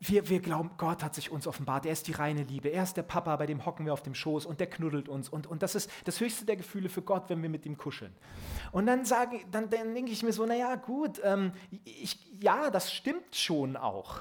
wir, 0.00 0.28
wir 0.28 0.40
glauben, 0.40 0.70
Gott 0.76 1.02
hat 1.02 1.14
sich 1.14 1.30
uns 1.30 1.46
offenbart, 1.46 1.84
er 1.84 1.92
ist 1.92 2.06
die 2.06 2.12
reine 2.12 2.44
Liebe, 2.44 2.68
er 2.68 2.84
ist 2.84 2.96
der 2.96 3.02
Papa, 3.02 3.34
bei 3.36 3.46
dem 3.46 3.66
hocken 3.66 3.84
wir 3.84 3.92
auf 3.92 4.02
dem 4.02 4.14
Schoß 4.14 4.46
und 4.46 4.60
der 4.60 4.68
knuddelt 4.68 5.08
uns 5.08 5.28
und, 5.28 5.46
und 5.48 5.62
das 5.62 5.74
ist 5.74 5.90
das 6.04 6.20
höchste 6.20 6.44
der 6.44 6.56
Gefühle 6.56 6.88
für 6.88 7.02
Gott, 7.02 7.24
wenn 7.28 7.42
wir 7.42 7.48
mit 7.48 7.66
ihm 7.66 7.76
kuscheln. 7.76 8.14
Und 8.70 8.86
dann 8.86 9.04
sage 9.04 9.40
dann, 9.50 9.68
dann 9.70 9.94
denke 9.94 10.12
ich 10.12 10.22
mir 10.22 10.32
so, 10.32 10.46
naja 10.46 10.76
gut, 10.76 11.20
ähm, 11.24 11.52
ich, 11.84 12.32
ja, 12.40 12.70
das 12.70 12.92
stimmt 12.92 13.34
schon 13.34 13.76
auch, 13.76 14.20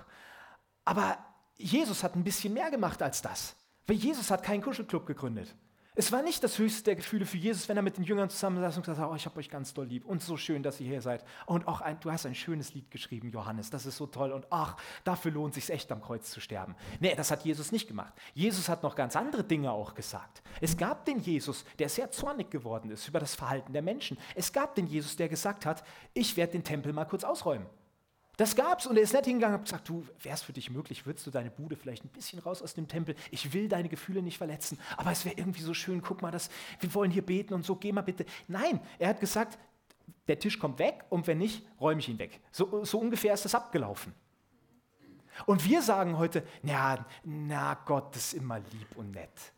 aber 0.83 1.19
Jesus 1.57 2.03
hat 2.03 2.15
ein 2.15 2.23
bisschen 2.23 2.53
mehr 2.53 2.71
gemacht 2.71 3.01
als 3.03 3.21
das, 3.21 3.55
weil 3.85 3.97
Jesus 3.97 4.31
hat 4.31 4.41
keinen 4.41 4.63
Kuschelclub 4.63 5.05
gegründet. 5.05 5.53
Es 5.99 6.12
war 6.12 6.21
nicht 6.21 6.43
das 6.43 6.60
höchste 6.60 6.83
der 6.83 6.95
Gefühle 6.95 7.25
für 7.25 7.38
Jesus, 7.38 7.67
wenn 7.67 7.75
er 7.75 7.81
mit 7.81 7.97
den 7.97 8.03
Jüngern 8.03 8.29
zusammensaß 8.29 8.77
und 8.77 8.83
gesagt 8.83 8.99
hat, 8.99 9.10
oh, 9.10 9.15
ich 9.15 9.25
habe 9.25 9.39
euch 9.39 9.49
ganz 9.49 9.73
doll 9.73 9.88
lieb 9.88 10.05
und 10.05 10.21
so 10.21 10.38
schön, 10.38 10.62
dass 10.62 10.79
ihr 10.79 10.86
hier 10.86 11.01
seid. 11.01 11.25
Und 11.47 11.67
auch 11.67 11.81
ein, 11.81 11.99
du 12.01 12.12
hast 12.12 12.27
ein 12.27 12.36
schönes 12.36 12.75
Lied 12.75 12.91
geschrieben, 12.91 13.31
Johannes, 13.31 13.71
das 13.71 13.88
ist 13.88 13.97
so 13.97 14.05
toll 14.05 14.31
und 14.31 14.45
ach, 14.51 14.77
dafür 15.03 15.31
lohnt 15.31 15.55
sich 15.55 15.67
echt 15.71 15.91
am 15.91 16.03
Kreuz 16.03 16.29
zu 16.29 16.39
sterben. 16.39 16.75
Nee, 16.99 17.15
das 17.15 17.31
hat 17.31 17.45
Jesus 17.45 17.71
nicht 17.71 17.88
gemacht. 17.88 18.13
Jesus 18.36 18.69
hat 18.69 18.83
noch 18.83 18.95
ganz 18.95 19.15
andere 19.15 19.43
Dinge 19.43 19.71
auch 19.71 19.95
gesagt. 19.95 20.43
Es 20.62 20.77
gab 20.77 21.03
den 21.05 21.17
Jesus, 21.17 21.65
der 21.79 21.89
sehr 21.89 22.12
zornig 22.12 22.51
geworden 22.51 22.91
ist 22.91 23.07
über 23.07 23.19
das 23.19 23.33
Verhalten 23.33 23.73
der 23.73 23.81
Menschen. 23.81 24.19
Es 24.36 24.53
gab 24.53 24.75
den 24.75 24.86
Jesus, 24.86 25.15
der 25.15 25.29
gesagt 25.29 25.65
hat, 25.65 25.83
ich 26.13 26.38
werde 26.38 26.51
den 26.51 26.63
Tempel 26.63 26.93
mal 26.93 27.05
kurz 27.05 27.23
ausräumen. 27.23 27.65
Das 28.38 28.56
gab's 28.56 28.86
und 28.86 28.95
er 28.95 29.04
ist 29.04 29.13
nicht 29.13 29.26
hingegangen 29.26 29.58
und 29.58 29.63
gesagt, 29.63 29.89
du, 29.89 30.06
wäre 30.21 30.36
es 30.36 30.43
für 30.43 30.54
dich 30.54 30.69
möglich, 30.69 31.08
würdest 31.08 31.26
du 31.26 31.32
deine 31.32 31.50
Bude 31.50 31.76
vielleicht 31.76 32.06
ein 32.06 32.10
bisschen 32.10 32.38
raus 32.38 32.62
aus 32.62 32.76
dem 32.76 32.88
Tempel? 32.88 33.15
Ich 33.32 33.52
will 33.52 33.67
deine 33.67 33.89
Gefühle 33.89 34.21
nicht 34.21 34.38
verletzen, 34.38 34.80
aber 34.95 35.12
es 35.12 35.26
wäre 35.26 35.36
irgendwie 35.36 35.63
so 35.63 35.73
schön, 35.73 36.04
guck 36.04 36.21
mal, 36.21 36.30
das, 36.30 36.52
wir 36.80 36.93
wollen 36.93 37.10
hier 37.10 37.26
beten 37.26 37.56
und 37.56 37.65
so, 37.65 37.76
geh 37.76 37.91
mal 37.91 38.02
bitte. 38.04 38.26
Nein, 38.47 38.80
er 39.00 39.10
hat 39.10 39.19
gesagt, 39.19 39.58
der 40.28 40.38
Tisch 40.38 40.60
kommt 40.60 40.78
weg 40.78 41.04
und 41.10 41.26
wenn 41.26 41.39
nicht, 41.39 41.65
räume 41.82 42.00
ich 42.00 42.10
ihn 42.10 42.19
weg. 42.19 42.39
So, 42.52 42.86
so 42.86 43.00
ungefähr 43.00 43.34
ist 43.34 43.45
das 43.45 43.56
abgelaufen. 43.56 44.13
Und 45.47 45.65
wir 45.65 45.82
sagen 45.82 46.17
heute, 46.17 46.43
na, 46.62 47.06
na 47.23 47.73
Gott 47.86 48.15
ist 48.15 48.34
immer 48.34 48.60
lieb 48.60 48.95
und 48.95 49.12
nett. 49.12 49.52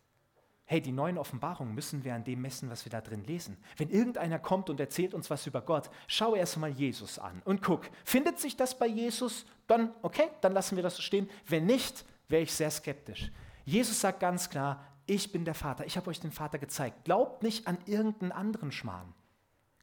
Hey, 0.71 0.81
die 0.81 0.91
neuen 0.91 1.17
Offenbarungen 1.17 1.73
müssen 1.73 2.03
wir 2.03 2.13
an 2.13 2.23
dem 2.23 2.41
messen, 2.41 2.69
was 2.69 2.85
wir 2.85 2.91
da 2.91 3.01
drin 3.01 3.23
lesen. 3.23 3.57
Wenn 3.77 3.89
irgendeiner 3.89 4.37
kommt 4.37 4.69
und 4.69 4.79
erzählt 4.79 5.15
uns 5.15 5.31
was 5.31 5.47
über 5.47 5.63
Gott, 5.63 5.89
schau 6.05 6.35
erst 6.35 6.57
mal 6.57 6.69
Jesus 6.69 7.17
an 7.17 7.41
und 7.43 7.63
guck, 7.63 7.89
findet 8.05 8.37
sich 8.37 8.55
das 8.55 8.77
bei 8.77 8.85
Jesus? 8.85 9.47
Dann, 9.65 9.91
okay, 10.03 10.29
dann 10.41 10.53
lassen 10.53 10.75
wir 10.75 10.83
das 10.83 10.97
so 10.97 11.01
stehen. 11.01 11.27
Wenn 11.47 11.65
nicht, 11.65 12.05
wäre 12.27 12.43
ich 12.43 12.53
sehr 12.53 12.69
skeptisch. 12.69 13.31
Jesus 13.65 13.99
sagt 13.99 14.19
ganz 14.19 14.51
klar, 14.51 14.85
ich 15.07 15.31
bin 15.31 15.43
der 15.43 15.55
Vater, 15.55 15.87
ich 15.87 15.97
habe 15.97 16.11
euch 16.11 16.19
den 16.19 16.31
Vater 16.31 16.59
gezeigt. 16.59 17.03
Glaubt 17.03 17.41
nicht 17.41 17.65
an 17.65 17.79
irgendeinen 17.87 18.31
anderen 18.31 18.71
Schmarrn. 18.71 19.15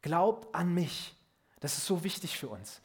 Glaubt 0.02 0.54
an 0.54 0.72
mich. 0.72 1.16
Das 1.58 1.78
ist 1.78 1.86
so 1.86 2.04
wichtig 2.04 2.38
für 2.38 2.48
uns. 2.48 2.80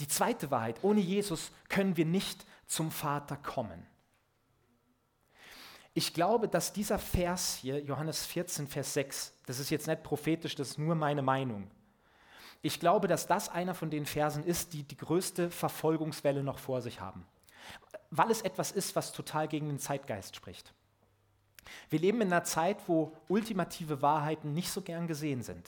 Die 0.00 0.08
zweite 0.08 0.50
Wahrheit, 0.50 0.82
ohne 0.82 0.98
Jesus 0.98 1.52
können 1.68 1.96
wir 1.96 2.04
nicht 2.04 2.44
zum 2.66 2.90
Vater 2.90 3.36
kommen. 3.36 3.86
Ich 5.98 6.14
glaube, 6.14 6.46
dass 6.46 6.72
dieser 6.72 6.96
Vers 6.96 7.56
hier, 7.56 7.80
Johannes 7.80 8.24
14, 8.24 8.68
Vers 8.68 8.94
6, 8.94 9.32
das 9.46 9.58
ist 9.58 9.70
jetzt 9.70 9.88
nicht 9.88 10.04
prophetisch, 10.04 10.54
das 10.54 10.68
ist 10.68 10.78
nur 10.78 10.94
meine 10.94 11.22
Meinung. 11.22 11.68
Ich 12.62 12.78
glaube, 12.78 13.08
dass 13.08 13.26
das 13.26 13.48
einer 13.48 13.74
von 13.74 13.90
den 13.90 14.06
Versen 14.06 14.44
ist, 14.44 14.74
die 14.74 14.84
die 14.84 14.96
größte 14.96 15.50
Verfolgungswelle 15.50 16.44
noch 16.44 16.60
vor 16.60 16.82
sich 16.82 17.00
haben. 17.00 17.26
Weil 18.12 18.30
es 18.30 18.42
etwas 18.42 18.70
ist, 18.70 18.94
was 18.94 19.12
total 19.12 19.48
gegen 19.48 19.66
den 19.66 19.80
Zeitgeist 19.80 20.36
spricht. 20.36 20.72
Wir 21.90 21.98
leben 21.98 22.20
in 22.20 22.32
einer 22.32 22.44
Zeit, 22.44 22.76
wo 22.86 23.12
ultimative 23.26 24.00
Wahrheiten 24.00 24.54
nicht 24.54 24.70
so 24.70 24.82
gern 24.82 25.08
gesehen 25.08 25.42
sind. 25.42 25.66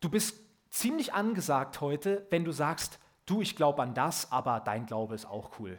Du 0.00 0.08
bist 0.08 0.40
ziemlich 0.70 1.12
angesagt 1.12 1.82
heute, 1.82 2.26
wenn 2.30 2.46
du 2.46 2.52
sagst, 2.52 2.98
du, 3.26 3.42
ich 3.42 3.54
glaube 3.54 3.82
an 3.82 3.92
das, 3.92 4.32
aber 4.32 4.60
dein 4.60 4.86
Glaube 4.86 5.14
ist 5.14 5.26
auch 5.26 5.50
cool. 5.58 5.78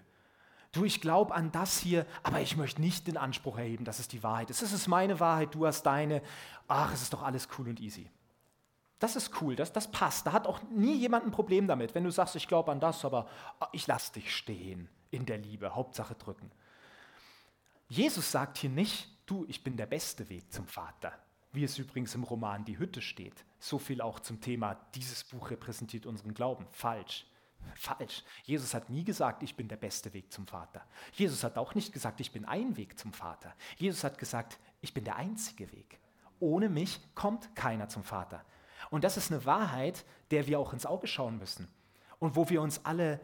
Du, 0.72 0.86
ich 0.86 1.02
glaube 1.02 1.34
an 1.34 1.52
das 1.52 1.80
hier, 1.80 2.06
aber 2.24 2.40
ich 2.40 2.56
möchte 2.56 2.80
nicht 2.80 3.08
den 3.08 3.18
Anspruch 3.18 3.58
erheben, 3.58 3.84
dass 3.84 4.00
es 4.00 4.08
die 4.08 4.24
Wahrheit 4.24 4.50
ist. 4.50 4.62
Es 4.62 4.72
ist 4.72 4.88
meine 4.88 5.20
Wahrheit, 5.20 5.54
du 5.54 5.66
hast 5.66 5.84
deine. 5.84 6.22
Ach, 6.68 6.94
es 6.94 7.02
ist 7.02 7.14
doch 7.14 7.24
alles 7.24 7.50
cool 7.58 7.68
und 7.68 7.82
easy. 7.82 8.10
Das 9.00 9.16
ist 9.16 9.42
cool, 9.42 9.56
das, 9.56 9.74
das 9.74 9.92
passt. 9.92 10.28
Da 10.28 10.32
hat 10.32 10.48
auch 10.48 10.62
nie 10.70 10.96
jemand 10.96 11.26
ein 11.26 11.32
Problem 11.32 11.68
damit, 11.68 11.96
wenn 11.96 12.04
du 12.04 12.12
sagst, 12.12 12.36
ich 12.36 12.48
glaube 12.48 12.72
an 12.72 12.80
das, 12.80 13.04
aber 13.04 13.28
ah, 13.60 13.68
ich 13.74 13.88
lass 13.88 14.12
dich 14.12 14.34
stehen 14.34 14.88
in 15.10 15.26
der 15.26 15.40
Liebe, 15.40 15.76
Hauptsache 15.76 16.16
drücken. 16.16 16.52
Jesus 17.90 18.32
sagt 18.32 18.60
hier 18.60 18.70
nicht, 18.70 19.10
du, 19.26 19.44
ich 19.50 19.64
bin 19.64 19.76
der 19.76 19.88
beste 19.88 20.30
Weg 20.30 20.54
zum 20.54 20.68
Vater, 20.68 21.12
wie 21.52 21.64
es 21.64 21.78
übrigens 21.78 22.16
im 22.16 22.24
Roman 22.24 22.64
Die 22.64 22.78
Hütte 22.78 23.02
steht. 23.02 23.44
So 23.60 23.78
viel 23.80 24.02
auch 24.02 24.20
zum 24.20 24.40
Thema, 24.40 24.78
dieses 24.96 25.26
Buch 25.26 25.50
repräsentiert 25.50 26.06
unseren 26.06 26.34
Glauben. 26.34 26.68
Falsch. 26.72 27.26
Falsch. 27.76 28.24
Jesus 28.44 28.74
hat 28.74 28.90
nie 28.90 29.04
gesagt, 29.04 29.44
ich 29.44 29.56
bin 29.56 29.68
der 29.68 29.78
beste 29.78 30.14
Weg 30.14 30.32
zum 30.32 30.48
Vater. 30.48 30.86
Jesus 31.14 31.44
hat 31.44 31.58
auch 31.58 31.74
nicht 31.76 31.94
gesagt, 31.94 32.20
ich 32.20 32.32
bin 32.32 32.46
ein 32.46 32.78
Weg 32.78 33.00
zum 33.00 33.14
Vater. 33.14 33.54
Jesus 33.78 34.04
hat 34.04 34.18
gesagt, 34.18 34.60
ich 34.82 34.94
bin 34.94 35.04
der 35.04 35.16
einzige 35.16 35.72
Weg. 35.72 36.00
Ohne 36.40 36.70
mich 36.70 37.00
kommt 37.16 37.56
keiner 37.56 37.90
zum 37.90 38.04
Vater. 38.04 38.44
Und 38.90 39.04
das 39.04 39.18
ist 39.18 39.32
eine 39.32 39.46
Wahrheit, 39.46 40.06
der 40.32 40.48
wir 40.48 40.60
auch 40.60 40.74
ins 40.74 40.86
Auge 40.86 41.08
schauen 41.08 41.38
müssen. 41.38 41.68
Und 42.20 42.36
wo 42.36 42.50
wir 42.50 42.62
uns 42.62 42.84
alle, 42.86 43.20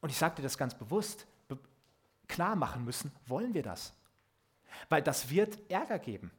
und 0.00 0.10
ich 0.10 0.16
sage 0.16 0.36
dir 0.36 0.42
das 0.42 0.58
ganz 0.58 0.74
bewusst, 0.74 1.26
be 1.48 1.58
klar 2.28 2.56
machen 2.56 2.84
müssen, 2.84 3.12
wollen 3.26 3.54
wir 3.54 3.62
das? 3.62 3.94
Weil 4.88 5.02
das 5.02 5.30
wird 5.30 5.58
Ärger 5.70 5.98
geben. 5.98 6.30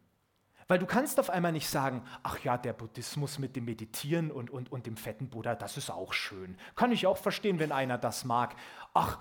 Weil 0.71 0.79
du 0.79 0.85
kannst 0.85 1.19
auf 1.19 1.29
einmal 1.29 1.51
nicht 1.51 1.67
sagen, 1.67 2.01
ach 2.23 2.39
ja, 2.45 2.57
der 2.57 2.71
Buddhismus 2.71 3.39
mit 3.39 3.57
dem 3.57 3.65
Meditieren 3.65 4.31
und, 4.31 4.49
und, 4.49 4.71
und 4.71 4.85
dem 4.85 4.95
fetten 4.95 5.27
Buddha, 5.27 5.53
das 5.53 5.75
ist 5.75 5.89
auch 5.89 6.13
schön. 6.13 6.55
Kann 6.77 6.93
ich 6.93 7.05
auch 7.05 7.17
verstehen, 7.17 7.59
wenn 7.59 7.73
einer 7.73 7.97
das 7.97 8.23
mag. 8.23 8.55
Ach, 8.93 9.19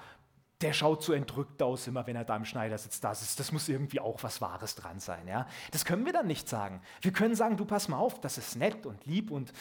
der 0.60 0.72
schaut 0.72 1.02
so 1.02 1.12
entrückt 1.12 1.60
aus, 1.60 1.88
immer 1.88 2.06
wenn 2.06 2.14
er 2.14 2.24
da 2.24 2.36
im 2.36 2.44
Schneider 2.44 2.78
sitzt. 2.78 3.02
Das, 3.02 3.20
ist, 3.22 3.40
das 3.40 3.50
muss 3.50 3.68
irgendwie 3.68 3.98
auch 3.98 4.22
was 4.22 4.40
Wahres 4.40 4.76
dran 4.76 5.00
sein. 5.00 5.26
Ja? 5.26 5.48
Das 5.72 5.84
können 5.84 6.06
wir 6.06 6.12
dann 6.12 6.28
nicht 6.28 6.48
sagen. 6.48 6.82
Wir 7.00 7.10
können 7.10 7.34
sagen, 7.34 7.56
du 7.56 7.64
pass 7.64 7.88
mal 7.88 7.98
auf, 7.98 8.20
das 8.20 8.38
ist 8.38 8.54
nett 8.54 8.86
und 8.86 9.04
lieb 9.04 9.32
und 9.32 9.52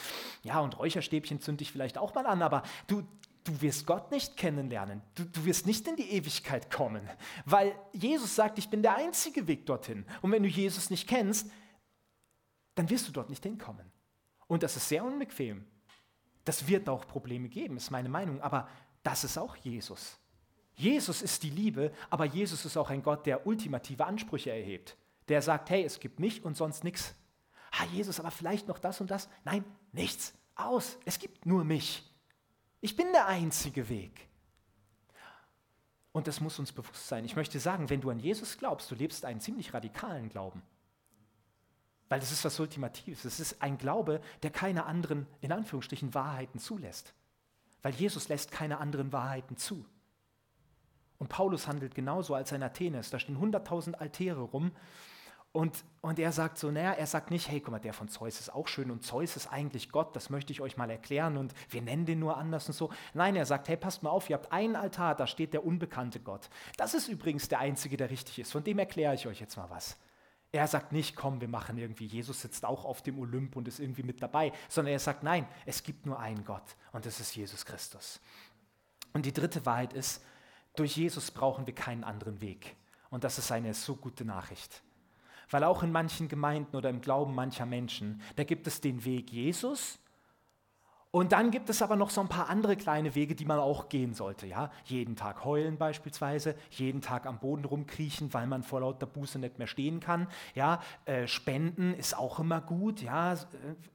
ja, 0.43 0.59
und 0.59 0.77
Räucherstäbchen 0.77 1.41
zünd 1.41 1.59
ich 1.59 1.71
vielleicht 1.71 1.97
auch 1.97 2.13
mal 2.13 2.27
an, 2.27 2.43
aber 2.43 2.61
du, 2.85 3.01
du 3.45 3.61
wirst 3.61 3.87
Gott 3.87 4.11
nicht 4.11 4.37
kennenlernen. 4.37 5.01
Du, 5.15 5.25
du 5.25 5.43
wirst 5.43 5.65
nicht 5.65 5.87
in 5.87 5.95
die 5.95 6.11
Ewigkeit 6.11 6.69
kommen, 6.69 7.09
weil 7.45 7.73
Jesus 7.93 8.35
sagt, 8.35 8.59
ich 8.59 8.69
bin 8.69 8.83
der 8.83 8.95
einzige 8.95 9.47
Weg 9.47 9.65
dorthin. 9.65 10.05
Und 10.21 10.31
wenn 10.31 10.43
du 10.43 10.49
Jesus 10.49 10.91
nicht 10.91 11.09
kennst, 11.09 11.49
dann 12.79 12.89
wirst 12.89 13.09
du 13.09 13.11
dort 13.11 13.29
nicht 13.29 13.43
hinkommen. 13.43 13.91
Und 14.47 14.63
das 14.63 14.77
ist 14.77 14.87
sehr 14.87 15.03
unbequem. 15.03 15.65
Das 16.45 16.65
wird 16.65 16.87
auch 16.87 17.05
Probleme 17.05 17.49
geben, 17.49 17.75
ist 17.75 17.91
meine 17.91 18.07
Meinung. 18.07 18.39
Aber 18.39 18.69
das 19.03 19.25
ist 19.25 19.37
auch 19.37 19.57
Jesus. 19.57 20.17
Jesus 20.75 21.21
ist 21.21 21.43
die 21.43 21.49
Liebe, 21.49 21.91
aber 22.09 22.23
Jesus 22.23 22.63
ist 22.63 22.77
auch 22.77 22.89
ein 22.89 23.03
Gott, 23.03 23.25
der 23.25 23.45
ultimative 23.45 24.05
Ansprüche 24.05 24.51
erhebt. 24.51 24.95
Der 25.27 25.41
sagt, 25.41 25.69
hey, 25.71 25.83
es 25.83 25.99
gibt 25.99 26.21
mich 26.21 26.45
und 26.45 26.55
sonst 26.55 26.85
nichts. 26.85 27.15
Ah, 27.71 27.83
Jesus, 27.91 28.17
aber 28.17 28.31
vielleicht 28.31 28.69
noch 28.69 28.79
das 28.79 29.01
und 29.01 29.11
das. 29.11 29.27
Nein, 29.43 29.65
nichts. 29.91 30.33
Aus. 30.55 30.97
Es 31.03 31.19
gibt 31.19 31.45
nur 31.45 31.65
mich. 31.65 32.09
Ich 32.79 32.95
bin 32.95 33.11
der 33.11 33.27
einzige 33.27 33.89
Weg. 33.89 34.29
Und 36.13 36.27
das 36.27 36.39
muss 36.39 36.57
uns 36.59 36.71
bewusst 36.71 37.09
sein. 37.09 37.25
Ich 37.25 37.35
möchte 37.35 37.59
sagen, 37.59 37.89
wenn 37.89 37.99
du 37.99 38.09
an 38.09 38.19
Jesus 38.19 38.57
glaubst, 38.57 38.89
du 38.89 38.95
lebst 38.95 39.25
einen 39.25 39.41
ziemlich 39.41 39.73
radikalen 39.73 40.29
Glauben. 40.29 40.63
Weil 42.09 42.19
das 42.19 42.31
ist 42.31 42.43
was 42.43 42.59
Ultimatives. 42.59 43.23
Es 43.23 43.39
ist 43.39 43.61
ein 43.61 43.77
Glaube, 43.77 44.19
der 44.43 44.49
keine 44.49 44.85
anderen, 44.85 45.27
in 45.41 45.51
Anführungsstrichen, 45.51 46.13
Wahrheiten 46.13 46.59
zulässt. 46.59 47.13
Weil 47.83 47.93
Jesus 47.93 48.27
lässt 48.27 48.51
keine 48.51 48.79
anderen 48.79 49.13
Wahrheiten 49.13 49.55
zu. 49.55 49.85
Und 51.19 51.29
Paulus 51.29 51.67
handelt 51.67 51.95
genauso 51.95 52.33
als 52.33 52.51
ein 52.51 52.63
Athenes. 52.63 53.11
Da 53.11 53.19
stehen 53.19 53.37
100.000 53.37 53.93
Altäre 53.93 54.41
rum. 54.41 54.71
Und, 55.51 55.83
und 56.01 56.19
er 56.19 56.31
sagt 56.31 56.57
so, 56.59 56.69
naja, 56.69 56.93
er 56.93 57.07
sagt 57.07 57.31
nicht, 57.31 57.49
hey, 57.49 57.59
guck 57.59 57.71
mal, 57.71 57.79
der 57.79 57.93
von 57.93 58.07
Zeus 58.07 58.39
ist 58.39 58.53
auch 58.53 58.67
schön 58.67 58.91
und 58.91 59.03
Zeus 59.03 59.35
ist 59.35 59.47
eigentlich 59.47 59.91
Gott, 59.91 60.15
das 60.15 60.29
möchte 60.29 60.53
ich 60.53 60.61
euch 60.61 60.77
mal 60.77 60.91
erklären 60.91 61.37
und 61.37 61.55
wir 61.71 61.81
nennen 61.81 62.05
den 62.05 62.19
nur 62.19 62.37
anders 62.37 62.67
und 62.67 62.73
so. 62.73 62.91
Nein, 63.15 63.35
er 63.35 63.47
sagt, 63.47 63.67
hey, 63.67 63.75
passt 63.75 64.03
mal 64.03 64.11
auf, 64.11 64.29
ihr 64.29 64.35
habt 64.35 64.51
einen 64.51 64.75
Altar, 64.75 65.15
da 65.15 65.25
steht 65.25 65.53
der 65.53 65.65
unbekannte 65.65 66.19
Gott. 66.19 66.49
Das 66.77 66.93
ist 66.93 67.07
übrigens 67.07 67.47
der 67.47 67.59
einzige, 67.59 67.97
der 67.97 68.11
richtig 68.11 68.37
ist. 68.37 68.51
Von 68.51 68.63
dem 68.63 68.77
erkläre 68.77 69.15
ich 69.15 69.25
euch 69.25 69.39
jetzt 69.39 69.57
mal 69.57 69.71
was. 69.71 69.97
Er 70.51 70.67
sagt 70.67 70.91
nicht, 70.91 71.15
komm, 71.15 71.41
wir 71.41 71.47
machen 71.47 71.77
irgendwie, 71.77 72.05
Jesus 72.05 72.41
sitzt 72.41 72.65
auch 72.65 72.83
auf 72.85 73.03
dem 73.03 73.19
Olymp 73.19 73.55
und 73.55 73.67
ist 73.67 73.79
irgendwie 73.79 74.03
mit 74.03 74.21
dabei, 74.21 74.51
sondern 74.67 74.93
er 74.93 74.99
sagt, 74.99 75.21
nein, 75.21 75.47
es 75.65 75.83
gibt 75.83 76.05
nur 76.05 76.19
einen 76.19 76.43
Gott 76.43 76.75
und 76.91 77.05
das 77.05 77.19
ist 77.19 77.35
Jesus 77.35 77.65
Christus. 77.65 78.19
Und 79.13 79.25
die 79.25 79.33
dritte 79.33 79.65
Wahrheit 79.65 79.93
ist, 79.93 80.23
durch 80.75 80.97
Jesus 80.97 81.29
brauchen 81.31 81.67
wir 81.67 81.75
keinen 81.75 82.03
anderen 82.03 82.41
Weg. 82.41 82.75
Und 83.09 83.23
das 83.23 83.37
ist 83.37 83.51
eine 83.51 83.73
so 83.73 83.95
gute 83.95 84.25
Nachricht. 84.25 84.81
Weil 85.49 85.63
auch 85.63 85.83
in 85.83 85.91
manchen 85.91 86.27
Gemeinden 86.27 86.75
oder 86.75 86.89
im 86.89 87.01
Glauben 87.01 87.33
mancher 87.33 87.65
Menschen, 87.65 88.21
da 88.35 88.43
gibt 88.43 88.67
es 88.67 88.81
den 88.81 89.03
Weg 89.03 89.31
Jesus 89.31 89.99
und 91.11 91.31
dann 91.31 91.49
gibt 91.49 91.71
es 91.71 91.81
aber 91.81 91.95
noch 91.95 92.11
so 92.11 92.21
ein 92.21 92.27
paar 92.27 92.49
andere 92.49 92.75
kleine 92.75 93.15
Wege, 93.15 93.33
die 93.33 93.45
man 93.45 93.57
auch 93.57 93.89
gehen 93.89 94.13
sollte. 94.13 94.45
Ja? 94.45 94.71
Jeden 94.85 95.15
Tag 95.15 95.43
heulen 95.43 95.77
beispielsweise, 95.77 96.53
jeden 96.69 97.01
Tag 97.01 97.25
am 97.25 97.39
Boden 97.39 97.65
rumkriechen, 97.65 98.31
weil 98.31 98.45
man 98.45 98.61
vor 98.61 98.81
lauter 98.81 99.07
Buße 99.07 99.39
nicht 99.39 99.57
mehr 99.57 99.65
stehen 99.65 99.99
kann. 99.99 100.27
Ja? 100.53 100.81
Äh, 101.05 101.27
Spenden 101.27 101.95
ist 101.95 102.15
auch 102.15 102.39
immer 102.39 102.61
gut. 102.61 103.01
Ja? 103.01 103.33
Äh, 103.33 103.37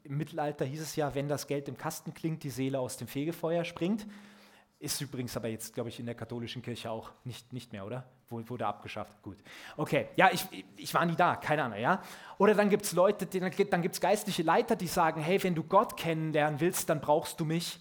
Im 0.02 0.16
Mittelalter 0.16 0.64
hieß 0.64 0.80
es 0.80 0.96
ja, 0.96 1.14
wenn 1.14 1.28
das 1.28 1.46
Geld 1.46 1.68
im 1.68 1.76
Kasten 1.76 2.14
klingt, 2.14 2.42
die 2.42 2.50
Seele 2.50 2.80
aus 2.80 2.96
dem 2.96 3.06
Fegefeuer 3.06 3.64
springt. 3.64 4.06
Ist 4.78 5.00
übrigens 5.00 5.36
aber 5.36 5.48
jetzt, 5.48 5.72
glaube 5.72 5.88
ich, 5.88 5.98
in 5.98 6.06
der 6.06 6.14
katholischen 6.14 6.60
Kirche 6.60 6.90
auch 6.90 7.10
nicht, 7.24 7.52
nicht 7.52 7.72
mehr, 7.72 7.86
oder? 7.86 8.04
Wurde 8.28 8.66
abgeschafft. 8.66 9.22
Gut. 9.22 9.38
Okay, 9.76 10.08
ja, 10.16 10.30
ich, 10.32 10.44
ich 10.76 10.92
war 10.92 11.06
nie 11.06 11.14
da, 11.16 11.36
keine 11.36 11.64
Ahnung, 11.64 11.78
ja. 11.78 12.02
Oder 12.36 12.54
dann 12.54 12.68
gibt 12.68 12.84
es 12.84 12.92
Leute, 12.92 13.26
die, 13.26 13.40
dann 13.40 13.82
gibt 13.82 13.94
es 13.94 14.00
geistliche 14.00 14.42
Leiter, 14.42 14.76
die 14.76 14.88
sagen, 14.88 15.22
hey, 15.22 15.42
wenn 15.42 15.54
du 15.54 15.62
Gott 15.62 15.96
kennenlernen 15.96 16.60
willst, 16.60 16.90
dann 16.90 17.00
brauchst 17.00 17.38
du 17.40 17.44
mich. 17.44 17.80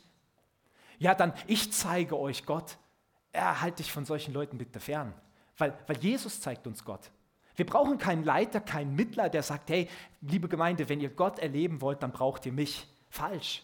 Ja, 1.00 1.16
dann, 1.16 1.34
ich 1.48 1.74
zeige 1.74 2.18
euch 2.18 2.46
Gott. 2.46 2.78
Ja, 3.36 3.62
halt 3.62 3.80
dich 3.80 3.92
von 3.92 4.06
solchen 4.06 4.34
Leuten 4.34 4.58
bitte 4.58 4.80
fern. 4.80 5.14
Weil, 5.58 5.78
weil 5.88 5.98
Jesus 5.98 6.40
zeigt 6.40 6.68
uns 6.68 6.86
Gott. 6.86 7.12
Wir 7.56 7.66
brauchen 7.66 7.98
keinen 7.98 8.24
Leiter, 8.24 8.62
keinen 8.62 8.96
Mittler, 8.96 9.30
der 9.30 9.44
sagt, 9.44 9.70
hey, 9.70 9.88
liebe 10.22 10.48
Gemeinde, 10.48 10.88
wenn 10.90 11.02
ihr 11.02 11.10
Gott 11.10 11.40
erleben 11.40 11.82
wollt, 11.82 12.02
dann 12.02 12.12
braucht 12.12 12.46
ihr 12.46 12.54
mich. 12.54 12.88
Falsch. 13.10 13.64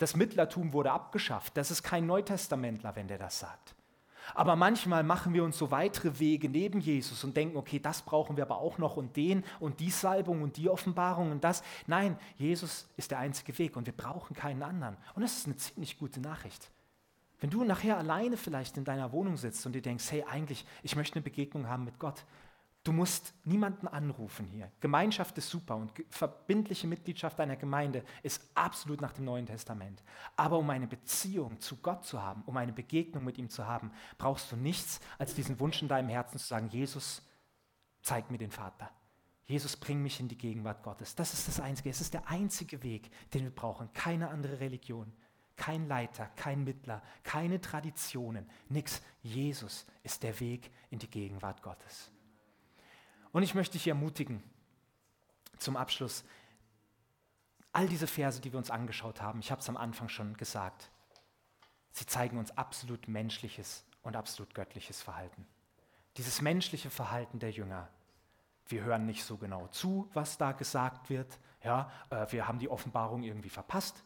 Das 0.00 0.16
Mittlertum 0.16 0.72
wurde 0.72 0.92
abgeschafft. 0.92 1.58
Das 1.58 1.70
ist 1.70 1.82
kein 1.82 2.06
Neutestamentler, 2.06 2.96
wenn 2.96 3.06
der 3.06 3.18
das 3.18 3.38
sagt. 3.38 3.74
Aber 4.34 4.56
manchmal 4.56 5.02
machen 5.02 5.34
wir 5.34 5.44
uns 5.44 5.58
so 5.58 5.70
weitere 5.70 6.18
Wege 6.18 6.48
neben 6.48 6.80
Jesus 6.80 7.22
und 7.22 7.36
denken, 7.36 7.58
okay, 7.58 7.78
das 7.78 8.00
brauchen 8.00 8.38
wir 8.38 8.44
aber 8.44 8.56
auch 8.56 8.78
noch 8.78 8.96
und 8.96 9.14
den 9.16 9.44
und 9.58 9.78
die 9.78 9.90
Salbung 9.90 10.40
und 10.40 10.56
die 10.56 10.70
Offenbarung 10.70 11.30
und 11.30 11.44
das. 11.44 11.62
Nein, 11.86 12.18
Jesus 12.36 12.88
ist 12.96 13.10
der 13.10 13.18
einzige 13.18 13.58
Weg 13.58 13.76
und 13.76 13.84
wir 13.84 13.92
brauchen 13.92 14.34
keinen 14.34 14.62
anderen. 14.62 14.96
Und 15.14 15.20
das 15.20 15.36
ist 15.36 15.46
eine 15.46 15.56
ziemlich 15.56 15.98
gute 15.98 16.20
Nachricht. 16.20 16.70
Wenn 17.38 17.50
du 17.50 17.62
nachher 17.64 17.98
alleine 17.98 18.38
vielleicht 18.38 18.78
in 18.78 18.84
deiner 18.84 19.12
Wohnung 19.12 19.36
sitzt 19.36 19.66
und 19.66 19.72
dir 19.72 19.82
denkst, 19.82 20.10
hey, 20.12 20.24
eigentlich, 20.30 20.64
ich 20.82 20.96
möchte 20.96 21.16
eine 21.16 21.24
Begegnung 21.24 21.68
haben 21.68 21.84
mit 21.84 21.98
Gott, 21.98 22.24
Du 22.82 22.92
musst 22.92 23.34
niemanden 23.44 23.88
anrufen 23.88 24.46
hier. 24.46 24.72
Gemeinschaft 24.80 25.36
ist 25.36 25.50
super 25.50 25.76
und 25.76 25.92
verbindliche 26.08 26.86
Mitgliedschaft 26.86 27.38
einer 27.38 27.56
Gemeinde 27.56 28.04
ist 28.22 28.42
absolut 28.54 29.02
nach 29.02 29.12
dem 29.12 29.26
Neuen 29.26 29.44
Testament. 29.44 30.02
Aber 30.34 30.58
um 30.58 30.70
eine 30.70 30.86
Beziehung 30.86 31.60
zu 31.60 31.76
Gott 31.76 32.06
zu 32.06 32.22
haben, 32.22 32.42
um 32.46 32.56
eine 32.56 32.72
Begegnung 32.72 33.24
mit 33.24 33.36
ihm 33.36 33.50
zu 33.50 33.66
haben, 33.66 33.92
brauchst 34.16 34.50
du 34.50 34.56
nichts 34.56 35.00
als 35.18 35.34
diesen 35.34 35.60
Wunsch 35.60 35.82
in 35.82 35.88
deinem 35.88 36.08
Herzen 36.08 36.38
zu 36.38 36.46
sagen, 36.46 36.68
Jesus, 36.68 37.22
zeig 38.00 38.30
mir 38.30 38.38
den 38.38 38.50
Vater. 38.50 38.90
Jesus, 39.44 39.76
bring 39.76 40.02
mich 40.02 40.18
in 40.18 40.28
die 40.28 40.38
Gegenwart 40.38 40.82
Gottes. 40.82 41.14
Das 41.14 41.34
ist 41.34 41.48
das 41.48 41.60
Einzige. 41.60 41.90
Es 41.90 42.00
ist 42.00 42.14
der 42.14 42.28
einzige 42.28 42.82
Weg, 42.82 43.10
den 43.34 43.42
wir 43.42 43.54
brauchen. 43.54 43.92
Keine 43.92 44.28
andere 44.30 44.60
Religion, 44.60 45.12
kein 45.56 45.86
Leiter, 45.86 46.30
kein 46.36 46.64
Mittler, 46.64 47.02
keine 47.24 47.60
Traditionen, 47.60 48.48
nichts. 48.70 49.02
Jesus 49.22 49.86
ist 50.02 50.22
der 50.22 50.38
Weg 50.40 50.70
in 50.88 50.98
die 50.98 51.10
Gegenwart 51.10 51.62
Gottes. 51.62 52.10
Und 53.32 53.42
ich 53.42 53.54
möchte 53.54 53.74
dich 53.74 53.86
ermutigen, 53.86 54.42
zum 55.58 55.76
Abschluss, 55.76 56.24
all 57.72 57.86
diese 57.86 58.06
Verse, 58.06 58.40
die 58.40 58.52
wir 58.52 58.58
uns 58.58 58.70
angeschaut 58.70 59.20
haben, 59.20 59.40
ich 59.40 59.50
habe 59.50 59.60
es 59.60 59.68
am 59.68 59.76
Anfang 59.76 60.08
schon 60.08 60.36
gesagt, 60.36 60.90
sie 61.92 62.06
zeigen 62.06 62.38
uns 62.38 62.56
absolut 62.56 63.08
menschliches 63.08 63.84
und 64.02 64.16
absolut 64.16 64.54
göttliches 64.54 65.02
Verhalten. 65.02 65.46
Dieses 66.16 66.40
menschliche 66.40 66.90
Verhalten 66.90 67.38
der 67.38 67.50
Jünger, 67.50 67.88
wir 68.66 68.82
hören 68.82 69.06
nicht 69.06 69.24
so 69.24 69.36
genau 69.36 69.68
zu, 69.68 70.08
was 70.12 70.38
da 70.38 70.52
gesagt 70.52 71.10
wird. 71.10 71.38
Ja, 71.62 71.90
äh, 72.10 72.26
wir 72.30 72.48
haben 72.48 72.58
die 72.58 72.68
Offenbarung 72.68 73.22
irgendwie 73.22 73.48
verpasst. 73.48 74.04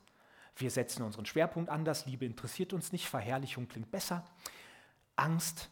Wir 0.57 0.70
setzen 0.70 1.03
unseren 1.03 1.27
Schwerpunkt 1.27 1.70
anders. 1.70 2.07
Liebe 2.07 2.25
interessiert 2.25 2.72
uns 2.72 2.93
nicht. 2.93 3.09
Verherrlichung 3.09 3.68
klingt 3.68 3.91
besser. 3.91 4.25
Angst, 5.16 5.70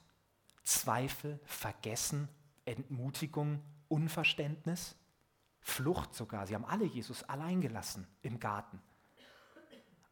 Zweifel, 0.62 1.40
Vergessen 1.44 2.28
Entmutigung, 2.64 3.62
Unverständnis, 3.88 4.96
Flucht 5.60 6.14
sogar. 6.14 6.46
Sie 6.46 6.54
haben 6.54 6.64
alle 6.64 6.84
Jesus 6.84 7.22
allein 7.24 7.60
gelassen 7.60 8.06
im 8.22 8.40
Garten. 8.40 8.80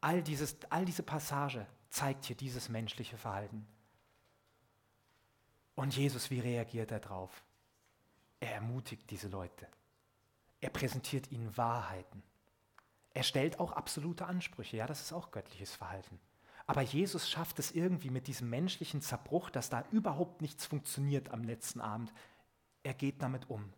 All, 0.00 0.22
dieses, 0.22 0.56
all 0.70 0.84
diese 0.84 1.02
Passage 1.02 1.66
zeigt 1.90 2.24
hier 2.24 2.36
dieses 2.36 2.68
menschliche 2.68 3.18
Verhalten. 3.18 3.66
Und 5.74 5.96
Jesus, 5.96 6.30
wie 6.30 6.40
reagiert 6.40 6.90
er 6.90 7.00
drauf? 7.00 7.42
Er 8.38 8.54
ermutigt 8.54 9.10
diese 9.10 9.28
Leute. 9.28 9.66
Er 10.60 10.70
präsentiert 10.70 11.30
ihnen 11.30 11.56
Wahrheiten. 11.56 12.22
Er 13.12 13.22
stellt 13.22 13.58
auch 13.58 13.72
absolute 13.72 14.26
Ansprüche. 14.26 14.76
Ja, 14.76 14.86
das 14.86 15.00
ist 15.00 15.12
auch 15.12 15.30
göttliches 15.30 15.74
Verhalten. 15.74 16.20
Aber 16.66 16.82
Jesus 16.82 17.28
schafft 17.28 17.58
es 17.58 17.72
irgendwie 17.72 18.10
mit 18.10 18.28
diesem 18.28 18.48
menschlichen 18.48 19.02
Zerbruch, 19.02 19.50
dass 19.50 19.70
da 19.70 19.84
überhaupt 19.90 20.40
nichts 20.40 20.66
funktioniert 20.66 21.30
am 21.30 21.42
letzten 21.42 21.80
Abend. 21.80 22.12
Er 22.82 22.94
geht 22.94 23.22
damit 23.22 23.48
um. 23.48 23.72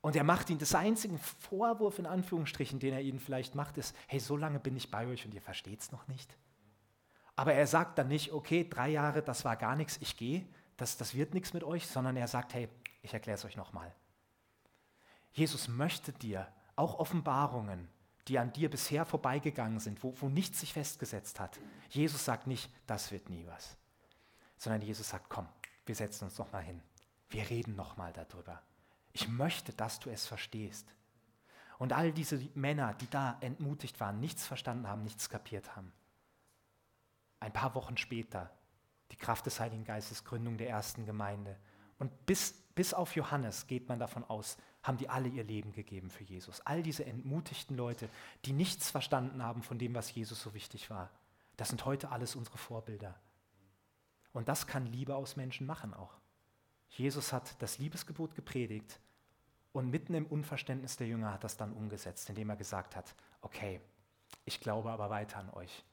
Und 0.00 0.16
er 0.16 0.24
macht 0.24 0.50
ihnen, 0.50 0.58
das 0.58 0.74
einzige 0.74 1.16
Vorwurf 1.18 1.98
in 1.98 2.06
Anführungsstrichen, 2.06 2.78
den 2.78 2.92
er 2.92 3.00
ihnen 3.00 3.18
vielleicht 3.18 3.54
macht, 3.54 3.78
ist, 3.78 3.96
hey, 4.06 4.20
so 4.20 4.36
lange 4.36 4.60
bin 4.60 4.76
ich 4.76 4.90
bei 4.90 5.06
euch 5.06 5.24
und 5.24 5.32
ihr 5.32 5.40
versteht 5.40 5.80
es 5.80 5.92
noch 5.92 6.06
nicht. 6.08 6.36
Aber 7.36 7.54
er 7.54 7.66
sagt 7.66 7.98
dann 7.98 8.08
nicht, 8.08 8.32
okay, 8.32 8.68
drei 8.68 8.90
Jahre, 8.90 9.22
das 9.22 9.44
war 9.44 9.56
gar 9.56 9.76
nichts, 9.76 9.96
ich 10.00 10.16
gehe, 10.16 10.46
das, 10.76 10.96
das 10.96 11.14
wird 11.14 11.32
nichts 11.32 11.54
mit 11.54 11.64
euch, 11.64 11.86
sondern 11.86 12.16
er 12.16 12.28
sagt, 12.28 12.52
hey, 12.54 12.68
ich 13.02 13.14
erkläre 13.14 13.38
es 13.38 13.44
euch 13.44 13.56
nochmal. 13.56 13.94
Jesus 15.32 15.68
möchte 15.68 16.12
dir 16.12 16.48
auch 16.76 16.98
Offenbarungen 16.98 17.88
die 18.28 18.38
an 18.38 18.52
dir 18.52 18.70
bisher 18.70 19.04
vorbeigegangen 19.04 19.78
sind, 19.78 20.02
wo, 20.02 20.14
wo 20.20 20.28
nichts 20.28 20.60
sich 20.60 20.72
festgesetzt 20.72 21.40
hat. 21.40 21.58
Jesus 21.90 22.24
sagt 22.24 22.46
nicht, 22.46 22.70
das 22.86 23.12
wird 23.12 23.28
nie 23.28 23.46
was, 23.46 23.76
sondern 24.56 24.82
Jesus 24.82 25.10
sagt, 25.10 25.28
komm, 25.28 25.46
wir 25.86 25.94
setzen 25.94 26.24
uns 26.24 26.38
noch 26.38 26.50
mal 26.52 26.62
hin. 26.62 26.80
Wir 27.34 27.50
reden 27.50 27.74
noch 27.74 27.96
mal 27.96 28.12
darüber. 28.12 28.62
Ich 29.12 29.26
möchte, 29.26 29.72
dass 29.72 29.98
du 29.98 30.08
es 30.08 30.24
verstehst. 30.24 30.86
Und 31.78 31.92
all 31.92 32.12
diese 32.12 32.38
Männer, 32.54 32.94
die 32.94 33.10
da 33.10 33.38
entmutigt 33.40 33.98
waren, 33.98 34.20
nichts 34.20 34.46
verstanden 34.46 34.86
haben, 34.86 35.02
nichts 35.02 35.28
kapiert 35.28 35.74
haben. 35.74 35.92
Ein 37.40 37.52
paar 37.52 37.74
Wochen 37.74 37.96
später, 37.96 38.52
die 39.10 39.16
Kraft 39.16 39.46
des 39.46 39.58
Heiligen 39.58 39.82
Geistes, 39.82 40.22
Gründung 40.22 40.58
der 40.58 40.68
ersten 40.68 41.06
Gemeinde. 41.06 41.58
Und 41.98 42.24
bis, 42.24 42.52
bis 42.76 42.94
auf 42.94 43.16
Johannes 43.16 43.66
geht 43.66 43.88
man 43.88 43.98
davon 43.98 44.22
aus, 44.22 44.56
haben 44.84 44.98
die 44.98 45.08
alle 45.08 45.26
ihr 45.26 45.42
Leben 45.42 45.72
gegeben 45.72 46.10
für 46.10 46.22
Jesus. 46.22 46.60
All 46.60 46.84
diese 46.84 47.04
entmutigten 47.04 47.76
Leute, 47.76 48.08
die 48.44 48.52
nichts 48.52 48.92
verstanden 48.92 49.42
haben 49.42 49.64
von 49.64 49.80
dem, 49.80 49.96
was 49.96 50.14
Jesus 50.14 50.40
so 50.40 50.54
wichtig 50.54 50.88
war. 50.88 51.10
Das 51.56 51.70
sind 51.70 51.84
heute 51.84 52.12
alles 52.12 52.36
unsere 52.36 52.58
Vorbilder. 52.58 53.18
Und 54.32 54.48
das 54.48 54.68
kann 54.68 54.86
Liebe 54.86 55.16
aus 55.16 55.34
Menschen 55.34 55.66
machen 55.66 55.94
auch. 55.94 56.20
Jesus 56.96 57.32
hat 57.32 57.60
das 57.60 57.78
Liebesgebot 57.78 58.34
gepredigt 58.34 58.98
und 59.72 59.90
mitten 59.90 60.14
im 60.14 60.26
Unverständnis 60.26 60.96
der 60.96 61.06
Jünger 61.06 61.32
hat 61.32 61.44
das 61.44 61.56
dann 61.56 61.72
umgesetzt, 61.72 62.28
indem 62.28 62.50
er 62.50 62.56
gesagt 62.56 62.96
hat, 62.96 63.14
okay, 63.40 63.80
ich 64.44 64.60
glaube 64.60 64.90
aber 64.90 65.10
weiter 65.10 65.38
an 65.38 65.50
euch. 65.50 65.84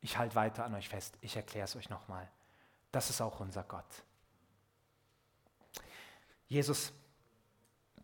Ich 0.00 0.18
halte 0.18 0.34
weiter 0.34 0.64
an 0.64 0.74
euch 0.74 0.88
fest. 0.88 1.16
Ich 1.20 1.36
erkläre 1.36 1.64
es 1.64 1.76
euch 1.76 1.90
nochmal. 1.90 2.28
Das 2.90 3.10
ist 3.10 3.20
auch 3.20 3.40
unser 3.40 3.62
Gott. 3.62 4.04
Jesus, 6.48 6.92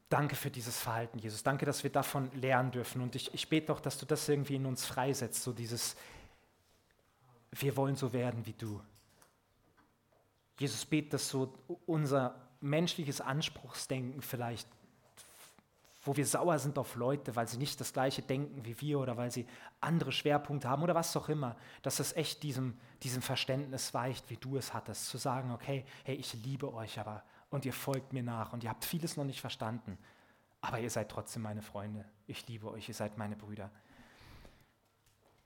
Danke 0.08 0.36
für 0.36 0.50
dieses 0.50 0.78
Verhalten, 0.80 1.18
Jesus. 1.18 1.42
Danke, 1.42 1.66
dass 1.66 1.82
wir 1.82 1.92
davon 1.92 2.30
lernen 2.32 2.70
dürfen. 2.70 3.02
Und 3.02 3.14
ich, 3.14 3.34
ich 3.34 3.48
bete 3.48 3.66
doch, 3.66 3.80
dass 3.80 3.98
du 3.98 4.06
das 4.06 4.26
irgendwie 4.28 4.54
in 4.54 4.64
uns 4.64 4.86
freisetzt, 4.86 5.42
so 5.42 5.52
dieses, 5.52 5.96
wir 7.50 7.76
wollen 7.76 7.94
so 7.94 8.12
werden 8.12 8.46
wie 8.46 8.54
du. 8.54 8.80
Jesus, 10.58 10.84
bete, 10.84 11.10
dass 11.10 11.28
so 11.28 11.54
unser 11.86 12.34
menschliches 12.60 13.20
Anspruchsdenken 13.20 14.22
vielleicht, 14.22 14.68
wo 16.02 16.16
wir 16.16 16.26
sauer 16.26 16.58
sind 16.58 16.78
auf 16.78 16.96
Leute, 16.96 17.36
weil 17.36 17.46
sie 17.46 17.58
nicht 17.58 17.80
das 17.80 17.92
gleiche 17.92 18.22
denken 18.22 18.64
wie 18.64 18.80
wir 18.80 18.98
oder 18.98 19.16
weil 19.16 19.30
sie 19.30 19.46
andere 19.80 20.10
Schwerpunkte 20.10 20.68
haben 20.68 20.82
oder 20.82 20.94
was 20.94 21.16
auch 21.16 21.28
immer, 21.28 21.56
dass 21.82 21.96
das 21.96 22.16
echt 22.16 22.42
diesem, 22.42 22.76
diesem 23.02 23.22
Verständnis 23.22 23.94
weicht, 23.94 24.30
wie 24.30 24.36
du 24.36 24.56
es 24.56 24.74
hattest, 24.74 25.06
zu 25.06 25.18
sagen, 25.18 25.52
okay, 25.52 25.84
hey, 26.04 26.16
ich 26.16 26.34
liebe 26.34 26.72
euch, 26.72 26.98
aber 26.98 27.22
und 27.50 27.64
ihr 27.64 27.72
folgt 27.72 28.12
mir 28.12 28.22
nach 28.22 28.52
und 28.52 28.64
ihr 28.64 28.70
habt 28.70 28.84
vieles 28.84 29.16
noch 29.16 29.24
nicht 29.24 29.40
verstanden, 29.40 29.96
aber 30.60 30.80
ihr 30.80 30.90
seid 30.90 31.10
trotzdem 31.10 31.42
meine 31.42 31.62
Freunde. 31.62 32.04
Ich 32.26 32.46
liebe 32.48 32.70
euch, 32.70 32.88
ihr 32.88 32.94
seid 32.94 33.16
meine 33.16 33.36
Brüder. 33.36 33.70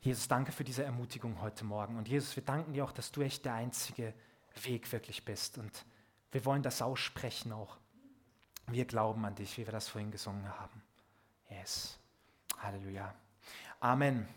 Jesus, 0.01 0.27
danke 0.27 0.51
für 0.51 0.65
diese 0.65 0.83
Ermutigung 0.83 1.41
heute 1.41 1.65
Morgen. 1.65 1.97
Und 1.97 2.09
Jesus, 2.09 2.35
wir 2.35 2.43
danken 2.43 2.73
dir 2.73 2.85
auch, 2.85 2.91
dass 2.91 3.13
du 3.13 3.21
echt 3.21 3.45
der 3.45 3.55
einzige 3.55 4.15
Weg 4.63 4.91
wirklich 4.93 5.25
bist. 5.25 5.59
Und 5.59 5.85
wir 6.31 6.45
wollen 6.45 6.63
das 6.63 6.83
aussprechen 6.83 7.53
auch. 7.53 7.77
Wir 8.69 8.85
glauben 8.85 9.25
an 9.25 9.35
dich, 9.35 9.59
wie 9.59 9.67
wir 9.67 9.73
das 9.73 9.89
vorhin 9.89 10.11
gesungen 10.11 10.49
haben. 10.49 10.83
Yes. 11.51 11.99
Halleluja. 12.59 13.15
Amen. 13.81 14.29